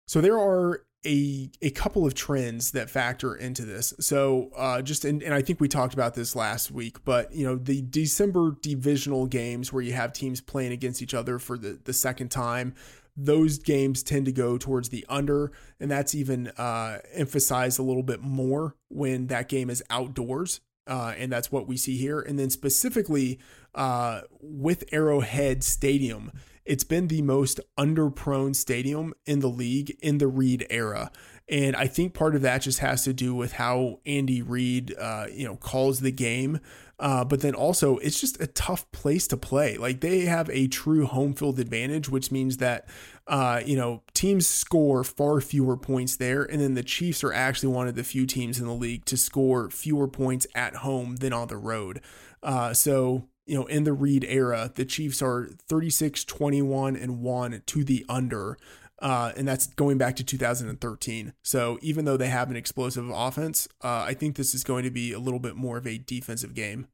so 0.07 0.21
there 0.21 0.39
are 0.39 0.83
a 1.05 1.51
a 1.63 1.71
couple 1.71 2.07
of 2.07 2.15
trends 2.15 2.73
that 2.73 2.91
factor 2.91 3.35
into 3.35 3.65
this. 3.65 3.93
So 4.01 4.51
uh, 4.57 4.83
just 4.83 5.05
and, 5.05 5.23
and 5.23 5.35
I 5.35 5.43
think 5.43 5.61
we 5.61 5.69
talked 5.69 5.95
about 5.95 6.15
this 6.15 6.35
last 6.35 6.71
week, 6.71 7.05
but 7.05 7.33
you 7.35 7.47
know 7.47 7.57
the 7.57 7.83
December 7.83 8.57
divisional 8.61 9.27
games 9.27 9.73
where 9.73 9.83
you 9.83 9.93
have 9.93 10.13
teams 10.13 10.41
playing 10.41 10.73
against 10.73 11.03
each 11.03 11.15
other 11.15 11.39
for 11.39 11.59
the 11.59 11.79
the 11.85 11.93
second 11.93 12.31
time, 12.31 12.75
those 13.17 13.59
games 13.59 14.03
tend 14.03 14.27
to 14.27 14.33
go 14.33 14.59
towards 14.59 14.89
the 14.89 15.05
under, 15.09 15.53
and 15.79 15.91
that's 15.91 16.15
even 16.15 16.49
uh, 16.59 16.99
emphasized 17.13 17.79
a 17.79 17.83
little 17.83 18.03
bit 18.03 18.21
more 18.21 18.75
when 18.89 19.29
that 19.29 19.49
game 19.49 19.71
is 19.71 19.83
outdoors. 19.91 20.61
Uh, 20.87 21.15
and 21.17 21.33
that's 21.33 21.51
what 21.51 21.67
we 21.67 21.79
see 21.79 21.97
here. 21.97 22.21
And 22.21 22.39
then 22.39 22.51
specifically 22.51 23.39
uh, 23.75 24.21
with 24.43 24.85
Arrowhead 24.93 25.65
Stadium, 25.65 26.31
it's 26.65 26.85
been 26.85 27.09
the 27.09 27.23
most 27.23 27.61
under 27.77 28.11
prone 28.11 28.55
stadium 28.55 29.15
in 29.27 29.41
the 29.41 29.49
league 29.49 29.97
in 30.01 30.19
the 30.19 30.29
Reid 30.29 30.67
era. 30.71 31.11
And 31.49 31.77
I 31.77 31.87
think 31.87 32.15
part 32.15 32.35
of 32.35 32.43
that 32.43 32.63
just 32.63 32.79
has 32.79 33.05
to 33.05 33.13
do 33.13 33.35
with 33.35 33.53
how 33.53 34.01
Andy 34.07 34.41
Reid, 34.41 34.95
uh, 34.99 35.27
you 35.31 35.47
know, 35.47 35.57
calls 35.57 36.01
the 36.01 36.11
game. 36.11 36.59
Uh, 36.99 37.25
but 37.25 37.41
then 37.43 37.55
also, 37.55 37.99
it's 37.99 38.19
just 38.21 38.41
a 38.41 38.47
tough 38.47 38.91
place 38.93 39.27
to 39.29 39.37
play. 39.37 39.77
Like 39.77 40.01
they 40.01 40.21
have 40.21 40.49
a 40.51 40.69
true 40.69 41.05
home 41.05 41.35
field 41.35 41.59
advantage, 41.59 42.09
which 42.09 42.31
means 42.31 42.59
that, 42.59 42.89
uh, 43.27 43.61
you 43.65 43.77
know, 43.77 44.03
teams 44.15 44.47
score 44.47 45.05
far 45.05 45.41
fewer 45.43 45.77
points 45.77 46.17
there. 46.17 46.45
And 46.45 46.63
then 46.63 46.75
the 46.75 46.83
Chiefs 46.83 47.23
are 47.25 47.33
actually 47.33 47.75
one 47.75 47.89
of 47.89 47.95
the 47.95 48.05
few 48.05 48.27
teams 48.27 48.59
in 48.59 48.67
the 48.67 48.73
league 48.73 49.05
to 49.07 49.19
score 49.19 49.69
fewer 49.69 50.09
points 50.09 50.47
at 50.55 50.77
home 50.77 51.17
than 51.17 51.35
on 51.35 51.49
the 51.49 51.57
road. 51.59 52.01
Uh, 52.43 52.73
so, 52.73 53.29
you 53.47 53.55
know, 53.55 53.67
in 53.67 53.85
the 53.85 53.93
Reid 53.93 54.25
era, 54.25 54.71
the 54.75 54.85
Chiefs 54.85 55.21
are 55.23 55.49
36, 55.69 56.25
21, 56.25 56.97
and 56.97 57.21
1 57.21 57.63
to 57.67 57.85
the 57.85 58.05
under. 58.09 58.57
Uh, 59.01 59.33
and 59.37 59.47
that's 59.47 59.67
going 59.67 59.99
back 59.99 60.17
to 60.17 60.25
2013. 60.25 61.35
So 61.43 61.79
even 61.83 62.05
though 62.05 62.17
they 62.17 62.29
have 62.29 62.51
an 62.51 62.57
explosive 62.57 63.11
offense, 63.11 63.69
uh, 63.83 64.05
I 64.07 64.15
think 64.15 64.37
this 64.37 64.55
is 64.55 64.65
going 64.65 64.85
to 64.85 64.91
be 64.91 65.13
a 65.13 65.19
little 65.19 65.41
bit 65.41 65.57
more 65.57 65.77
of 65.77 65.87
a 65.87 65.99
defensive 65.99 66.55
game. 66.55 66.87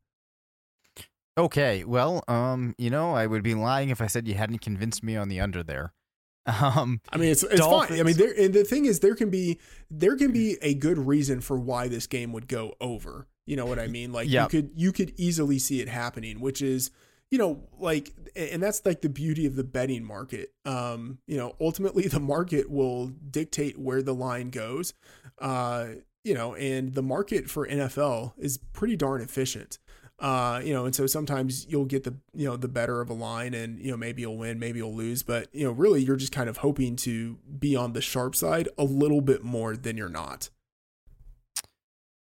Okay, 1.38 1.84
well, 1.84 2.24
um, 2.26 2.74
you 2.78 2.90
know, 2.90 3.12
I 3.12 3.26
would 3.26 3.42
be 3.42 3.54
lying 3.54 3.90
if 3.90 4.00
I 4.00 4.08
said 4.08 4.26
you 4.26 4.34
hadn't 4.34 4.58
convinced 4.60 5.02
me 5.02 5.16
on 5.16 5.28
the 5.28 5.40
under 5.40 5.62
there. 5.62 5.92
Um, 6.46 7.00
I 7.12 7.18
mean, 7.18 7.30
it's 7.30 7.44
it's 7.44 7.60
Dolphins. 7.60 7.90
fine. 7.90 8.00
I 8.00 8.02
mean, 8.02 8.16
there 8.16 8.32
and 8.36 8.52
the 8.52 8.64
thing 8.64 8.86
is, 8.86 9.00
there 9.00 9.14
can 9.14 9.30
be 9.30 9.60
there 9.90 10.16
can 10.16 10.32
be 10.32 10.56
a 10.62 10.74
good 10.74 10.98
reason 10.98 11.40
for 11.42 11.56
why 11.58 11.86
this 11.86 12.06
game 12.06 12.32
would 12.32 12.48
go 12.48 12.74
over. 12.80 13.28
You 13.50 13.56
know 13.56 13.66
what 13.66 13.80
I 13.80 13.88
mean? 13.88 14.12
Like 14.12 14.28
yep. 14.30 14.52
you 14.52 14.62
could 14.62 14.70
you 14.76 14.92
could 14.92 15.12
easily 15.16 15.58
see 15.58 15.80
it 15.80 15.88
happening, 15.88 16.38
which 16.38 16.62
is 16.62 16.92
you 17.32 17.38
know, 17.38 17.64
like, 17.80 18.12
and 18.36 18.62
that's 18.62 18.86
like 18.86 19.02
the 19.02 19.08
beauty 19.08 19.44
of 19.44 19.56
the 19.56 19.64
betting 19.64 20.04
market. 20.04 20.52
Um, 20.64 21.18
you 21.26 21.36
know, 21.36 21.56
ultimately 21.60 22.06
the 22.06 22.20
market 22.20 22.70
will 22.70 23.08
dictate 23.08 23.76
where 23.76 24.02
the 24.02 24.14
line 24.14 24.50
goes. 24.50 24.94
Uh, 25.40 25.86
you 26.22 26.32
know, 26.32 26.54
and 26.54 26.94
the 26.94 27.02
market 27.02 27.50
for 27.50 27.66
NFL 27.66 28.34
is 28.38 28.58
pretty 28.72 28.94
darn 28.94 29.20
efficient. 29.20 29.78
Uh, 30.20 30.60
you 30.62 30.72
know, 30.72 30.84
and 30.84 30.94
so 30.94 31.08
sometimes 31.08 31.66
you'll 31.68 31.86
get 31.86 32.04
the, 32.04 32.14
you 32.32 32.46
know, 32.46 32.56
the 32.56 32.68
better 32.68 33.00
of 33.00 33.10
a 33.10 33.14
line 33.14 33.54
and, 33.54 33.80
you 33.80 33.90
know, 33.90 33.96
maybe 33.96 34.22
you'll 34.22 34.36
win, 34.36 34.60
maybe 34.60 34.78
you'll 34.78 34.94
lose, 34.94 35.24
but, 35.24 35.48
you 35.52 35.64
know, 35.64 35.72
really 35.72 36.04
you're 36.04 36.14
just 36.14 36.30
kind 36.30 36.48
of 36.48 36.58
hoping 36.58 36.94
to 36.94 37.38
be 37.58 37.74
on 37.74 37.94
the 37.94 38.02
sharp 38.02 38.36
side 38.36 38.68
a 38.78 38.84
little 38.84 39.22
bit 39.22 39.42
more 39.42 39.76
than 39.76 39.96
you're 39.96 40.08
not. 40.08 40.50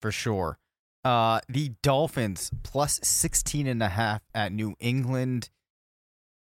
For 0.01 0.11
sure. 0.11 0.57
Uh, 1.05 1.39
the 1.47 1.71
Dolphins 1.83 2.49
plus 2.63 2.99
16 3.03 3.67
and 3.67 3.83
a 3.83 3.89
half 3.89 4.23
at 4.33 4.51
New 4.51 4.75
England. 4.79 5.51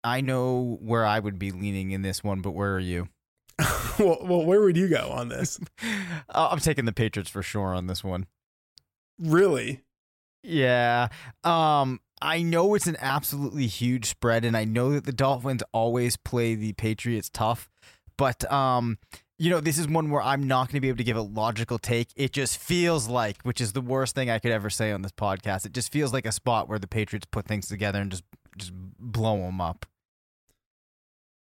I 0.04 0.22
know 0.22 0.78
where 0.80 1.04
I 1.04 1.20
would 1.20 1.40
be 1.40 1.52
leaning 1.52 1.90
in 1.90 2.04
this 2.04 2.24
one, 2.24 2.42
but 2.42 2.52
where 2.52 2.76
are 2.76 2.80
you? 2.80 3.10
well, 4.00 4.20
well, 4.22 4.46
where 4.46 4.62
would 4.62 4.78
you 4.78 4.88
go 4.88 5.10
on 5.12 5.30
this? 5.30 5.60
uh, 6.30 6.50
I'm 6.52 6.60
taking 6.60 6.86
the 6.86 6.94
Patriots 6.94 7.30
for 7.30 7.42
sure 7.42 7.74
on 7.74 7.88
this 7.88 8.04
one. 8.04 8.28
Really? 9.20 9.82
Yeah. 10.44 11.08
Um, 11.44 12.00
I 12.22 12.44
know 12.44 12.76
it's 12.76 12.88
an 12.88 12.98
absolutely 13.00 13.66
huge 13.66 14.06
spread, 14.06 14.46
and 14.46 14.56
I 14.56 14.66
know 14.66 14.92
that 14.92 15.06
the 15.06 15.12
Dolphins 15.12 15.64
always 15.74 16.18
play 16.18 16.54
the 16.54 16.74
Patriots 16.74 17.32
tough, 17.32 17.68
but 18.16 18.50
um, 18.52 19.00
you 19.42 19.50
know, 19.50 19.60
this 19.60 19.80
is 19.80 19.88
one 19.88 20.12
where 20.12 20.22
I'm 20.22 20.46
not 20.46 20.68
going 20.68 20.76
to 20.76 20.82
be 20.82 20.90
able 20.90 21.00
to 21.00 21.04
give 21.04 21.18
a 21.18 21.22
logical 21.24 21.80
take. 21.80 22.10
It 22.16 22.32
just 22.32 22.60
feels 22.60 23.08
like, 23.08 23.42
which 23.42 23.60
is 23.60 23.74
the 23.74 23.82
worst 23.82 24.14
thing 24.14 24.30
I 24.30 24.38
could 24.38 24.52
ever 24.52 24.70
say 24.70 24.92
on 24.92 25.02
this 25.02 25.12
podcast. 25.12 25.66
It 25.66 25.72
just 25.72 25.92
feels 25.92 26.14
like 26.14 26.28
a 26.28 26.32
spot 26.32 26.70
where 26.70 26.78
the 26.78 26.88
Patriots 26.88 27.26
put 27.32 27.48
things 27.48 27.68
together 27.68 28.00
and 28.00 28.12
just 28.12 28.24
just 28.56 28.72
blow 29.00 29.38
them 29.38 29.60
up. 29.60 29.88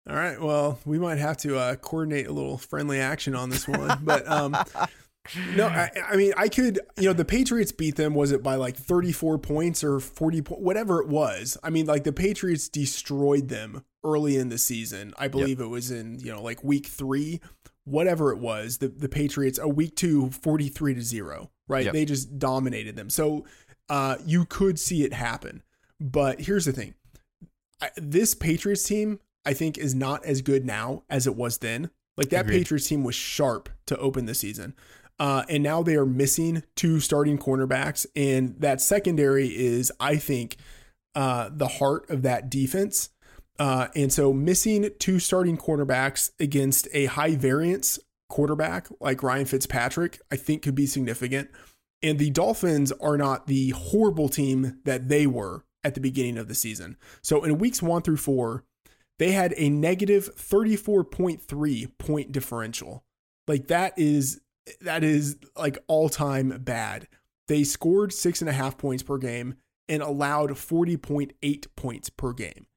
All 0.08 0.16
right. 0.16 0.40
Well, 0.40 0.78
we 0.86 1.00
might 1.00 1.18
have 1.18 1.38
to 1.38 1.58
uh, 1.58 1.76
coordinate 1.78 2.28
a 2.28 2.32
little 2.32 2.60
friendly 2.60 3.00
action 3.00 3.34
on 3.36 3.50
this 3.50 3.68
one, 3.68 3.98
but 4.04 4.28
um, 4.28 4.56
no, 5.56 5.66
I, 5.68 5.90
I, 6.12 6.16
mean, 6.16 6.34
I 6.38 6.48
could, 6.48 6.80
you 6.98 7.06
know, 7.06 7.14
the 7.14 7.26
Patriots 7.26 7.72
beat 7.72 7.96
them. 7.96 8.14
Was 8.14 8.32
it 8.32 8.44
by 8.44 8.56
like 8.56 8.76
34 8.76 9.40
points 9.40 9.84
or 9.84 10.00
40, 10.00 10.42
po- 10.44 10.56
whatever 10.56 11.02
it 11.02 11.08
was? 11.08 11.58
I 11.64 11.72
mean, 11.72 11.88
like 11.88 12.04
the 12.04 12.14
Patriots 12.14 12.70
destroyed 12.70 13.50
them 13.50 13.84
early 14.04 14.38
in 14.38 14.50
the 14.50 14.58
season. 14.58 15.14
I 15.18 15.28
believe 15.28 15.60
yep. 15.60 15.66
it 15.66 15.70
was 15.70 15.92
in, 15.92 16.20
you 16.20 16.32
know, 16.32 16.42
like 16.42 16.64
week 16.64 16.88
three 16.88 17.42
whatever 17.90 18.32
it 18.32 18.40
was, 18.40 18.78
the, 18.78 18.88
the 18.88 19.10
Patriots 19.10 19.60
a 19.60 19.68
week 19.68 19.96
two, 19.96 20.30
43 20.30 20.96
to 20.96 21.02
zero, 21.02 21.52
right? 21.68 21.86
Yep. 21.86 21.94
They 21.94 22.06
just 22.06 22.40
dominated 22.40 22.96
them. 22.96 23.10
So 23.10 23.46
uh, 23.90 24.18
you 24.26 24.46
could 24.46 24.80
see 24.80 25.04
it 25.04 25.14
happen. 25.14 25.64
But 26.00 26.42
here's 26.42 26.66
the 26.66 26.72
thing 26.72 26.94
I, 27.82 27.90
this 27.98 28.34
Patriots 28.34 28.84
team, 28.84 29.20
I 29.46 29.54
think, 29.54 29.78
is 29.78 29.96
not 29.96 30.24
as 30.26 30.42
good 30.42 30.66
now 30.66 31.04
as 31.10 31.28
it 31.28 31.36
was 31.36 31.58
then. 31.58 31.90
Like 32.16 32.30
that 32.30 32.46
Agreed. 32.46 32.60
Patriots 32.60 32.88
team 32.88 33.04
was 33.04 33.16
sharp 33.16 33.70
to 33.88 33.98
open 33.98 34.26
the 34.26 34.36
season. 34.36 34.76
Uh, 35.20 35.44
and 35.50 35.62
now 35.62 35.84
they 35.84 35.96
are 35.96 36.06
missing 36.06 36.64
two 36.76 37.00
starting 37.00 37.38
cornerbacks. 37.38 38.06
And 38.16 38.56
that 38.60 38.82
secondary 38.82 39.48
is, 39.48 39.92
I 40.00 40.16
think, 40.16 40.58
uh, 41.16 41.50
the 41.52 41.68
heart 41.68 42.10
of 42.10 42.22
that 42.22 42.50
defense. 42.50 43.10
Uh, 43.60 43.90
and 43.96 44.12
so 44.12 44.32
missing 44.32 44.90
two 45.00 45.20
starting 45.20 45.58
cornerbacks 45.58 46.32
against 46.40 46.88
a 46.94 47.06
high 47.06 47.36
variance 47.36 48.00
quarterback 48.30 48.88
like 49.02 49.22
Ryan 49.22 49.46
Fitzpatrick, 49.46 50.22
I 50.32 50.38
think 50.38 50.62
could 50.62 50.76
be 50.76 50.86
significant. 50.86 51.50
And 52.02 52.18
the 52.18 52.30
Dolphins 52.30 52.94
are 52.94 53.18
not 53.18 53.48
the 53.48 53.72
horrible 53.72 54.30
team 54.30 54.80
that 54.86 55.10
they 55.10 55.28
were 55.28 55.66
at 55.84 55.96
the 55.96 56.02
beginning 56.02 56.38
of 56.38 56.48
the 56.48 56.56
season. 56.56 56.96
So 57.22 57.44
in 57.44 57.58
weeks 57.58 57.82
one 57.82 58.02
through 58.02 58.18
four, 58.18 58.64
they 59.18 59.32
had 59.32 59.54
a 59.58 59.70
negative 59.70 60.34
34.3 60.36 61.98
point 61.98 62.32
differential. 62.32 63.04
Like 63.48 63.68
that 63.68 63.94
is 63.98 64.40
that 64.82 65.04
is 65.04 65.38
like 65.58 65.78
all 65.88 66.08
time 66.08 66.62
bad. 66.62 67.08
They 67.48 67.64
scored 67.64 68.14
six 68.14 68.42
and 68.42 68.50
a 68.50 68.54
half 68.54 68.78
points 68.78 69.04
per 69.04 69.18
game 69.18 69.56
and 69.90 70.04
allowed 70.04 70.52
40.8 70.52 71.66
points 71.76 72.10
per 72.10 72.32
game. 72.32 72.68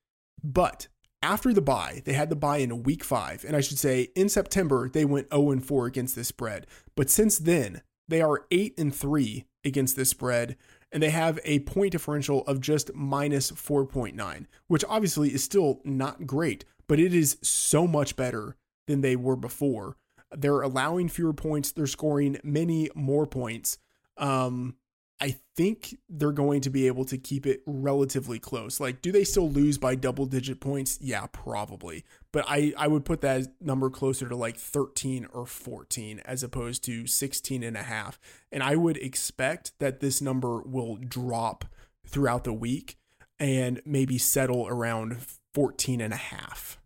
But 0.42 0.88
after 1.22 1.52
the 1.52 1.60
bye, 1.60 2.02
they 2.04 2.14
had 2.14 2.30
the 2.30 2.36
bye 2.36 2.58
in 2.58 2.82
week 2.82 3.04
five. 3.04 3.44
And 3.44 3.56
I 3.56 3.60
should 3.60 3.78
say 3.78 4.08
in 4.16 4.28
September, 4.28 4.88
they 4.88 5.04
went 5.04 5.32
0 5.32 5.60
4 5.60 5.86
against 5.86 6.16
this 6.16 6.28
spread. 6.28 6.66
But 6.96 7.10
since 7.10 7.38
then, 7.38 7.82
they 8.08 8.20
are 8.20 8.46
8 8.50 8.74
and 8.78 8.94
3 8.94 9.44
against 9.64 9.96
this 9.96 10.10
spread. 10.10 10.56
And 10.90 11.02
they 11.02 11.10
have 11.10 11.38
a 11.44 11.60
point 11.60 11.92
differential 11.92 12.42
of 12.46 12.60
just 12.60 12.94
minus 12.94 13.50
4.9, 13.52 14.46
which 14.66 14.84
obviously 14.88 15.32
is 15.32 15.42
still 15.42 15.80
not 15.84 16.26
great, 16.26 16.64
but 16.86 17.00
it 17.00 17.14
is 17.14 17.38
so 17.42 17.86
much 17.86 18.14
better 18.14 18.56
than 18.86 19.00
they 19.00 19.16
were 19.16 19.36
before. 19.36 19.96
They're 20.36 20.60
allowing 20.60 21.08
fewer 21.08 21.32
points, 21.32 21.72
they're 21.72 21.86
scoring 21.86 22.38
many 22.42 22.90
more 22.94 23.26
points. 23.26 23.78
Um, 24.18 24.76
I 25.20 25.36
think 25.56 25.98
they're 26.08 26.32
going 26.32 26.62
to 26.62 26.70
be 26.70 26.88
able 26.88 27.04
to 27.04 27.16
keep 27.16 27.46
it 27.46 27.62
relatively 27.64 28.40
close. 28.40 28.80
Like, 28.80 29.02
do 29.02 29.12
they 29.12 29.22
still 29.22 29.48
lose 29.48 29.78
by 29.78 29.94
double 29.94 30.26
digit 30.26 30.58
points? 30.58 30.98
Yeah, 31.00 31.26
probably. 31.30 32.04
But 32.32 32.44
I, 32.48 32.72
I 32.76 32.88
would 32.88 33.04
put 33.04 33.20
that 33.20 33.52
number 33.60 33.88
closer 33.88 34.28
to 34.28 34.34
like 34.34 34.56
13 34.56 35.28
or 35.32 35.46
14 35.46 36.20
as 36.24 36.42
opposed 36.42 36.82
to 36.84 37.06
16 37.06 37.62
and 37.62 37.76
a 37.76 37.84
half. 37.84 38.18
And 38.50 38.62
I 38.62 38.74
would 38.74 38.96
expect 38.96 39.78
that 39.78 40.00
this 40.00 40.20
number 40.20 40.60
will 40.62 40.96
drop 40.96 41.66
throughout 42.04 42.42
the 42.42 42.52
week 42.52 42.96
and 43.38 43.80
maybe 43.84 44.18
settle 44.18 44.66
around 44.66 45.18
14 45.54 46.00
and 46.00 46.12
a 46.12 46.16
half. 46.16 46.78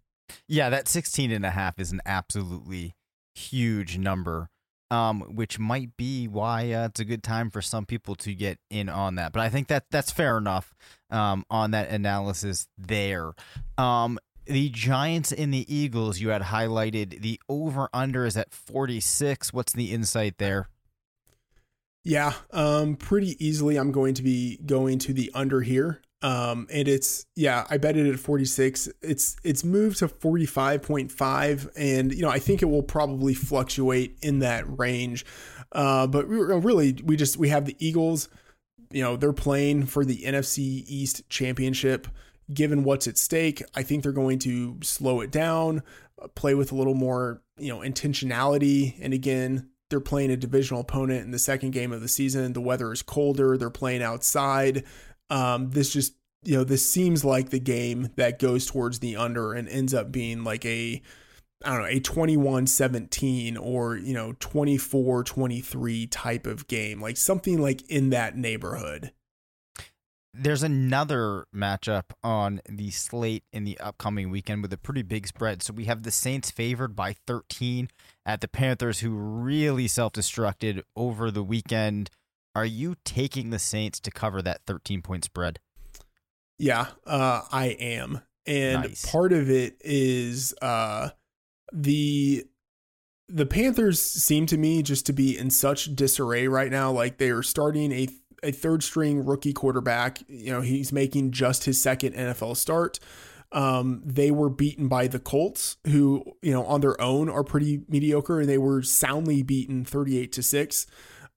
Yeah, 0.48 0.68
that 0.70 0.88
16 0.88 1.30
and 1.30 1.46
a 1.46 1.50
half 1.50 1.78
is 1.78 1.92
an 1.92 2.00
absolutely 2.04 2.94
huge 3.34 3.98
number 3.98 4.50
um, 4.90 5.20
which 5.34 5.58
might 5.58 5.96
be 5.96 6.28
why 6.28 6.72
uh, 6.72 6.86
it's 6.86 7.00
a 7.00 7.04
good 7.04 7.22
time 7.22 7.50
for 7.50 7.60
some 7.60 7.86
people 7.86 8.14
to 8.16 8.34
get 8.34 8.58
in 8.70 8.88
on 8.88 9.16
that. 9.16 9.32
But 9.32 9.42
I 9.42 9.48
think 9.48 9.68
that 9.68 9.84
that's 9.90 10.10
fair 10.10 10.38
enough 10.38 10.74
um, 11.10 11.44
on 11.50 11.72
that 11.72 11.90
analysis 11.90 12.68
there. 12.78 13.32
Um, 13.76 14.18
the 14.46 14.68
Giants 14.68 15.32
and 15.32 15.52
the 15.52 15.72
Eagles, 15.72 16.20
you 16.20 16.28
had 16.28 16.42
highlighted 16.42 17.20
the 17.20 17.40
over 17.48 17.88
under 17.92 18.24
is 18.24 18.36
at 18.36 18.52
46. 18.52 19.52
What's 19.52 19.72
the 19.72 19.92
insight 19.92 20.38
there? 20.38 20.68
Yeah, 22.04 22.34
um, 22.52 22.94
pretty 22.94 23.36
easily. 23.44 23.76
I'm 23.76 23.90
going 23.90 24.14
to 24.14 24.22
be 24.22 24.60
going 24.64 25.00
to 25.00 25.12
the 25.12 25.30
under 25.34 25.62
here. 25.62 26.00
Um, 26.26 26.66
and 26.72 26.88
it's 26.88 27.24
yeah, 27.36 27.64
I 27.70 27.76
bet 27.76 27.96
it 27.96 28.12
at 28.12 28.18
46. 28.18 28.88
It's 29.00 29.36
it's 29.44 29.62
moved 29.62 29.98
to 30.00 30.08
45.5, 30.08 31.70
and 31.76 32.12
you 32.12 32.22
know 32.22 32.30
I 32.30 32.40
think 32.40 32.62
it 32.62 32.64
will 32.64 32.82
probably 32.82 33.32
fluctuate 33.32 34.18
in 34.22 34.40
that 34.40 34.64
range. 34.76 35.24
Uh, 35.70 36.08
but 36.08 36.26
really, 36.26 36.98
we 37.04 37.16
just 37.16 37.36
we 37.36 37.50
have 37.50 37.64
the 37.64 37.76
Eagles. 37.78 38.28
You 38.90 39.02
know 39.02 39.16
they're 39.16 39.32
playing 39.32 39.86
for 39.86 40.04
the 40.04 40.22
NFC 40.22 40.82
East 40.88 41.28
championship. 41.28 42.08
Given 42.52 42.82
what's 42.82 43.06
at 43.06 43.18
stake, 43.18 43.62
I 43.76 43.84
think 43.84 44.02
they're 44.02 44.10
going 44.10 44.40
to 44.40 44.78
slow 44.82 45.20
it 45.20 45.30
down. 45.30 45.84
play 46.34 46.54
with 46.54 46.72
a 46.72 46.74
little 46.74 46.94
more, 46.94 47.40
you 47.56 47.68
know, 47.68 47.80
intentionality. 47.80 48.94
And 49.00 49.12
again, 49.12 49.68
they're 49.90 50.00
playing 50.00 50.30
a 50.30 50.36
divisional 50.36 50.80
opponent 50.80 51.24
in 51.24 51.30
the 51.30 51.38
second 51.38 51.70
game 51.70 51.92
of 51.92 52.00
the 52.00 52.08
season. 52.08 52.52
The 52.52 52.60
weather 52.60 52.92
is 52.92 53.02
colder. 53.02 53.56
They're 53.56 53.70
playing 53.70 54.02
outside. 54.02 54.84
Um, 55.30 55.70
this 55.70 55.92
just, 55.92 56.14
you 56.44 56.56
know, 56.56 56.64
this 56.64 56.88
seems 56.88 57.24
like 57.24 57.50
the 57.50 57.58
game 57.58 58.10
that 58.16 58.38
goes 58.38 58.66
towards 58.66 59.00
the 59.00 59.16
under 59.16 59.52
and 59.52 59.68
ends 59.68 59.92
up 59.94 60.12
being 60.12 60.44
like 60.44 60.64
a, 60.64 61.02
I 61.64 61.70
don't 61.70 61.82
know, 61.82 61.88
a 61.88 62.00
21 62.00 62.66
17 62.66 63.56
or, 63.56 63.96
you 63.96 64.14
know, 64.14 64.34
24 64.38 65.24
23 65.24 66.06
type 66.06 66.46
of 66.46 66.68
game, 66.68 67.00
like 67.00 67.16
something 67.16 67.60
like 67.60 67.82
in 67.90 68.10
that 68.10 68.36
neighborhood. 68.36 69.12
There's 70.38 70.62
another 70.62 71.46
matchup 71.54 72.10
on 72.22 72.60
the 72.68 72.90
slate 72.90 73.44
in 73.54 73.64
the 73.64 73.80
upcoming 73.80 74.28
weekend 74.28 74.60
with 74.60 74.72
a 74.72 74.76
pretty 74.76 75.00
big 75.00 75.26
spread. 75.26 75.62
So 75.62 75.72
we 75.72 75.86
have 75.86 76.02
the 76.02 76.10
Saints 76.10 76.50
favored 76.50 76.94
by 76.94 77.14
13 77.26 77.88
at 78.26 78.42
the 78.42 78.48
Panthers, 78.48 79.00
who 79.00 79.10
really 79.16 79.88
self 79.88 80.12
destructed 80.12 80.82
over 80.94 81.30
the 81.30 81.42
weekend. 81.42 82.10
Are 82.56 82.64
you 82.64 82.94
taking 83.04 83.50
the 83.50 83.58
Saints 83.58 84.00
to 84.00 84.10
cover 84.10 84.40
that 84.40 84.62
13 84.66 85.02
point 85.02 85.24
spread? 85.24 85.58
Yeah, 86.58 86.86
uh, 87.06 87.42
I 87.52 87.76
am. 87.78 88.22
And 88.46 88.80
Nice. 88.82 89.04
part 89.04 89.34
of 89.34 89.50
it 89.50 89.76
is 89.82 90.54
uh, 90.62 91.10
the 91.70 92.46
the 93.28 93.44
Panthers 93.44 94.00
seem 94.00 94.46
to 94.46 94.56
me 94.56 94.82
just 94.82 95.04
to 95.04 95.12
be 95.12 95.36
in 95.36 95.50
such 95.50 95.94
disarray 95.94 96.48
right 96.48 96.70
now. 96.70 96.90
Like 96.90 97.18
they 97.18 97.28
are 97.28 97.42
starting 97.42 97.92
a 97.92 98.08
a 98.42 98.52
third 98.52 98.82
string 98.82 99.26
rookie 99.26 99.52
quarterback. 99.52 100.22
You 100.26 100.52
know, 100.52 100.60
he's 100.62 100.92
making 100.92 101.32
just 101.32 101.64
his 101.64 101.82
second 101.82 102.14
NFL 102.14 102.56
start. 102.56 102.98
Um, 103.52 104.00
they 104.02 104.30
were 104.30 104.48
beaten 104.48 104.88
by 104.88 105.08
the 105.08 105.18
Colts, 105.18 105.76
who 105.86 106.24
you 106.40 106.52
know 106.52 106.64
on 106.64 106.80
their 106.80 106.98
own 107.02 107.28
are 107.28 107.44
pretty 107.44 107.82
mediocre, 107.86 108.40
and 108.40 108.48
they 108.48 108.58
were 108.58 108.82
soundly 108.82 109.42
beaten 109.42 109.84
thirty 109.84 110.18
eight 110.18 110.32
to 110.32 110.42
six. 110.42 110.86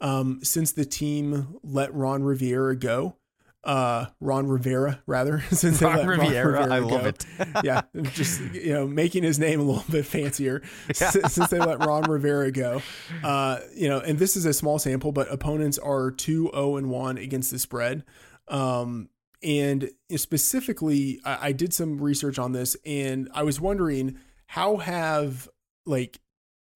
Um, 0.02 0.39
since 0.43 0.72
the 0.72 0.86
team 0.86 1.58
let 1.64 1.93
Ron 1.93 2.24
Rivera 2.24 2.76
go, 2.76 3.18
uh, 3.64 4.06
Ron 4.22 4.47
Rivera 4.47 5.02
rather, 5.06 5.41
since 5.52 5.80
they 5.80 5.86
Ron 5.86 5.97
let 5.97 6.08
Riviera, 6.08 6.74
I 6.74 6.80
love 6.80 7.02
go. 7.02 7.08
it. 7.08 7.26
yeah, 7.64 7.82
just 8.14 8.41
you 8.54 8.74
know, 8.74 8.88
making 8.88 9.24
his 9.24 9.38
name 9.38 9.60
a 9.60 9.64
little 9.64 9.84
bit 9.91 10.06
fancier 10.06 10.62
since, 10.93 11.34
since 11.34 11.50
they 11.50 11.60
let 11.60 11.86
Ron 11.86 12.04
Rivera 12.04 12.52
go. 12.52 12.82
Uh, 13.24 13.60
you 13.76 13.89
know, 13.89 14.00
and 14.00 14.18
this 14.18 14.38
is 14.38 14.45
a 14.45 14.54
small 14.54 14.80
sample, 14.80 15.12
but 15.12 15.32
opponents 15.32 15.78
are 15.78 16.12
two 16.12 16.50
zero 16.54 16.78
and 16.78 16.89
one 16.89 17.18
against 17.18 17.52
the 17.52 17.60
spread. 17.60 18.04
Um, 18.47 19.10
and 19.43 19.89
specifically, 20.16 21.20
I, 21.26 21.47
I 21.47 21.52
did 21.52 21.74
some 21.74 22.02
research 22.02 22.39
on 22.39 22.54
this, 22.54 22.76
and 22.86 23.30
I 23.34 23.43
was 23.43 23.60
wondering 23.60 24.18
how 24.47 24.78
have 24.78 25.50
like 25.86 26.20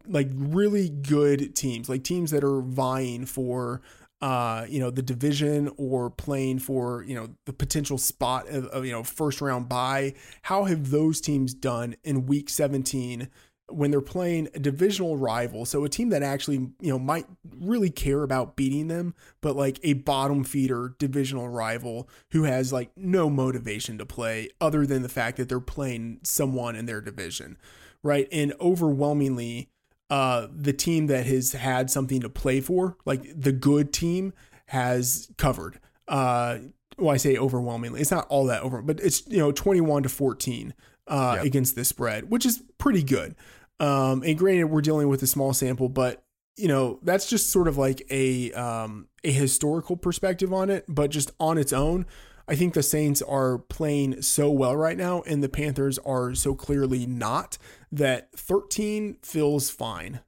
like 0.07 0.29
really 0.33 0.89
good 0.89 1.55
teams, 1.55 1.89
like 1.89 2.03
teams 2.03 2.31
that 2.31 2.43
are 2.43 2.61
vying 2.61 3.25
for 3.25 3.81
uh, 4.23 4.65
you 4.69 4.79
know, 4.79 4.89
the 4.89 5.01
division 5.01 5.69
or 5.75 6.09
playing 6.09 6.57
for, 6.57 7.03
you 7.03 7.13
know, 7.13 7.27
the 7.45 7.51
potential 7.51 7.97
spot 7.97 8.47
of, 8.47 8.67
of, 8.67 8.85
you 8.85 8.91
know, 8.93 9.03
first 9.03 9.41
round 9.41 9.67
bye. 9.67 10.13
How 10.43 10.63
have 10.63 10.91
those 10.91 11.19
teams 11.19 11.53
done 11.53 11.97
in 12.05 12.25
week 12.25 12.49
17 12.49 13.27
when 13.67 13.91
they're 13.91 13.99
playing 13.99 14.47
a 14.53 14.59
divisional 14.59 15.17
rival? 15.17 15.65
So 15.65 15.83
a 15.83 15.89
team 15.89 16.07
that 16.11 16.23
actually, 16.23 16.69
you 16.79 16.89
know, 16.89 16.97
might 16.97 17.25
really 17.59 17.89
care 17.89 18.23
about 18.23 18.55
beating 18.55 18.87
them, 18.87 19.13
but 19.41 19.57
like 19.57 19.77
a 19.83 19.91
bottom 19.91 20.45
feeder 20.45 20.95
divisional 20.99 21.49
rival 21.49 22.07
who 22.31 22.43
has 22.43 22.71
like 22.71 22.91
no 22.95 23.29
motivation 23.29 23.97
to 23.97 24.05
play 24.05 24.47
other 24.61 24.85
than 24.85 25.01
the 25.01 25.09
fact 25.09 25.35
that 25.35 25.49
they're 25.49 25.59
playing 25.59 26.21
someone 26.23 26.77
in 26.77 26.85
their 26.85 27.01
division, 27.01 27.57
right? 28.03 28.29
And 28.31 28.53
overwhelmingly, 28.61 29.67
uh, 30.13 30.47
the 30.67 30.73
team 30.73 31.07
that 31.07 31.25
has 31.25 31.53
had 31.53 31.89
something 31.89 32.21
to 32.21 32.29
play 32.29 32.61
for, 32.61 32.97
like 33.05 33.21
the 33.35 33.51
good 33.51 33.91
team, 33.91 34.31
has 34.67 35.29
covered. 35.37 35.79
Uh, 36.07 36.57
well, 36.97 37.13
I 37.13 37.17
say 37.17 37.35
overwhelmingly. 37.37 37.99
It's 38.01 38.11
not 38.11 38.27
all 38.29 38.45
that 38.45 38.61
over, 38.61 38.81
but 38.81 38.99
it's 38.99 39.27
you 39.27 39.39
know 39.39 39.51
twenty 39.51 39.81
one 39.81 40.03
to 40.03 40.09
fourteen 40.09 40.73
uh, 41.07 41.33
Yep. 41.37 41.45
against 41.45 41.75
the 41.75 41.83
spread, 41.83 42.29
which 42.29 42.45
is 42.45 42.61
pretty 42.77 43.03
good. 43.03 43.35
Um, 43.79 44.21
and 44.23 44.37
granted, 44.37 44.67
we're 44.67 44.81
dealing 44.81 45.07
with 45.09 45.23
a 45.23 45.27
small 45.27 45.53
sample, 45.53 45.89
but 45.89 46.23
you 46.57 46.67
know 46.67 46.99
that's 47.01 47.27
just 47.27 47.49
sort 47.51 47.67
of 47.67 47.77
like 47.77 48.05
a 48.11 48.51
um, 48.53 49.07
a 49.23 49.31
historical 49.31 49.97
perspective 49.97 50.53
on 50.53 50.69
it. 50.69 50.85
But 50.87 51.09
just 51.09 51.31
on 51.39 51.57
its 51.57 51.73
own, 51.73 52.05
I 52.47 52.55
think 52.55 52.73
the 52.75 52.83
Saints 52.83 53.21
are 53.23 53.57
playing 53.57 54.21
so 54.21 54.51
well 54.51 54.75
right 54.75 54.97
now, 54.97 55.23
and 55.23 55.41
the 55.43 55.49
Panthers 55.49 55.97
are 56.05 56.35
so 56.35 56.53
clearly 56.53 57.07
not 57.07 57.57
that 57.93 58.31
13 58.35 59.17
feels 59.21 59.69
fine. 59.69 60.21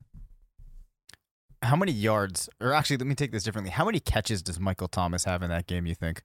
How 1.63 1.75
many 1.75 1.91
yards, 1.91 2.47
or 2.61 2.73
actually, 2.73 2.97
let 2.97 3.07
me 3.07 3.15
take 3.15 3.31
this 3.31 3.43
differently. 3.43 3.71
How 3.71 3.85
many 3.85 3.99
catches 3.99 4.43
does 4.43 4.59
Michael 4.59 4.87
Thomas 4.87 5.23
have 5.25 5.41
in 5.41 5.49
that 5.49 5.65
game, 5.65 5.85
you 5.87 5.95
think? 5.95 6.21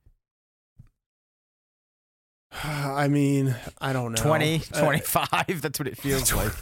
I 2.64 3.08
mean, 3.08 3.56
I 3.80 3.92
don't 3.92 4.12
know. 4.12 4.22
20, 4.22 4.62
Uh, 4.74 4.80
25? 4.80 5.62
That's 5.62 5.78
what 5.78 5.88
it 5.88 5.96
feels 5.96 6.32
like. 6.34 6.52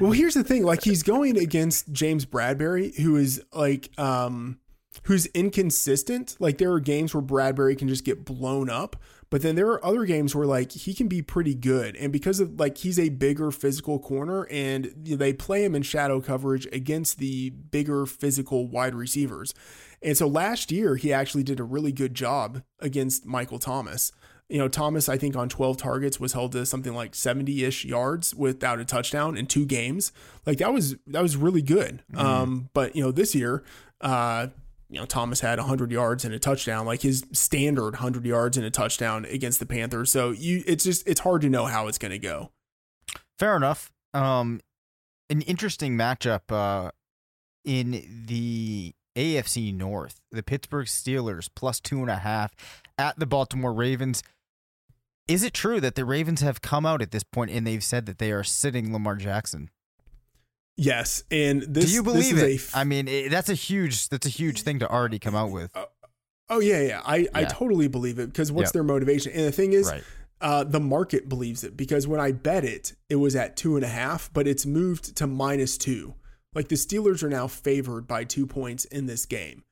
well, 0.00 0.12
here's 0.12 0.34
the 0.34 0.44
thing: 0.44 0.62
like 0.62 0.84
he's 0.84 1.02
going 1.02 1.38
against 1.38 1.90
James 1.90 2.26
Bradberry, 2.26 2.94
who 2.98 3.16
is 3.16 3.42
like, 3.54 3.88
um, 3.98 4.58
who's 5.04 5.24
inconsistent. 5.26 6.36
Like 6.38 6.58
there 6.58 6.70
are 6.72 6.80
games 6.80 7.14
where 7.14 7.22
Bradberry 7.22 7.78
can 7.78 7.88
just 7.88 8.04
get 8.04 8.26
blown 8.26 8.68
up, 8.68 8.96
but 9.32 9.40
then 9.40 9.54
there 9.54 9.68
are 9.68 9.82
other 9.82 10.04
games 10.04 10.34
where 10.34 10.44
like 10.44 10.72
he 10.72 10.92
can 10.92 11.08
be 11.08 11.22
pretty 11.22 11.54
good. 11.54 11.96
And 11.96 12.12
because 12.12 12.38
of 12.38 12.60
like 12.60 12.76
he's 12.76 12.98
a 12.98 13.08
bigger 13.08 13.50
physical 13.50 13.98
corner, 13.98 14.46
and 14.50 14.92
they 14.94 15.32
play 15.32 15.64
him 15.64 15.74
in 15.74 15.80
shadow 15.80 16.20
coverage 16.20 16.66
against 16.66 17.16
the 17.16 17.48
bigger 17.48 18.04
physical 18.04 18.68
wide 18.68 18.94
receivers. 18.94 19.54
And 20.02 20.18
so 20.18 20.26
last 20.26 20.70
year 20.70 20.96
he 20.96 21.14
actually 21.14 21.44
did 21.44 21.60
a 21.60 21.64
really 21.64 21.92
good 21.92 22.12
job 22.12 22.62
against 22.78 23.24
Michael 23.24 23.58
Thomas. 23.58 24.12
You 24.50 24.58
know, 24.58 24.68
Thomas, 24.68 25.08
I 25.08 25.16
think 25.16 25.34
on 25.34 25.48
12 25.48 25.78
targets 25.78 26.20
was 26.20 26.34
held 26.34 26.52
to 26.52 26.66
something 26.66 26.92
like 26.92 27.12
70-ish 27.12 27.86
yards 27.86 28.34
without 28.34 28.80
a 28.80 28.84
touchdown 28.84 29.38
in 29.38 29.46
two 29.46 29.64
games. 29.64 30.12
Like 30.44 30.58
that 30.58 30.74
was 30.74 30.96
that 31.06 31.22
was 31.22 31.38
really 31.38 31.62
good. 31.62 32.02
Um, 32.14 32.68
but 32.74 32.94
you 32.94 33.02
know, 33.02 33.10
this 33.10 33.34
year, 33.34 33.64
uh, 34.02 34.48
you 34.92 34.98
know, 35.00 35.06
Thomas 35.06 35.40
had 35.40 35.58
100 35.58 35.90
yards 35.90 36.22
and 36.22 36.34
a 36.34 36.38
touchdown, 36.38 36.84
like 36.84 37.00
his 37.00 37.24
standard 37.32 37.94
100 37.94 38.26
yards 38.26 38.58
and 38.58 38.66
a 38.66 38.70
touchdown 38.70 39.24
against 39.24 39.58
the 39.58 39.64
Panthers. 39.64 40.12
So 40.12 40.32
you 40.32 40.62
it's 40.66 40.84
just 40.84 41.08
it's 41.08 41.20
hard 41.20 41.40
to 41.40 41.48
know 41.48 41.64
how 41.64 41.88
it's 41.88 41.96
going 41.96 42.12
to 42.12 42.18
go. 42.18 42.50
Fair 43.38 43.56
enough. 43.56 43.90
Um, 44.12 44.60
an 45.30 45.40
interesting 45.42 45.96
matchup 45.96 46.52
uh, 46.52 46.90
in 47.64 48.24
the 48.26 48.94
AFC 49.16 49.74
North. 49.74 50.20
The 50.30 50.42
Pittsburgh 50.42 50.86
Steelers 50.86 51.48
plus 51.54 51.80
two 51.80 52.00
and 52.02 52.10
a 52.10 52.16
half 52.16 52.54
at 52.98 53.18
the 53.18 53.26
Baltimore 53.26 53.72
Ravens. 53.72 54.22
Is 55.26 55.42
it 55.42 55.54
true 55.54 55.80
that 55.80 55.94
the 55.94 56.04
Ravens 56.04 56.42
have 56.42 56.60
come 56.60 56.84
out 56.84 57.00
at 57.00 57.12
this 57.12 57.22
point 57.22 57.50
and 57.50 57.66
they've 57.66 57.82
said 57.82 58.04
that 58.04 58.18
they 58.18 58.30
are 58.30 58.44
sitting 58.44 58.92
Lamar 58.92 59.16
Jackson? 59.16 59.70
Yes, 60.76 61.22
and 61.30 61.62
this 61.62 61.86
Do 61.86 61.92
you 61.92 62.02
believe 62.02 62.36
is 62.36 62.42
it? 62.42 62.54
f- 62.54 62.70
I 62.76 62.84
mean, 62.84 63.06
it, 63.06 63.30
that's 63.30 63.50
a 63.50 63.54
huge 63.54 64.08
that's 64.08 64.26
a 64.26 64.30
huge 64.30 64.62
thing 64.62 64.78
to 64.78 64.90
already 64.90 65.18
come 65.18 65.34
out 65.34 65.50
with. 65.50 65.70
Oh 66.48 66.60
yeah, 66.60 66.80
yeah. 66.80 67.02
I, 67.04 67.26
I 67.34 67.44
totally 67.44 67.88
believe 67.88 68.18
it 68.18 68.26
because 68.26 68.50
what's 68.50 68.68
Yep. 68.68 68.72
their 68.72 68.82
motivation? 68.84 69.32
And 69.32 69.44
the 69.46 69.52
thing 69.52 69.72
is, 69.74 69.88
Right. 69.90 70.02
uh, 70.40 70.64
the 70.64 70.80
market 70.80 71.28
believes 71.28 71.62
it 71.64 71.76
because 71.76 72.06
when 72.06 72.20
I 72.20 72.32
bet 72.32 72.64
it, 72.64 72.94
it 73.08 73.16
was 73.16 73.36
at 73.36 73.56
two 73.56 73.76
and 73.76 73.84
a 73.84 73.88
half, 73.88 74.30
but 74.32 74.46
it's 74.46 74.66
moved 74.66 75.14
to 75.16 75.26
minus 75.26 75.76
two. 75.78 76.14
Like 76.54 76.68
the 76.68 76.74
Steelers 76.74 77.22
are 77.22 77.30
now 77.30 77.46
favored 77.46 78.06
by 78.06 78.24
two 78.24 78.46
points 78.46 78.84
in 78.86 79.06
this 79.06 79.24
game. 79.26 79.64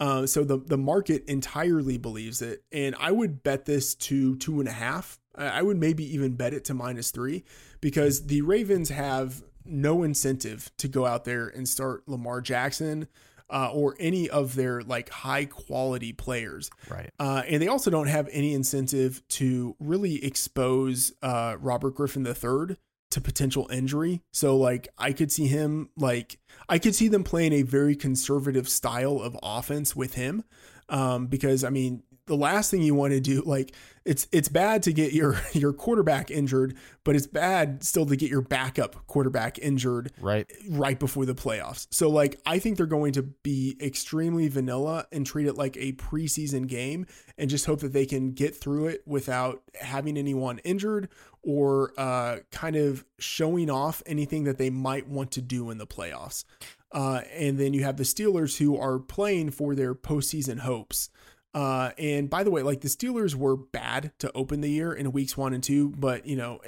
Uh, 0.00 0.26
so 0.26 0.44
the 0.44 0.58
the 0.58 0.78
market 0.78 1.24
entirely 1.26 1.98
believes 1.98 2.42
it, 2.42 2.62
and 2.72 2.94
I 3.00 3.10
would 3.12 3.42
bet 3.42 3.64
this 3.64 3.94
to 3.96 4.36
two 4.36 4.58
and 4.60 4.68
a 4.68 4.72
half. 4.72 5.18
I 5.36 5.62
would 5.62 5.76
maybe 5.76 6.04
even 6.14 6.34
bet 6.34 6.52
it 6.52 6.64
to 6.66 6.74
minus 6.74 7.12
three 7.12 7.44
because 7.80 8.26
the 8.26 8.42
Ravens 8.42 8.88
have 8.88 9.42
no 9.68 10.02
incentive 10.02 10.70
to 10.78 10.88
go 10.88 11.06
out 11.06 11.24
there 11.24 11.48
and 11.48 11.68
start 11.68 12.08
Lamar 12.08 12.40
Jackson 12.40 13.08
uh, 13.50 13.70
or 13.72 13.96
any 13.98 14.28
of 14.28 14.54
their 14.54 14.82
like 14.82 15.08
high 15.08 15.44
quality 15.44 16.12
players. 16.12 16.70
Right. 16.88 17.10
Uh, 17.18 17.42
and 17.48 17.62
they 17.62 17.68
also 17.68 17.90
don't 17.90 18.08
have 18.08 18.28
any 18.32 18.54
incentive 18.54 19.22
to 19.28 19.76
really 19.78 20.24
expose 20.24 21.12
uh, 21.22 21.56
Robert 21.60 21.94
Griffin 21.94 22.26
III 22.26 22.76
to 23.10 23.20
potential 23.20 23.68
injury. 23.72 24.22
So, 24.32 24.56
like, 24.56 24.88
I 24.98 25.12
could 25.12 25.32
see 25.32 25.46
him, 25.46 25.88
like, 25.96 26.38
I 26.68 26.78
could 26.78 26.94
see 26.94 27.08
them 27.08 27.24
playing 27.24 27.54
a 27.54 27.62
very 27.62 27.96
conservative 27.96 28.68
style 28.68 29.20
of 29.20 29.36
offense 29.42 29.96
with 29.96 30.14
him. 30.14 30.44
Um, 30.90 31.26
because, 31.26 31.64
I 31.64 31.70
mean, 31.70 32.02
the 32.28 32.36
last 32.36 32.70
thing 32.70 32.82
you 32.82 32.94
want 32.94 33.12
to 33.12 33.20
do 33.20 33.42
like 33.42 33.74
it's 34.04 34.28
it's 34.32 34.48
bad 34.48 34.82
to 34.82 34.92
get 34.92 35.12
your 35.12 35.40
your 35.52 35.72
quarterback 35.72 36.30
injured 36.30 36.76
but 37.04 37.16
it's 37.16 37.26
bad 37.26 37.82
still 37.82 38.06
to 38.06 38.16
get 38.16 38.30
your 38.30 38.40
backup 38.40 39.06
quarterback 39.06 39.58
injured 39.58 40.12
right. 40.20 40.50
right 40.70 40.98
before 40.98 41.26
the 41.26 41.34
playoffs. 41.34 41.86
So 41.90 42.08
like 42.08 42.40
i 42.46 42.58
think 42.58 42.76
they're 42.76 42.86
going 42.86 43.12
to 43.14 43.22
be 43.22 43.76
extremely 43.80 44.48
vanilla 44.48 45.06
and 45.12 45.26
treat 45.26 45.46
it 45.46 45.56
like 45.56 45.76
a 45.76 45.92
preseason 45.92 46.66
game 46.66 47.06
and 47.36 47.50
just 47.50 47.66
hope 47.66 47.80
that 47.80 47.92
they 47.92 48.06
can 48.06 48.32
get 48.32 48.54
through 48.54 48.86
it 48.86 49.02
without 49.06 49.62
having 49.80 50.16
anyone 50.16 50.58
injured 50.60 51.08
or 51.42 51.92
uh, 51.96 52.38
kind 52.50 52.76
of 52.76 53.04
showing 53.18 53.70
off 53.70 54.02
anything 54.06 54.44
that 54.44 54.58
they 54.58 54.70
might 54.70 55.08
want 55.08 55.30
to 55.30 55.40
do 55.40 55.70
in 55.70 55.78
the 55.78 55.86
playoffs. 55.86 56.44
Uh, 56.92 57.22
and 57.32 57.58
then 57.58 57.74
you 57.74 57.84
have 57.84 57.96
the 57.96 58.04
Steelers 58.04 58.58
who 58.58 58.76
are 58.76 58.98
playing 58.98 59.50
for 59.50 59.74
their 59.74 59.94
postseason 59.94 60.60
hopes. 60.60 61.10
Uh, 61.54 61.90
and 61.98 62.28
by 62.28 62.44
the 62.44 62.50
way, 62.50 62.62
like 62.62 62.82
the 62.82 62.88
Steelers 62.88 63.34
were 63.34 63.56
bad 63.56 64.12
to 64.18 64.30
open 64.34 64.60
the 64.60 64.70
year 64.70 64.92
in 64.92 65.12
weeks 65.12 65.36
one 65.36 65.54
and 65.54 65.62
two, 65.62 65.90
but 65.90 66.26
you 66.26 66.36
know, 66.36 66.60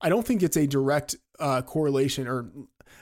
I 0.00 0.08
don't 0.08 0.26
think 0.26 0.42
it's 0.42 0.56
a 0.56 0.66
direct 0.66 1.16
uh, 1.38 1.62
correlation 1.62 2.26
or 2.26 2.50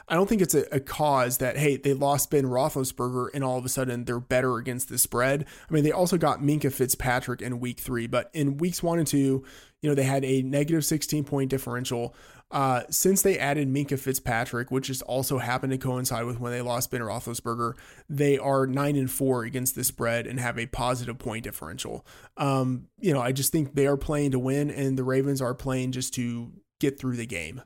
I 0.08 0.14
don't 0.14 0.28
think 0.28 0.40
it's 0.40 0.54
a, 0.54 0.64
a, 0.74 0.80
cause 0.80 1.38
that, 1.38 1.56
hey, 1.56 1.76
they 1.76 1.92
lost 1.92 2.30
Ben 2.30 2.44
Roethlisberger 2.44 3.28
and 3.34 3.42
all 3.42 3.58
of 3.58 3.64
a 3.64 3.68
sudden 3.68 4.04
they're 4.04 4.20
better 4.20 4.56
against 4.56 4.88
the 4.88 4.98
spread. 4.98 5.46
I 5.68 5.72
mean, 5.72 5.84
they 5.84 5.92
also 5.92 6.16
got 6.16 6.40
Minkah 6.40 6.72
Fitzpatrick 6.72 7.42
in 7.42 7.60
week 7.60 7.80
three, 7.80 8.06
but 8.06 8.30
in 8.32 8.56
weeks 8.58 8.82
one 8.82 8.98
and 8.98 9.06
two, 9.06 9.44
you 9.82 9.90
know, 9.90 9.94
they 9.94 10.04
had 10.04 10.24
a 10.24 10.42
negative 10.42 10.84
16 10.84 11.24
point 11.24 11.50
differential. 11.50 12.14
Uh, 12.50 12.82
since 12.90 13.22
they 13.22 13.38
added 13.38 13.68
Minkah 13.68 13.98
Fitzpatrick, 13.98 14.70
which 14.70 14.86
just 14.86 15.02
also 15.02 15.38
happened 15.38 15.72
to 15.72 15.78
coincide 15.78 16.26
with 16.26 16.38
when 16.38 16.52
they 16.52 16.62
lost 16.62 16.92
Ben 16.92 17.00
Roethlisberger, 17.00 17.74
they 18.08 18.38
are 18.38 18.66
nine 18.68 18.94
and 18.94 19.10
four 19.10 19.42
against 19.42 19.74
the 19.74 19.82
spread 19.82 20.26
and 20.28 20.38
have 20.38 20.56
a 20.58 20.66
positive 20.66 21.18
point 21.18 21.42
differential. 21.42 22.06
Um, 22.36 22.86
you 23.00 23.12
know, 23.12 23.20
I 23.20 23.32
just 23.32 23.50
think 23.50 23.74
they 23.74 23.88
are 23.88 23.96
playing 23.96 24.30
to 24.30 24.38
win, 24.38 24.70
and 24.70 24.96
the 24.96 25.02
Ravens 25.02 25.42
are 25.42 25.54
playing 25.54 25.92
just 25.92 26.14
to 26.14 26.52
get 26.78 26.98
through 27.00 27.16
the 27.16 27.26
game. 27.26 27.62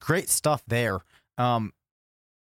Great 0.00 0.30
stuff 0.30 0.62
there. 0.66 1.00
Um, 1.36 1.72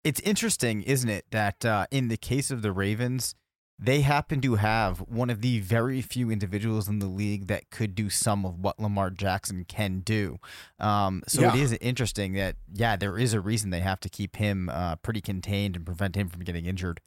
it's 0.02 0.20
interesting, 0.20 0.82
isn't 0.82 1.08
it, 1.08 1.24
that 1.30 1.64
uh, 1.64 1.86
in 1.92 2.08
the 2.08 2.16
case 2.16 2.50
of 2.50 2.62
the 2.62 2.72
Ravens, 2.72 3.36
they 3.84 4.00
happen 4.00 4.40
to 4.40 4.54
have 4.54 4.98
one 5.00 5.30
of 5.30 5.40
the 5.40 5.60
very 5.60 6.00
few 6.00 6.30
individuals 6.30 6.88
in 6.88 6.98
the 6.98 7.06
league 7.06 7.48
that 7.48 7.70
could 7.70 7.94
do 7.94 8.08
some 8.08 8.46
of 8.46 8.58
what 8.58 8.78
Lamar 8.78 9.10
Jackson 9.10 9.64
can 9.64 10.00
do. 10.00 10.38
Um, 10.78 11.22
so 11.26 11.42
yeah. 11.42 11.54
it 11.54 11.60
is 11.60 11.72
interesting 11.74 12.32
that, 12.34 12.56
yeah, 12.72 12.96
there 12.96 13.18
is 13.18 13.34
a 13.34 13.40
reason 13.40 13.70
they 13.70 13.80
have 13.80 14.00
to 14.00 14.08
keep 14.08 14.36
him 14.36 14.70
uh, 14.70 14.96
pretty 14.96 15.20
contained 15.20 15.76
and 15.76 15.84
prevent 15.84 16.16
him 16.16 16.28
from 16.28 16.44
getting 16.44 16.66
injured. 16.66 17.00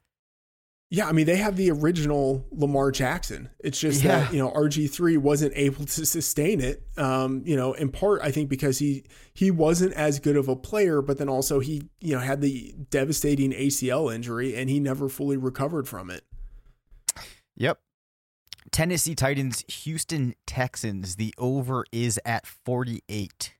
Yeah, 0.90 1.06
I 1.06 1.12
mean 1.12 1.26
they 1.26 1.36
have 1.36 1.56
the 1.56 1.70
original 1.70 2.46
Lamar 2.50 2.90
Jackson. 2.90 3.50
It's 3.58 3.78
just 3.78 4.02
yeah. 4.02 4.20
that 4.20 4.32
you 4.32 4.38
know 4.38 4.50
RG 4.52 4.90
three 4.90 5.18
wasn't 5.18 5.52
able 5.54 5.84
to 5.84 6.06
sustain 6.06 6.62
it. 6.62 6.82
Um, 6.96 7.42
you 7.44 7.56
know, 7.56 7.74
in 7.74 7.90
part 7.90 8.22
I 8.22 8.30
think 8.30 8.48
because 8.48 8.78
he 8.78 9.04
he 9.34 9.50
wasn't 9.50 9.92
as 9.92 10.18
good 10.18 10.36
of 10.36 10.48
a 10.48 10.56
player, 10.56 11.02
but 11.02 11.18
then 11.18 11.28
also 11.28 11.60
he 11.60 11.90
you 12.00 12.14
know 12.14 12.20
had 12.20 12.40
the 12.40 12.74
devastating 12.88 13.52
ACL 13.52 14.12
injury 14.14 14.56
and 14.56 14.70
he 14.70 14.80
never 14.80 15.10
fully 15.10 15.36
recovered 15.36 15.86
from 15.86 16.08
it. 16.08 16.24
Yep. 17.58 17.78
Tennessee 18.70 19.14
Titans, 19.14 19.64
Houston 19.68 20.34
Texans. 20.46 21.16
The 21.16 21.34
over 21.38 21.84
is 21.92 22.18
at 22.24 22.46
forty 22.46 23.02
eight. 23.08 23.54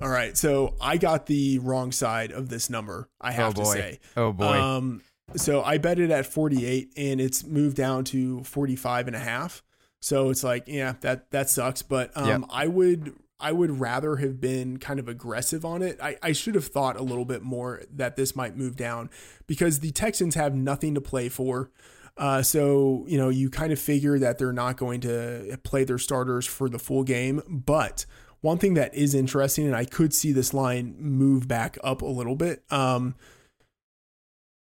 All 0.00 0.08
right, 0.08 0.36
so 0.36 0.74
I 0.80 0.96
got 0.96 1.26
the 1.26 1.58
wrong 1.58 1.92
side 1.92 2.30
of 2.30 2.48
this 2.48 2.70
number. 2.70 3.08
I 3.20 3.32
have 3.32 3.58
oh 3.58 3.62
to 3.62 3.66
say. 3.66 4.00
Oh 4.16 4.32
boy. 4.32 4.44
Um, 4.44 5.02
so 5.36 5.62
I 5.62 5.78
bet 5.78 5.98
it 5.98 6.10
at 6.10 6.26
48 6.26 6.92
and 6.96 7.20
it's 7.20 7.44
moved 7.44 7.76
down 7.76 8.04
to 8.04 8.42
45 8.44 9.08
and 9.08 9.16
a 9.16 9.18
half. 9.18 9.62
So 10.00 10.30
it's 10.30 10.44
like, 10.44 10.64
yeah, 10.66 10.94
that 11.00 11.30
that 11.32 11.50
sucks. 11.50 11.82
But 11.82 12.16
um, 12.16 12.42
yep. 12.42 12.50
I 12.50 12.66
would 12.66 13.16
I 13.40 13.52
would 13.52 13.80
rather 13.80 14.16
have 14.16 14.40
been 14.40 14.78
kind 14.78 14.98
of 14.98 15.08
aggressive 15.08 15.64
on 15.64 15.82
it. 15.82 15.98
I, 16.02 16.16
I 16.22 16.32
should 16.32 16.54
have 16.54 16.66
thought 16.66 16.96
a 16.96 17.02
little 17.02 17.24
bit 17.24 17.42
more 17.42 17.82
that 17.92 18.16
this 18.16 18.34
might 18.34 18.56
move 18.56 18.76
down 18.76 19.10
because 19.46 19.80
the 19.80 19.90
Texans 19.90 20.34
have 20.34 20.54
nothing 20.54 20.94
to 20.94 21.00
play 21.00 21.28
for. 21.28 21.70
Uh, 22.18 22.42
so, 22.42 23.04
you 23.06 23.16
know, 23.16 23.28
you 23.28 23.48
kind 23.48 23.72
of 23.72 23.78
figure 23.78 24.18
that 24.18 24.38
they're 24.38 24.52
not 24.52 24.76
going 24.76 25.00
to 25.00 25.56
play 25.62 25.84
their 25.84 25.98
starters 25.98 26.46
for 26.46 26.68
the 26.68 26.78
full 26.78 27.04
game. 27.04 27.40
But 27.48 28.04
one 28.40 28.58
thing 28.58 28.74
that 28.74 28.94
is 28.94 29.14
interesting, 29.14 29.66
and 29.66 29.76
I 29.76 29.84
could 29.84 30.12
see 30.12 30.32
this 30.32 30.52
line 30.52 30.96
move 30.98 31.48
back 31.48 31.78
up 31.82 32.02
a 32.02 32.06
little 32.06 32.36
bit. 32.36 32.64
Um, 32.70 33.14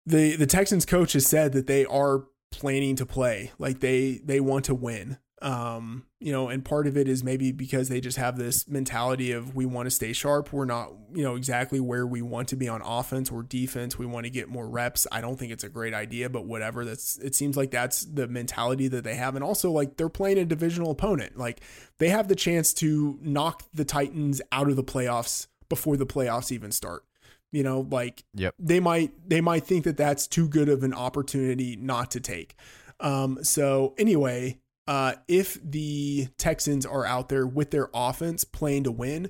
the 0.05 0.35
the 0.35 0.47
Texans 0.47 0.85
coach 0.85 1.13
has 1.13 1.25
said 1.25 1.53
that 1.53 1.67
they 1.67 1.85
are 1.85 2.25
planning 2.51 2.95
to 2.97 3.05
play, 3.05 3.51
like 3.57 3.79
they 3.79 4.19
they 4.23 4.39
want 4.39 4.65
to 4.65 4.75
win. 4.75 5.17
Um, 5.43 6.05
you 6.21 6.31
know, 6.31 6.47
and 6.47 6.63
part 6.63 6.87
of 6.87 6.95
it 6.95 7.09
is 7.09 7.21
maybe 7.21 7.51
because 7.51 7.89
they 7.89 7.99
just 7.99 8.17
have 8.17 8.37
this 8.37 8.65
mentality 8.65 9.33
of 9.33 9.53
we 9.53 9.65
want 9.65 9.87
to 9.87 9.91
stay 9.91 10.13
sharp. 10.13 10.53
We're 10.53 10.63
not, 10.63 10.93
you 11.13 11.21
know, 11.21 11.35
exactly 11.35 11.81
where 11.81 12.07
we 12.07 12.21
want 12.21 12.47
to 12.47 12.55
be 12.55 12.69
on 12.69 12.81
offense 12.81 13.29
or 13.29 13.43
defense. 13.43 13.99
We 13.99 14.05
want 14.05 14.23
to 14.23 14.29
get 14.29 14.47
more 14.47 14.65
reps. 14.65 15.05
I 15.11 15.19
don't 15.19 15.37
think 15.37 15.51
it's 15.51 15.65
a 15.65 15.69
great 15.69 15.93
idea, 15.93 16.29
but 16.29 16.45
whatever. 16.45 16.85
That's 16.85 17.17
it 17.17 17.35
seems 17.35 17.57
like 17.57 17.71
that's 17.71 18.05
the 18.05 18.25
mentality 18.25 18.87
that 18.87 19.03
they 19.03 19.15
have. 19.15 19.35
And 19.35 19.43
also 19.43 19.69
like 19.69 19.97
they're 19.97 20.07
playing 20.07 20.37
a 20.37 20.45
divisional 20.45 20.91
opponent. 20.91 21.37
Like 21.37 21.59
they 21.97 22.07
have 22.07 22.29
the 22.29 22.35
chance 22.35 22.73
to 22.75 23.19
knock 23.21 23.63
the 23.73 23.83
Titans 23.83 24.41
out 24.53 24.69
of 24.69 24.77
the 24.77 24.83
playoffs 24.83 25.47
before 25.67 25.97
the 25.97 26.05
playoffs 26.05 26.53
even 26.53 26.71
start 26.71 27.03
you 27.51 27.63
know 27.63 27.87
like 27.89 28.23
yep. 28.33 28.53
they 28.59 28.79
might 28.79 29.11
they 29.27 29.41
might 29.41 29.63
think 29.63 29.85
that 29.85 29.97
that's 29.97 30.27
too 30.27 30.47
good 30.47 30.69
of 30.69 30.83
an 30.83 30.93
opportunity 30.93 31.75
not 31.77 32.11
to 32.11 32.19
take 32.19 32.55
um 32.99 33.41
so 33.43 33.93
anyway 33.97 34.59
uh 34.87 35.13
if 35.27 35.57
the 35.63 36.27
texans 36.37 36.85
are 36.85 37.05
out 37.05 37.29
there 37.29 37.45
with 37.47 37.71
their 37.71 37.89
offense 37.93 38.43
playing 38.43 38.83
to 38.83 38.91
win 38.91 39.29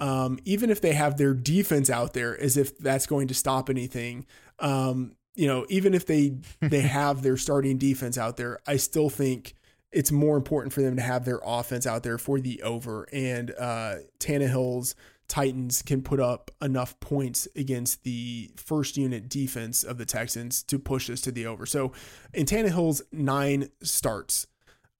um 0.00 0.38
even 0.44 0.70
if 0.70 0.80
they 0.80 0.92
have 0.92 1.16
their 1.16 1.34
defense 1.34 1.90
out 1.90 2.12
there 2.14 2.40
as 2.40 2.56
if 2.56 2.76
that's 2.78 3.06
going 3.06 3.28
to 3.28 3.34
stop 3.34 3.68
anything 3.68 4.26
um 4.60 5.14
you 5.34 5.46
know 5.46 5.66
even 5.68 5.94
if 5.94 6.06
they 6.06 6.36
they 6.60 6.80
have 6.80 7.22
their 7.22 7.36
starting 7.36 7.78
defense 7.78 8.18
out 8.18 8.36
there 8.36 8.58
i 8.66 8.76
still 8.76 9.10
think 9.10 9.54
it's 9.92 10.10
more 10.10 10.36
important 10.36 10.72
for 10.72 10.82
them 10.82 10.96
to 10.96 11.02
have 11.02 11.24
their 11.24 11.40
offense 11.44 11.86
out 11.86 12.02
there 12.02 12.18
for 12.18 12.40
the 12.40 12.62
over 12.62 13.06
and 13.12 13.52
uh 13.58 13.96
Tannehill's 14.18 14.94
Titans 15.28 15.82
can 15.82 16.02
put 16.02 16.20
up 16.20 16.50
enough 16.60 16.98
points 17.00 17.48
against 17.56 18.04
the 18.04 18.50
first 18.56 18.96
unit 18.96 19.28
defense 19.28 19.82
of 19.82 19.98
the 19.98 20.04
Texans 20.04 20.62
to 20.64 20.78
push 20.78 21.06
this 21.06 21.20
to 21.22 21.32
the 21.32 21.46
over. 21.46 21.66
So 21.66 21.92
in 22.32 22.46
Tannehill's 22.46 23.02
nine 23.10 23.68
starts, 23.82 24.46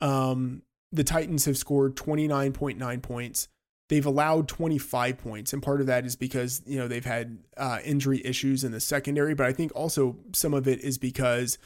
um, 0.05 0.62
the 0.92 1.02
Titans 1.02 1.46
have 1.46 1.57
scored 1.57 1.96
29.9 1.96 3.02
points. 3.02 3.48
They've 3.88 4.05
allowed 4.05 4.48
25 4.48 5.18
points, 5.18 5.52
and 5.52 5.62
part 5.62 5.80
of 5.80 5.86
that 5.86 6.05
is 6.05 6.14
because 6.14 6.62
you 6.66 6.78
know 6.78 6.88
they've 6.88 7.05
had 7.05 7.38
uh, 7.57 7.78
injury 7.84 8.22
issues 8.24 8.64
in 8.64 8.72
the 8.72 8.80
secondary, 8.80 9.34
but 9.34 9.46
I 9.46 9.52
think 9.52 9.72
also 9.74 10.16
some 10.32 10.55
of 10.55 10.68
it 10.68 10.80
is 10.80 10.98
because 10.98 11.59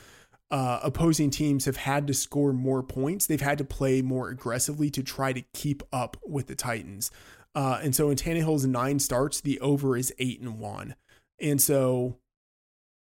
uh, 0.51 0.81
opposing 0.83 1.31
teams 1.31 1.65
have 1.65 1.77
had 1.77 2.07
to 2.07 2.15
score 2.15 2.53
more 2.53 2.83
points. 2.83 3.27
They've 3.27 3.41
had 3.41 3.59
to 3.59 3.65
play 3.65 4.03
more 4.03 4.29
aggressively 4.29 4.89
to 4.91 5.03
try 5.03 5.33
to 5.33 5.43
keep 5.53 5.83
up 5.93 6.17
with 6.27 6.47
the 6.47 6.55
Titans. 6.55 7.11
Uh, 7.55 7.81
and 7.83 7.95
so 7.95 8.09
in 8.09 8.17
Tannehill's 8.17 8.67
nine 8.67 8.99
starts, 8.99 9.41
the 9.41 9.61
over 9.61 9.97
is 9.97 10.13
eight 10.19 10.41
and 10.41 10.59
one. 10.59 10.95
And 11.41 11.61
so 11.61 12.19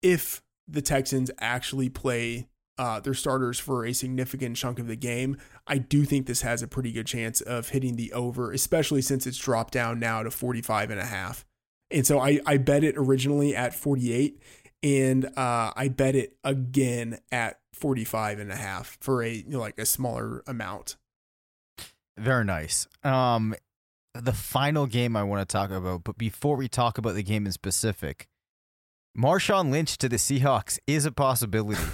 if 0.01 0.43
the 0.67 0.83
Texans 0.83 1.31
actually 1.39 1.89
play 1.89 2.49
uh, 2.79 3.01
their 3.01 3.15
starters 3.15 3.59
for 3.59 3.85
a 3.85 3.93
significant 3.93 4.57
chunk 4.57 4.79
of 4.79 4.87
the 4.87 4.97
game, 4.97 5.37
I 5.67 5.79
do 5.79 6.05
think 6.05 6.27
this 6.27 6.43
has 6.43 6.63
a 6.63 6.69
pretty 6.69 6.93
good 6.93 7.07
chance 7.07 7.41
of 7.41 7.71
hitting 7.71 7.97
the 7.97 8.13
over, 8.13 8.53
especially 8.53 9.03
since 9.03 9.27
it's 9.27 9.39
dropped 9.39 9.73
down 9.73 10.01
now 10.01 10.23
to 10.23 10.31
45 10.31 10.91
and 10.91 11.01
a 11.01 11.07
half. 11.07 11.45
And 11.91 12.07
so 12.07 12.19
I, 12.19 12.41
I 12.47 12.57
bet 12.57 12.83
it 12.83 12.97
originally 12.97 13.55
at 13.55 13.75
48 13.75 14.41
and 14.83 15.27
uh, 15.37 15.73
I 15.75 15.89
bet 15.89 16.15
it 16.15 16.37
again 16.45 17.19
at 17.33 17.61
45 17.73 18.39
and 18.39 18.53
a 18.53 18.57
half 18.57 18.99
for 19.01 19.23
a 19.23 19.31
you 19.31 19.45
know, 19.49 19.61
like 19.61 19.79
a 19.79 19.87
smaller 19.87 20.43
amount. 20.47 20.97
Very 22.19 22.45
nice. 22.45 22.87
Um, 23.03 23.55
the 24.15 24.33
final 24.33 24.87
game 24.87 25.17
I 25.17 25.23
want 25.25 25.47
to 25.49 25.53
talk 25.53 25.71
about, 25.71 26.05
but 26.05 26.19
before 26.19 26.57
we 26.57 26.69
talk 26.69 26.99
about 26.99 27.15
the 27.15 27.23
game 27.23 27.47
in 27.47 27.53
specific, 27.53 28.29
Marshawn 29.17 29.71
Lynch 29.71 29.97
to 29.99 30.09
the 30.09 30.17
Seahawks 30.17 30.79
is 30.87 31.07
a 31.07 31.13
possibility. 31.13 31.83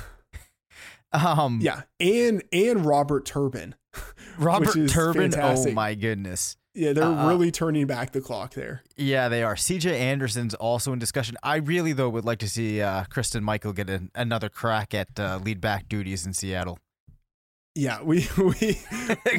um, 1.13 1.61
yeah, 1.63 1.83
and 1.99 2.43
and 2.53 2.85
Robert 2.85 3.25
Turbin. 3.25 3.75
Robert 4.39 4.89
Turbin. 4.89 5.35
Oh 5.35 5.37
fantastic. 5.37 5.73
Oh 5.73 5.75
my 5.75 5.95
goodness. 5.95 6.57
Yeah, 6.73 6.93
they're 6.93 7.05
uh, 7.05 7.29
really 7.29 7.51
turning 7.51 7.87
back 7.87 8.13
the 8.13 8.21
clock 8.21 8.55
there. 8.55 8.83
Yeah, 8.97 9.29
they 9.29 9.43
are. 9.43 9.57
CJ 9.57 9.91
Anderson's 9.91 10.55
also 10.55 10.93
in 10.93 11.01
discussion. 11.01 11.37
I 11.43 11.57
really 11.57 11.93
though 11.93 12.09
would 12.09 12.25
like 12.25 12.39
to 12.39 12.49
see 12.49 12.81
uh, 12.81 13.05
Christine 13.11 13.43
Michael 13.43 13.73
get 13.73 13.91
an, 13.91 14.11
another 14.15 14.49
crack 14.49 14.95
at 14.95 15.19
uh, 15.19 15.41
lead 15.43 15.61
back 15.61 15.89
duties 15.89 16.25
in 16.25 16.33
Seattle. 16.33 16.79
Yeah, 17.81 18.03
we 18.03 18.29
we 18.37 18.79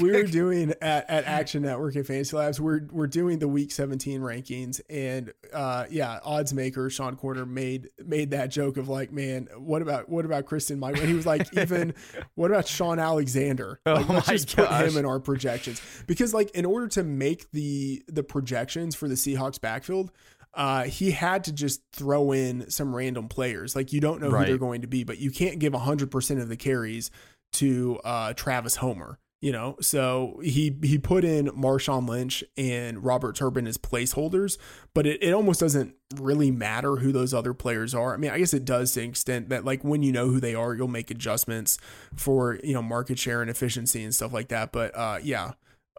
we 0.01 0.11
were 0.11 0.23
doing 0.23 0.73
at, 0.81 1.07
at 1.07 1.25
Action 1.25 1.61
Network 1.61 1.93
and 1.93 2.07
Fantasy 2.07 2.35
Labs. 2.35 2.59
We're 2.59 2.87
we're 2.91 3.05
doing 3.05 3.37
the 3.37 3.47
Week 3.47 3.71
17 3.71 4.19
rankings, 4.19 4.81
and 4.89 5.31
uh, 5.53 5.85
yeah, 5.91 6.19
odds 6.23 6.51
maker 6.51 6.89
Sean 6.89 7.15
Koerner 7.17 7.47
made 7.47 7.89
made 8.03 8.31
that 8.31 8.47
joke 8.47 8.77
of 8.77 8.89
like, 8.89 9.11
man, 9.11 9.47
what 9.59 9.83
about 9.83 10.09
what 10.09 10.25
about 10.25 10.47
Kristen 10.47 10.79
Mike? 10.79 10.97
And 10.97 11.07
he 11.07 11.13
was 11.13 11.27
like, 11.27 11.55
even 11.55 11.93
what 12.33 12.49
about 12.49 12.67
Shaun 12.67 12.97
Alexander? 12.97 13.79
Oh 13.85 14.03
let's 14.09 14.27
my 14.27 14.33
just 14.33 14.55
put 14.55 14.71
him 14.71 14.97
in 14.97 15.05
our 15.05 15.19
projections 15.19 15.79
because 16.07 16.33
like 16.33 16.49
in 16.55 16.65
order 16.65 16.87
to 16.87 17.03
make 17.03 17.51
the 17.51 18.01
the 18.07 18.23
projections 18.23 18.95
for 18.95 19.07
the 19.07 19.15
Seahawks 19.15 19.61
backfield. 19.61 20.09
Uh, 20.53 20.83
he 20.83 21.11
had 21.11 21.45
to 21.45 21.53
just 21.53 21.81
throw 21.93 22.33
in 22.33 22.69
some 22.69 22.93
random 22.93 23.29
players. 23.29 23.73
Like 23.73 23.93
you 23.93 24.01
don't 24.01 24.19
know 24.19 24.29
who 24.29 24.45
they're 24.45 24.57
going 24.57 24.81
to 24.81 24.87
be, 24.87 25.05
but 25.05 25.17
you 25.17 25.31
can't 25.31 25.59
give 25.59 25.71
100% 25.71 26.41
of 26.41 26.49
the 26.49 26.57
carries 26.57 27.09
to 27.53 27.99
uh, 28.03 28.33
Travis 28.33 28.77
Homer. 28.77 29.19
You 29.43 29.51
know, 29.51 29.75
so 29.81 30.39
he 30.43 30.77
he 30.83 30.99
put 30.99 31.23
in 31.23 31.47
Marshawn 31.47 32.07
Lynch 32.07 32.43
and 32.57 33.03
Robert 33.03 33.35
Turbin 33.35 33.65
as 33.65 33.75
placeholders, 33.75 34.59
but 34.93 35.07
it, 35.07 35.23
it 35.23 35.33
almost 35.33 35.59
doesn't 35.59 35.95
really 36.15 36.51
matter 36.51 36.97
who 36.97 37.11
those 37.11 37.33
other 37.33 37.55
players 37.55 37.95
are. 37.95 38.13
I 38.13 38.17
mean, 38.17 38.29
I 38.29 38.37
guess 38.37 38.53
it 38.53 38.65
does 38.65 38.93
to 38.93 39.01
an 39.01 39.09
extent 39.09 39.49
that 39.49 39.65
like 39.65 39.83
when 39.83 40.03
you 40.03 40.11
know 40.11 40.27
who 40.27 40.39
they 40.39 40.53
are, 40.53 40.75
you'll 40.75 40.87
make 40.87 41.09
adjustments 41.09 41.79
for 42.15 42.59
you 42.63 42.75
know 42.75 42.83
market 42.83 43.17
share 43.17 43.41
and 43.41 43.49
efficiency 43.49 44.03
and 44.03 44.13
stuff 44.13 44.31
like 44.31 44.49
that. 44.49 44.71
But 44.71 44.95
uh, 44.95 45.17
yeah, 45.23 45.53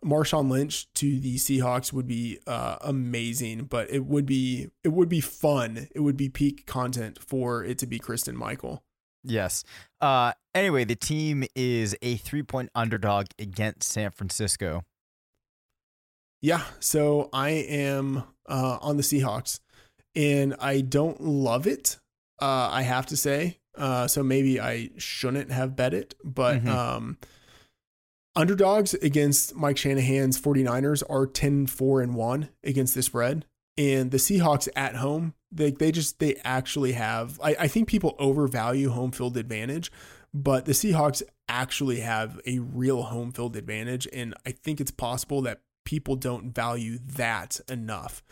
Marshawn 0.04 0.50
Lynch 0.50 0.92
to 0.94 1.18
the 1.20 1.36
Seahawks 1.36 1.92
would 1.92 2.06
be 2.06 2.38
uh, 2.46 2.76
amazing, 2.80 3.64
but 3.64 3.90
it 3.90 4.04
would 4.04 4.26
be 4.26 4.68
it 4.84 4.92
would 4.92 5.08
be 5.08 5.20
fun. 5.20 5.88
It 5.94 6.00
would 6.00 6.16
be 6.16 6.28
peak 6.28 6.66
content 6.66 7.18
for 7.20 7.64
it 7.64 7.78
to 7.78 7.86
be 7.86 7.98
Christine 7.98 8.36
Michael. 8.36 8.82
Yes. 9.24 9.64
Uh 10.02 10.32
anyway, 10.54 10.84
the 10.84 10.96
team 10.96 11.44
is 11.54 11.96
a 12.02 12.18
3-point 12.18 12.68
underdog 12.74 13.26
against 13.38 13.84
San 13.84 14.10
Francisco. 14.10 14.82
Yeah, 16.42 16.64
so 16.80 17.30
I 17.32 17.50
am 17.50 18.24
uh, 18.48 18.78
on 18.82 18.96
the 18.96 19.04
Seahawks, 19.04 19.60
and 20.16 20.54
I 20.58 20.80
don't 20.80 21.20
love 21.22 21.68
it. 21.68 22.00
Uh, 22.40 22.68
I 22.72 22.82
have 22.82 23.06
to 23.06 23.16
say, 23.16 23.58
uh, 23.78 24.08
so 24.08 24.24
maybe 24.24 24.60
I 24.60 24.90
shouldn't 24.98 25.52
have 25.52 25.76
bet 25.76 25.94
it, 25.94 26.16
but 26.24 26.64
Mhm. 26.64 26.68
um, 26.68 27.18
underdogs 28.34 28.94
against 28.94 29.54
Mike 29.54 29.76
Shanahan's 29.76 30.36
49ers 30.40 31.04
are 31.08 31.26
10 31.26 31.66
4 31.68 32.00
and 32.02 32.14
1 32.16 32.48
against 32.64 32.94
the 32.96 33.02
spread. 33.02 33.46
And 33.78 34.10
the 34.10 34.18
Seahawks 34.18 34.68
at 34.74 34.96
home, 34.96 35.34
they, 35.52 35.70
they 35.70 35.92
just, 35.92 36.18
they 36.18 36.36
actually 36.44 36.92
have, 36.92 37.38
I, 37.42 37.56
I 37.60 37.68
think 37.68 37.88
people 37.88 38.16
overvalue 38.18 38.90
home 38.90 39.12
field 39.12 39.36
advantage, 39.36 39.92
but 40.32 40.64
the 40.64 40.72
Seahawks 40.72 41.22
actually 41.48 42.00
have 42.00 42.40
a 42.46 42.58
real 42.60 43.02
home 43.02 43.32
field 43.32 43.56
advantage. 43.56 44.08
And 44.12 44.34
I 44.46 44.52
think 44.52 44.80
it's 44.80 44.90
possible 44.90 45.42
that 45.42 45.60
people 45.84 46.16
don't 46.16 46.54
value 46.54 46.98
that 47.16 47.60
enough. 47.68 48.22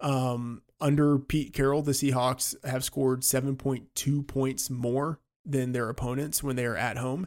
Um, 0.00 0.62
under 0.80 1.18
Pete 1.18 1.52
Carroll, 1.52 1.82
the 1.82 1.92
Seahawks 1.92 2.54
have 2.64 2.84
scored 2.84 3.20
7.2 3.20 4.26
points 4.26 4.70
more 4.70 5.20
than 5.44 5.72
their 5.72 5.88
opponents 5.88 6.42
when 6.42 6.56
they 6.56 6.64
are 6.64 6.76
at 6.76 6.96
home. 6.96 7.26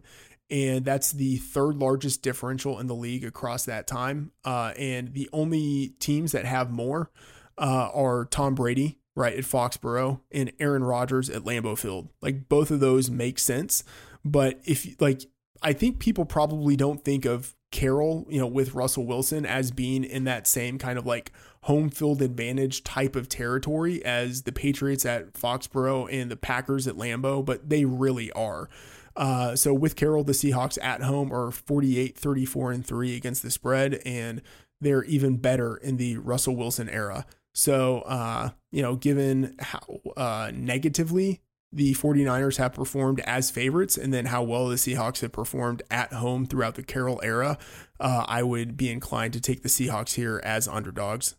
And 0.49 0.85
that's 0.85 1.11
the 1.11 1.37
third 1.37 1.77
largest 1.77 2.21
differential 2.21 2.79
in 2.79 2.87
the 2.87 2.95
league 2.95 3.23
across 3.23 3.65
that 3.65 3.87
time. 3.87 4.31
Uh, 4.43 4.73
and 4.77 5.13
the 5.13 5.29
only 5.33 5.95
teams 5.99 6.31
that 6.33 6.45
have 6.45 6.71
more 6.71 7.11
uh, 7.57 7.89
are 7.93 8.25
Tom 8.25 8.55
Brady, 8.55 8.99
right, 9.16 9.38
at 9.38 9.43
Foxborough, 9.43 10.22
and 10.32 10.51
Aaron 10.59 10.84
Rodgers 10.84 11.30
at 11.30 11.43
Lambeau 11.43 11.78
Field. 11.78 12.09
Like 12.22 12.49
both 12.49 12.72
of 12.72 12.80
those 12.80 13.09
make 13.09 13.39
sense. 13.39 13.84
But 14.26 14.59
if, 14.66 14.99
like, 14.99 15.24
I 15.61 15.74
think 15.74 15.99
people 15.99 16.26
probably 16.26 16.76
don't 16.76 17.03
think 17.03 17.26
of 17.26 17.55
Carroll, 17.72 18.28
you 18.30 18.39
know, 18.39 18.47
with 18.47 18.76
Russell 18.76 19.05
Wilson 19.05 19.45
as 19.45 19.72
being 19.72 20.03
in 20.03 20.26
that 20.26 20.45
same 20.45 20.78
kind 20.78 20.99
of 20.99 21.05
like 21.05 21.32
home 21.64 21.89
field 21.89 22.22
advantage 22.22 22.84
type 22.84 23.16
of 23.16 23.28
territory 23.28 24.03
as 24.05 24.43
the 24.43 24.51
Patriots 24.51 25.05
at 25.05 25.34
Foxborough 25.34 26.07
and 26.11 26.30
the 26.30 26.36
Packers 26.36 26.88
at 26.88 26.95
Lambeau, 26.95 27.43
but 27.43 27.70
they 27.70 27.84
really 27.84 28.32
are. 28.34 28.70
Uh, 29.16 29.55
so 29.55 29.74
with 29.74 29.95
Carroll, 29.95 30.24
the 30.24 30.34
Seahawks 30.34 30.78
at 30.84 31.01
home 31.01 31.34
are 31.34 31.51
48, 31.51 32.18
34, 32.18 32.72
and 32.72 32.86
3 32.86 33.16
against 33.16 33.41
the 33.41 33.51
spread, 33.51 34.01
and 34.05 34.41
they're 34.82 35.03
even 35.05 35.38
better 35.38 35.76
in 35.78 35.97
the 35.97 36.18
Russell 36.18 36.55
Wilson 36.55 36.89
era. 36.89 37.26
So, 37.53 37.99
uh, 38.01 38.49
you 38.71 38.81
know, 38.81 38.95
given 38.95 39.55
how 39.59 39.99
uh, 40.17 40.51
negatively 40.53 41.41
the 41.71 41.93
49ers 41.95 42.57
have 42.57 42.73
performed 42.73 43.19
as 43.21 43.49
favorites 43.49 43.97
and 43.97 44.13
then 44.13 44.25
how 44.25 44.43
well 44.43 44.67
the 44.67 44.75
Seahawks 44.75 45.21
have 45.21 45.31
performed 45.31 45.81
at 45.89 46.13
home 46.13 46.45
throughout 46.45 46.75
the 46.75 46.83
Carroll 46.83 47.19
era, 47.23 47.57
uh, 47.99 48.25
I 48.27 48.43
would 48.43 48.77
be 48.77 48.89
inclined 48.89 49.33
to 49.33 49.41
take 49.41 49.63
the 49.63 49.69
Seahawks 49.69 50.15
here 50.15 50.39
as 50.43 50.67
underdogs. 50.67 51.35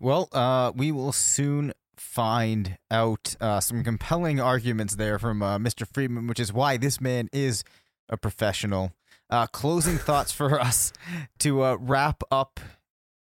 Well, 0.00 0.28
uh, 0.32 0.72
we 0.74 0.92
will 0.92 1.12
soon 1.12 1.72
find 1.96 2.78
out 2.90 3.36
uh, 3.40 3.60
some 3.60 3.82
compelling 3.82 4.40
arguments 4.40 4.96
there 4.96 5.18
from 5.18 5.42
uh, 5.42 5.58
Mr. 5.58 5.86
Freedman, 5.86 6.26
which 6.26 6.40
is 6.40 6.52
why 6.52 6.76
this 6.76 7.00
man 7.00 7.28
is 7.32 7.64
a 8.08 8.16
professional. 8.16 8.92
Uh, 9.30 9.46
closing 9.46 9.98
thoughts 9.98 10.30
for 10.32 10.60
us 10.60 10.92
to 11.38 11.62
uh, 11.62 11.76
wrap 11.80 12.22
up 12.30 12.60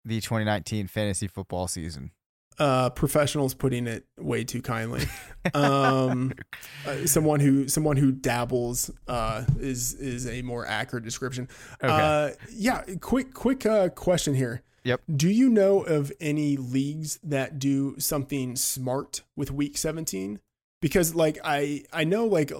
the 0.04 0.20
2019 0.20 0.86
fantasy 0.86 1.26
football 1.26 1.68
season. 1.68 2.10
Uh, 2.58 2.90
professionals 2.90 3.54
putting 3.54 3.86
it 3.86 4.04
way 4.18 4.44
too 4.44 4.62
kindly. 4.62 5.04
Um, 5.54 6.32
uh, 6.86 7.04
someone 7.04 7.40
who 7.40 7.66
someone 7.66 7.96
who 7.96 8.12
dabbles 8.12 8.92
uh, 9.08 9.44
is 9.58 9.92
is 9.94 10.28
a 10.28 10.40
more 10.42 10.64
accurate 10.64 11.02
description. 11.02 11.48
Okay. 11.82 11.92
Uh, 11.92 12.30
yeah. 12.52 12.82
Quick 13.00 13.34
quick 13.34 13.66
uh, 13.66 13.88
question 13.88 14.36
here. 14.36 14.62
Yep. 14.84 15.00
Do 15.16 15.28
you 15.28 15.48
know 15.48 15.82
of 15.82 16.12
any 16.20 16.56
leagues 16.56 17.18
that 17.24 17.58
do 17.58 17.98
something 17.98 18.54
smart 18.54 19.22
with 19.34 19.50
Week 19.50 19.76
17? 19.76 20.38
Because 20.80 21.12
like 21.16 21.38
I 21.44 21.86
I 21.92 22.04
know 22.04 22.26
like 22.26 22.52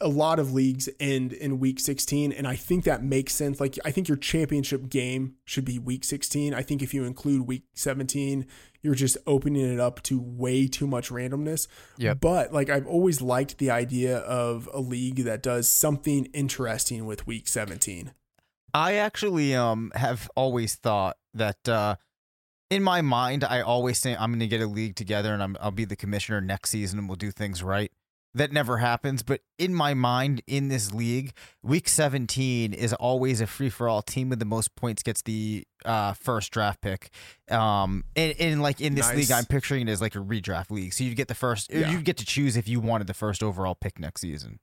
a 0.00 0.08
lot 0.08 0.38
of 0.38 0.52
leagues 0.52 0.88
end 0.98 1.32
in 1.32 1.58
Week 1.58 1.78
16, 1.78 2.32
and 2.32 2.46
I 2.46 2.56
think 2.56 2.84
that 2.84 3.02
makes 3.02 3.34
sense. 3.34 3.60
Like 3.60 3.78
I 3.84 3.90
think 3.90 4.08
your 4.08 4.16
championship 4.16 4.88
game 4.88 5.34
should 5.44 5.64
be 5.64 5.78
Week 5.78 6.04
16. 6.04 6.54
I 6.54 6.62
think 6.62 6.82
if 6.82 6.94
you 6.94 7.04
include 7.04 7.46
Week 7.46 7.64
17, 7.74 8.46
you're 8.82 8.94
just 8.94 9.16
opening 9.26 9.70
it 9.72 9.80
up 9.80 10.02
to 10.04 10.18
way 10.20 10.66
too 10.66 10.86
much 10.86 11.10
randomness. 11.10 11.66
Yep. 11.98 12.20
But 12.20 12.52
like 12.52 12.70
I've 12.70 12.86
always 12.86 13.20
liked 13.20 13.58
the 13.58 13.70
idea 13.70 14.18
of 14.18 14.68
a 14.72 14.80
league 14.80 15.24
that 15.24 15.42
does 15.42 15.68
something 15.68 16.26
interesting 16.26 17.04
with 17.04 17.26
Week 17.26 17.46
17. 17.46 18.12
I 18.72 18.94
actually 18.94 19.54
um 19.54 19.92
have 19.94 20.30
always 20.36 20.76
thought 20.76 21.16
that 21.34 21.68
uh 21.68 21.96
in 22.70 22.82
my 22.82 23.02
mind 23.02 23.44
I 23.44 23.60
always 23.60 23.98
say 23.98 24.14
I'm 24.14 24.30
going 24.30 24.40
to 24.40 24.46
get 24.46 24.60
a 24.60 24.66
league 24.66 24.96
together 24.96 25.34
and 25.34 25.42
I'm 25.42 25.56
I'll 25.60 25.70
be 25.70 25.84
the 25.84 25.96
commissioner 25.96 26.40
next 26.40 26.70
season 26.70 26.98
and 26.98 27.08
we'll 27.08 27.16
do 27.16 27.32
things 27.32 27.62
right. 27.62 27.92
That 28.32 28.52
never 28.52 28.76
happens, 28.78 29.24
but 29.24 29.40
in 29.58 29.74
my 29.74 29.92
mind 29.92 30.42
in 30.46 30.68
this 30.68 30.94
league, 30.94 31.32
week 31.64 31.88
17 31.88 32.72
is 32.72 32.92
always 32.92 33.40
a 33.40 33.46
free 33.48 33.70
for 33.70 33.88
all 33.88 34.02
team 34.02 34.28
with 34.28 34.38
the 34.38 34.44
most 34.44 34.76
points 34.76 35.02
gets 35.02 35.22
the 35.22 35.64
uh 35.84 36.12
first 36.12 36.52
draft 36.52 36.80
pick. 36.80 37.10
Um 37.50 38.04
and, 38.14 38.34
and 38.38 38.62
like 38.62 38.80
in 38.80 38.94
this 38.94 39.08
Nice. 39.08 39.16
league 39.16 39.32
I'm 39.32 39.46
picturing 39.46 39.88
it 39.88 39.90
as 39.90 40.00
like 40.00 40.14
a 40.14 40.20
redraft 40.20 40.70
league. 40.70 40.92
So 40.92 41.02
you 41.02 41.14
get 41.16 41.26
the 41.26 41.34
first 41.34 41.72
Yeah. 41.72 41.90
you 41.90 42.00
get 42.02 42.16
to 42.18 42.24
choose 42.24 42.56
if 42.56 42.68
you 42.68 42.78
wanted 42.78 43.08
the 43.08 43.14
first 43.14 43.42
overall 43.42 43.74
pick 43.74 43.98
next 43.98 44.20
season. 44.20 44.60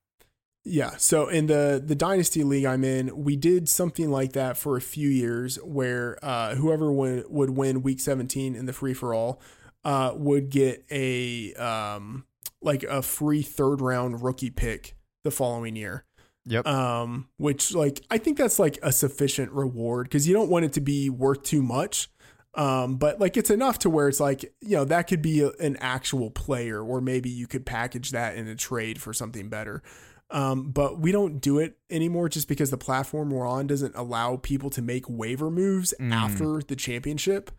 Yeah. 0.64 0.92
So 0.98 1.28
in 1.28 1.48
the 1.48 1.82
the 1.86 1.96
dynasty 1.96 2.44
league 2.46 2.66
I'm 2.66 2.84
in, 2.86 3.24
we 3.24 3.36
did 3.36 3.68
something 3.68 4.10
like 4.10 4.32
that 4.34 4.58
for 4.58 4.78
a 4.78 4.82
few 4.82 5.10
years, 5.10 5.58
where 5.64 6.18
uh, 6.22 6.56
whoever 6.56 6.92
would 6.92 7.26
would 7.30 7.50
win 7.52 7.84
week 7.84 8.00
17 8.00 8.56
in 8.56 8.66
the 8.66 8.74
free 8.74 8.94
for 8.94 9.14
all 9.14 9.42
uh, 9.86 10.12
would 10.16 10.50
get 10.50 10.86
a 10.92 11.54
um, 11.56 12.26
like 12.68 12.84
a 12.84 13.02
free 13.02 13.42
third 13.42 13.82
round 13.82 14.22
rookie 14.22 14.52
pick 14.52 14.96
the 15.24 15.32
following 15.32 15.76
year. 15.76 16.06
Yep. 16.46 16.68
Um, 16.68 17.28
which 17.38 17.74
like 17.74 18.02
I 18.12 18.20
think 18.20 18.38
that's 18.38 18.60
like 18.60 18.78
a 18.84 18.92
sufficient 18.92 19.52
reward 19.52 20.06
because 20.06 20.28
you 20.28 20.34
don't 20.34 20.50
want 20.50 20.66
it 20.66 20.74
to 20.74 20.82
be 20.82 21.10
worth 21.10 21.42
too 21.44 21.64
much. 21.64 22.10
Um, 22.54 22.96
but 22.98 23.20
like 23.20 23.38
it's 23.38 23.50
enough 23.50 23.80
to 23.80 23.90
where 23.90 24.08
it's 24.08 24.20
like, 24.20 24.54
you 24.62 24.78
know, 24.78 24.86
that 24.86 25.04
could 25.04 25.22
be 25.22 25.42
a, 25.42 25.50
an 25.60 25.78
actual 25.80 26.32
player, 26.32 26.82
or 26.82 27.02
maybe 27.02 27.30
you 27.30 27.48
could 27.48 27.66
package 27.66 28.12
that 28.12 28.36
in 28.36 28.48
a 28.48 28.56
trade 28.56 29.02
for 29.02 29.14
something 29.14 29.50
better. 29.50 29.84
Um, 30.32 30.72
but 30.72 31.00
we 31.00 31.12
don't 31.12 31.40
do 31.40 31.60
it 31.60 31.78
anymore 31.90 32.30
just 32.30 32.48
because 32.48 32.70
the 32.70 32.78
platform 32.78 33.30
we're 33.30 33.46
on 33.48 33.68
doesn't 33.68 33.96
allow 33.96 34.38
people 34.38 34.70
to 34.72 34.82
make 34.82 35.06
waiver 35.08 35.50
moves 35.52 35.94
Mm. 36.00 36.12
after 36.12 36.62
the 36.62 36.76
championship. 36.76 37.52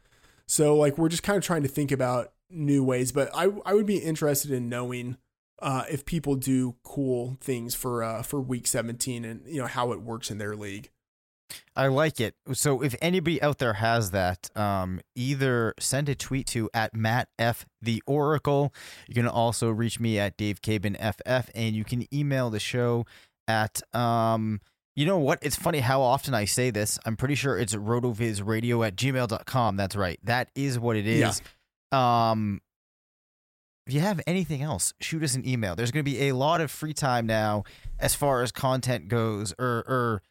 So 0.46 0.74
like 0.76 0.98
we're 0.98 1.09
just 1.11 1.22
kind 1.22 1.36
of 1.38 1.44
trying 1.44 1.62
to 1.62 1.68
think 1.68 1.92
about 1.92 2.32
new 2.51 2.82
ways. 2.84 3.12
But 3.12 3.30
I 3.34 3.49
I 3.64 3.74
would 3.74 3.86
be 3.86 3.99
interested 3.99 4.51
in 4.51 4.68
knowing 4.68 5.16
uh, 5.61 5.84
if 5.90 6.05
people 6.05 6.36
do 6.36 6.76
cool 6.84 7.36
things 7.40 7.74
for 7.74 8.03
uh, 8.03 8.22
for 8.22 8.40
week 8.40 8.66
17 8.66 9.24
and 9.24 9.42
you 9.46 9.61
know 9.61 9.66
how 9.66 9.92
it 9.92 10.01
works 10.03 10.30
in 10.30 10.38
their 10.38 10.55
league. 10.55 10.90
I 11.74 11.86
like 11.86 12.20
it. 12.20 12.34
So 12.53 12.82
if 12.82 12.94
anybody 13.01 13.40
out 13.40 13.59
there 13.59 13.72
has 13.74 14.11
that, 14.11 14.51
um, 14.55 15.01
either 15.14 15.74
send 15.78 16.11
a 16.11 16.14
tweet 16.14 16.46
to 16.49 16.68
at 16.74 16.94
Matt 16.94 17.28
F 17.38 17.64
the 17.80 18.03
Oracle. 18.07 18.74
You 19.07 19.14
can 19.14 19.26
also 19.26 19.70
reach 19.70 19.99
me 19.99 20.18
at 20.18 20.36
Dave 20.36 20.61
Caban 20.61 20.94
FF, 20.96 21.51
and 21.55 21.74
you 21.74 21.84
can 21.84 22.12
email 22.14 22.51
the 22.51 22.61
show 22.61 23.07
at 23.46 23.80
um, 23.94 24.61
You 24.94 25.07
know 25.07 25.18
what? 25.18 25.38
It's 25.40 25.57
funny 25.57 25.78
how 25.78 26.03
often 26.03 26.34
I 26.34 26.44
say 26.44 26.70
this. 26.70 26.99
I'm 27.07 27.16
pretty 27.16 27.34
sure 27.36 27.57
it's 27.57 27.74
rotovizradio 27.74 28.86
at 28.86 28.96
gmail.com. 28.96 29.76
That's 29.76 29.96
right. 29.96 30.18
That 30.24 30.51
is 30.55 30.78
what 30.78 30.96
it 30.96 31.07
is. 31.07 31.20
Um, 31.93 32.61
if 33.86 33.95
you 33.95 34.01
have 34.01 34.20
anything 34.26 34.62
else, 34.62 34.93
shoot 35.01 35.22
us 35.22 35.34
an 35.34 35.49
email. 35.49 35.74
There's 35.74 35.91
going 35.91 36.05
to 36.05 36.11
be 36.11 36.28
a 36.28 36.34
lot 36.34 36.61
of 36.61 36.70
free 36.70 36.93
time 36.93 37.26
now 37.26 37.64
as 37.99 38.14
far 38.14 38.43
as 38.43 38.53
content 38.53 39.09
goes, 39.09 39.55
or, 39.59 39.84
or 39.89 40.22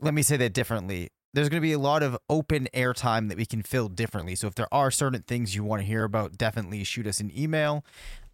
let 0.00 0.12
me 0.12 0.22
say 0.22 0.36
that 0.36 0.52
differently. 0.52 1.08
There's 1.32 1.48
going 1.48 1.60
to 1.60 1.66
be 1.66 1.72
a 1.72 1.78
lot 1.78 2.02
of 2.02 2.16
open 2.28 2.68
air 2.72 2.92
time 2.92 3.28
that 3.28 3.36
we 3.36 3.46
can 3.46 3.62
fill 3.62 3.88
differently. 3.88 4.34
So 4.34 4.46
if 4.46 4.54
there 4.54 4.72
are 4.72 4.90
certain 4.90 5.22
things 5.22 5.54
you 5.54 5.64
want 5.64 5.80
to 5.80 5.86
hear 5.86 6.04
about, 6.04 6.36
definitely 6.38 6.84
shoot 6.84 7.06
us 7.06 7.20
an 7.20 7.30
email. 7.36 7.84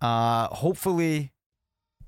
Uh, 0.00 0.48
hopefully, 0.48 1.32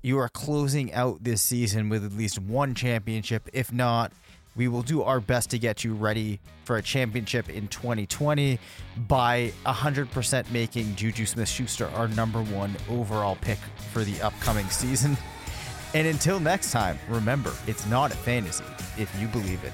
you 0.01 0.19
are 0.19 0.29
closing 0.29 0.93
out 0.93 1.23
this 1.23 1.41
season 1.41 1.89
with 1.89 2.05
at 2.05 2.13
least 2.13 2.39
one 2.39 2.75
championship. 2.75 3.49
If 3.53 3.73
not, 3.73 4.11
we 4.55 4.67
will 4.67 4.81
do 4.81 5.03
our 5.03 5.19
best 5.19 5.49
to 5.51 5.59
get 5.59 5.83
you 5.83 5.93
ready 5.93 6.39
for 6.63 6.77
a 6.77 6.81
championship 6.81 7.49
in 7.49 7.67
2020 7.67 8.57
by 9.07 9.51
100% 9.65 10.51
making 10.51 10.95
Juju 10.95 11.25
Smith 11.25 11.49
Schuster 11.49 11.87
our 11.89 12.07
number 12.09 12.41
one 12.43 12.75
overall 12.89 13.37
pick 13.41 13.59
for 13.91 14.03
the 14.03 14.21
upcoming 14.21 14.67
season. 14.69 15.17
And 15.93 16.07
until 16.07 16.39
next 16.39 16.71
time, 16.71 16.99
remember, 17.07 17.53
it's 17.67 17.85
not 17.87 18.11
a 18.11 18.15
fantasy 18.15 18.63
if 18.97 19.13
you 19.19 19.27
believe 19.27 19.63
it. 19.63 19.73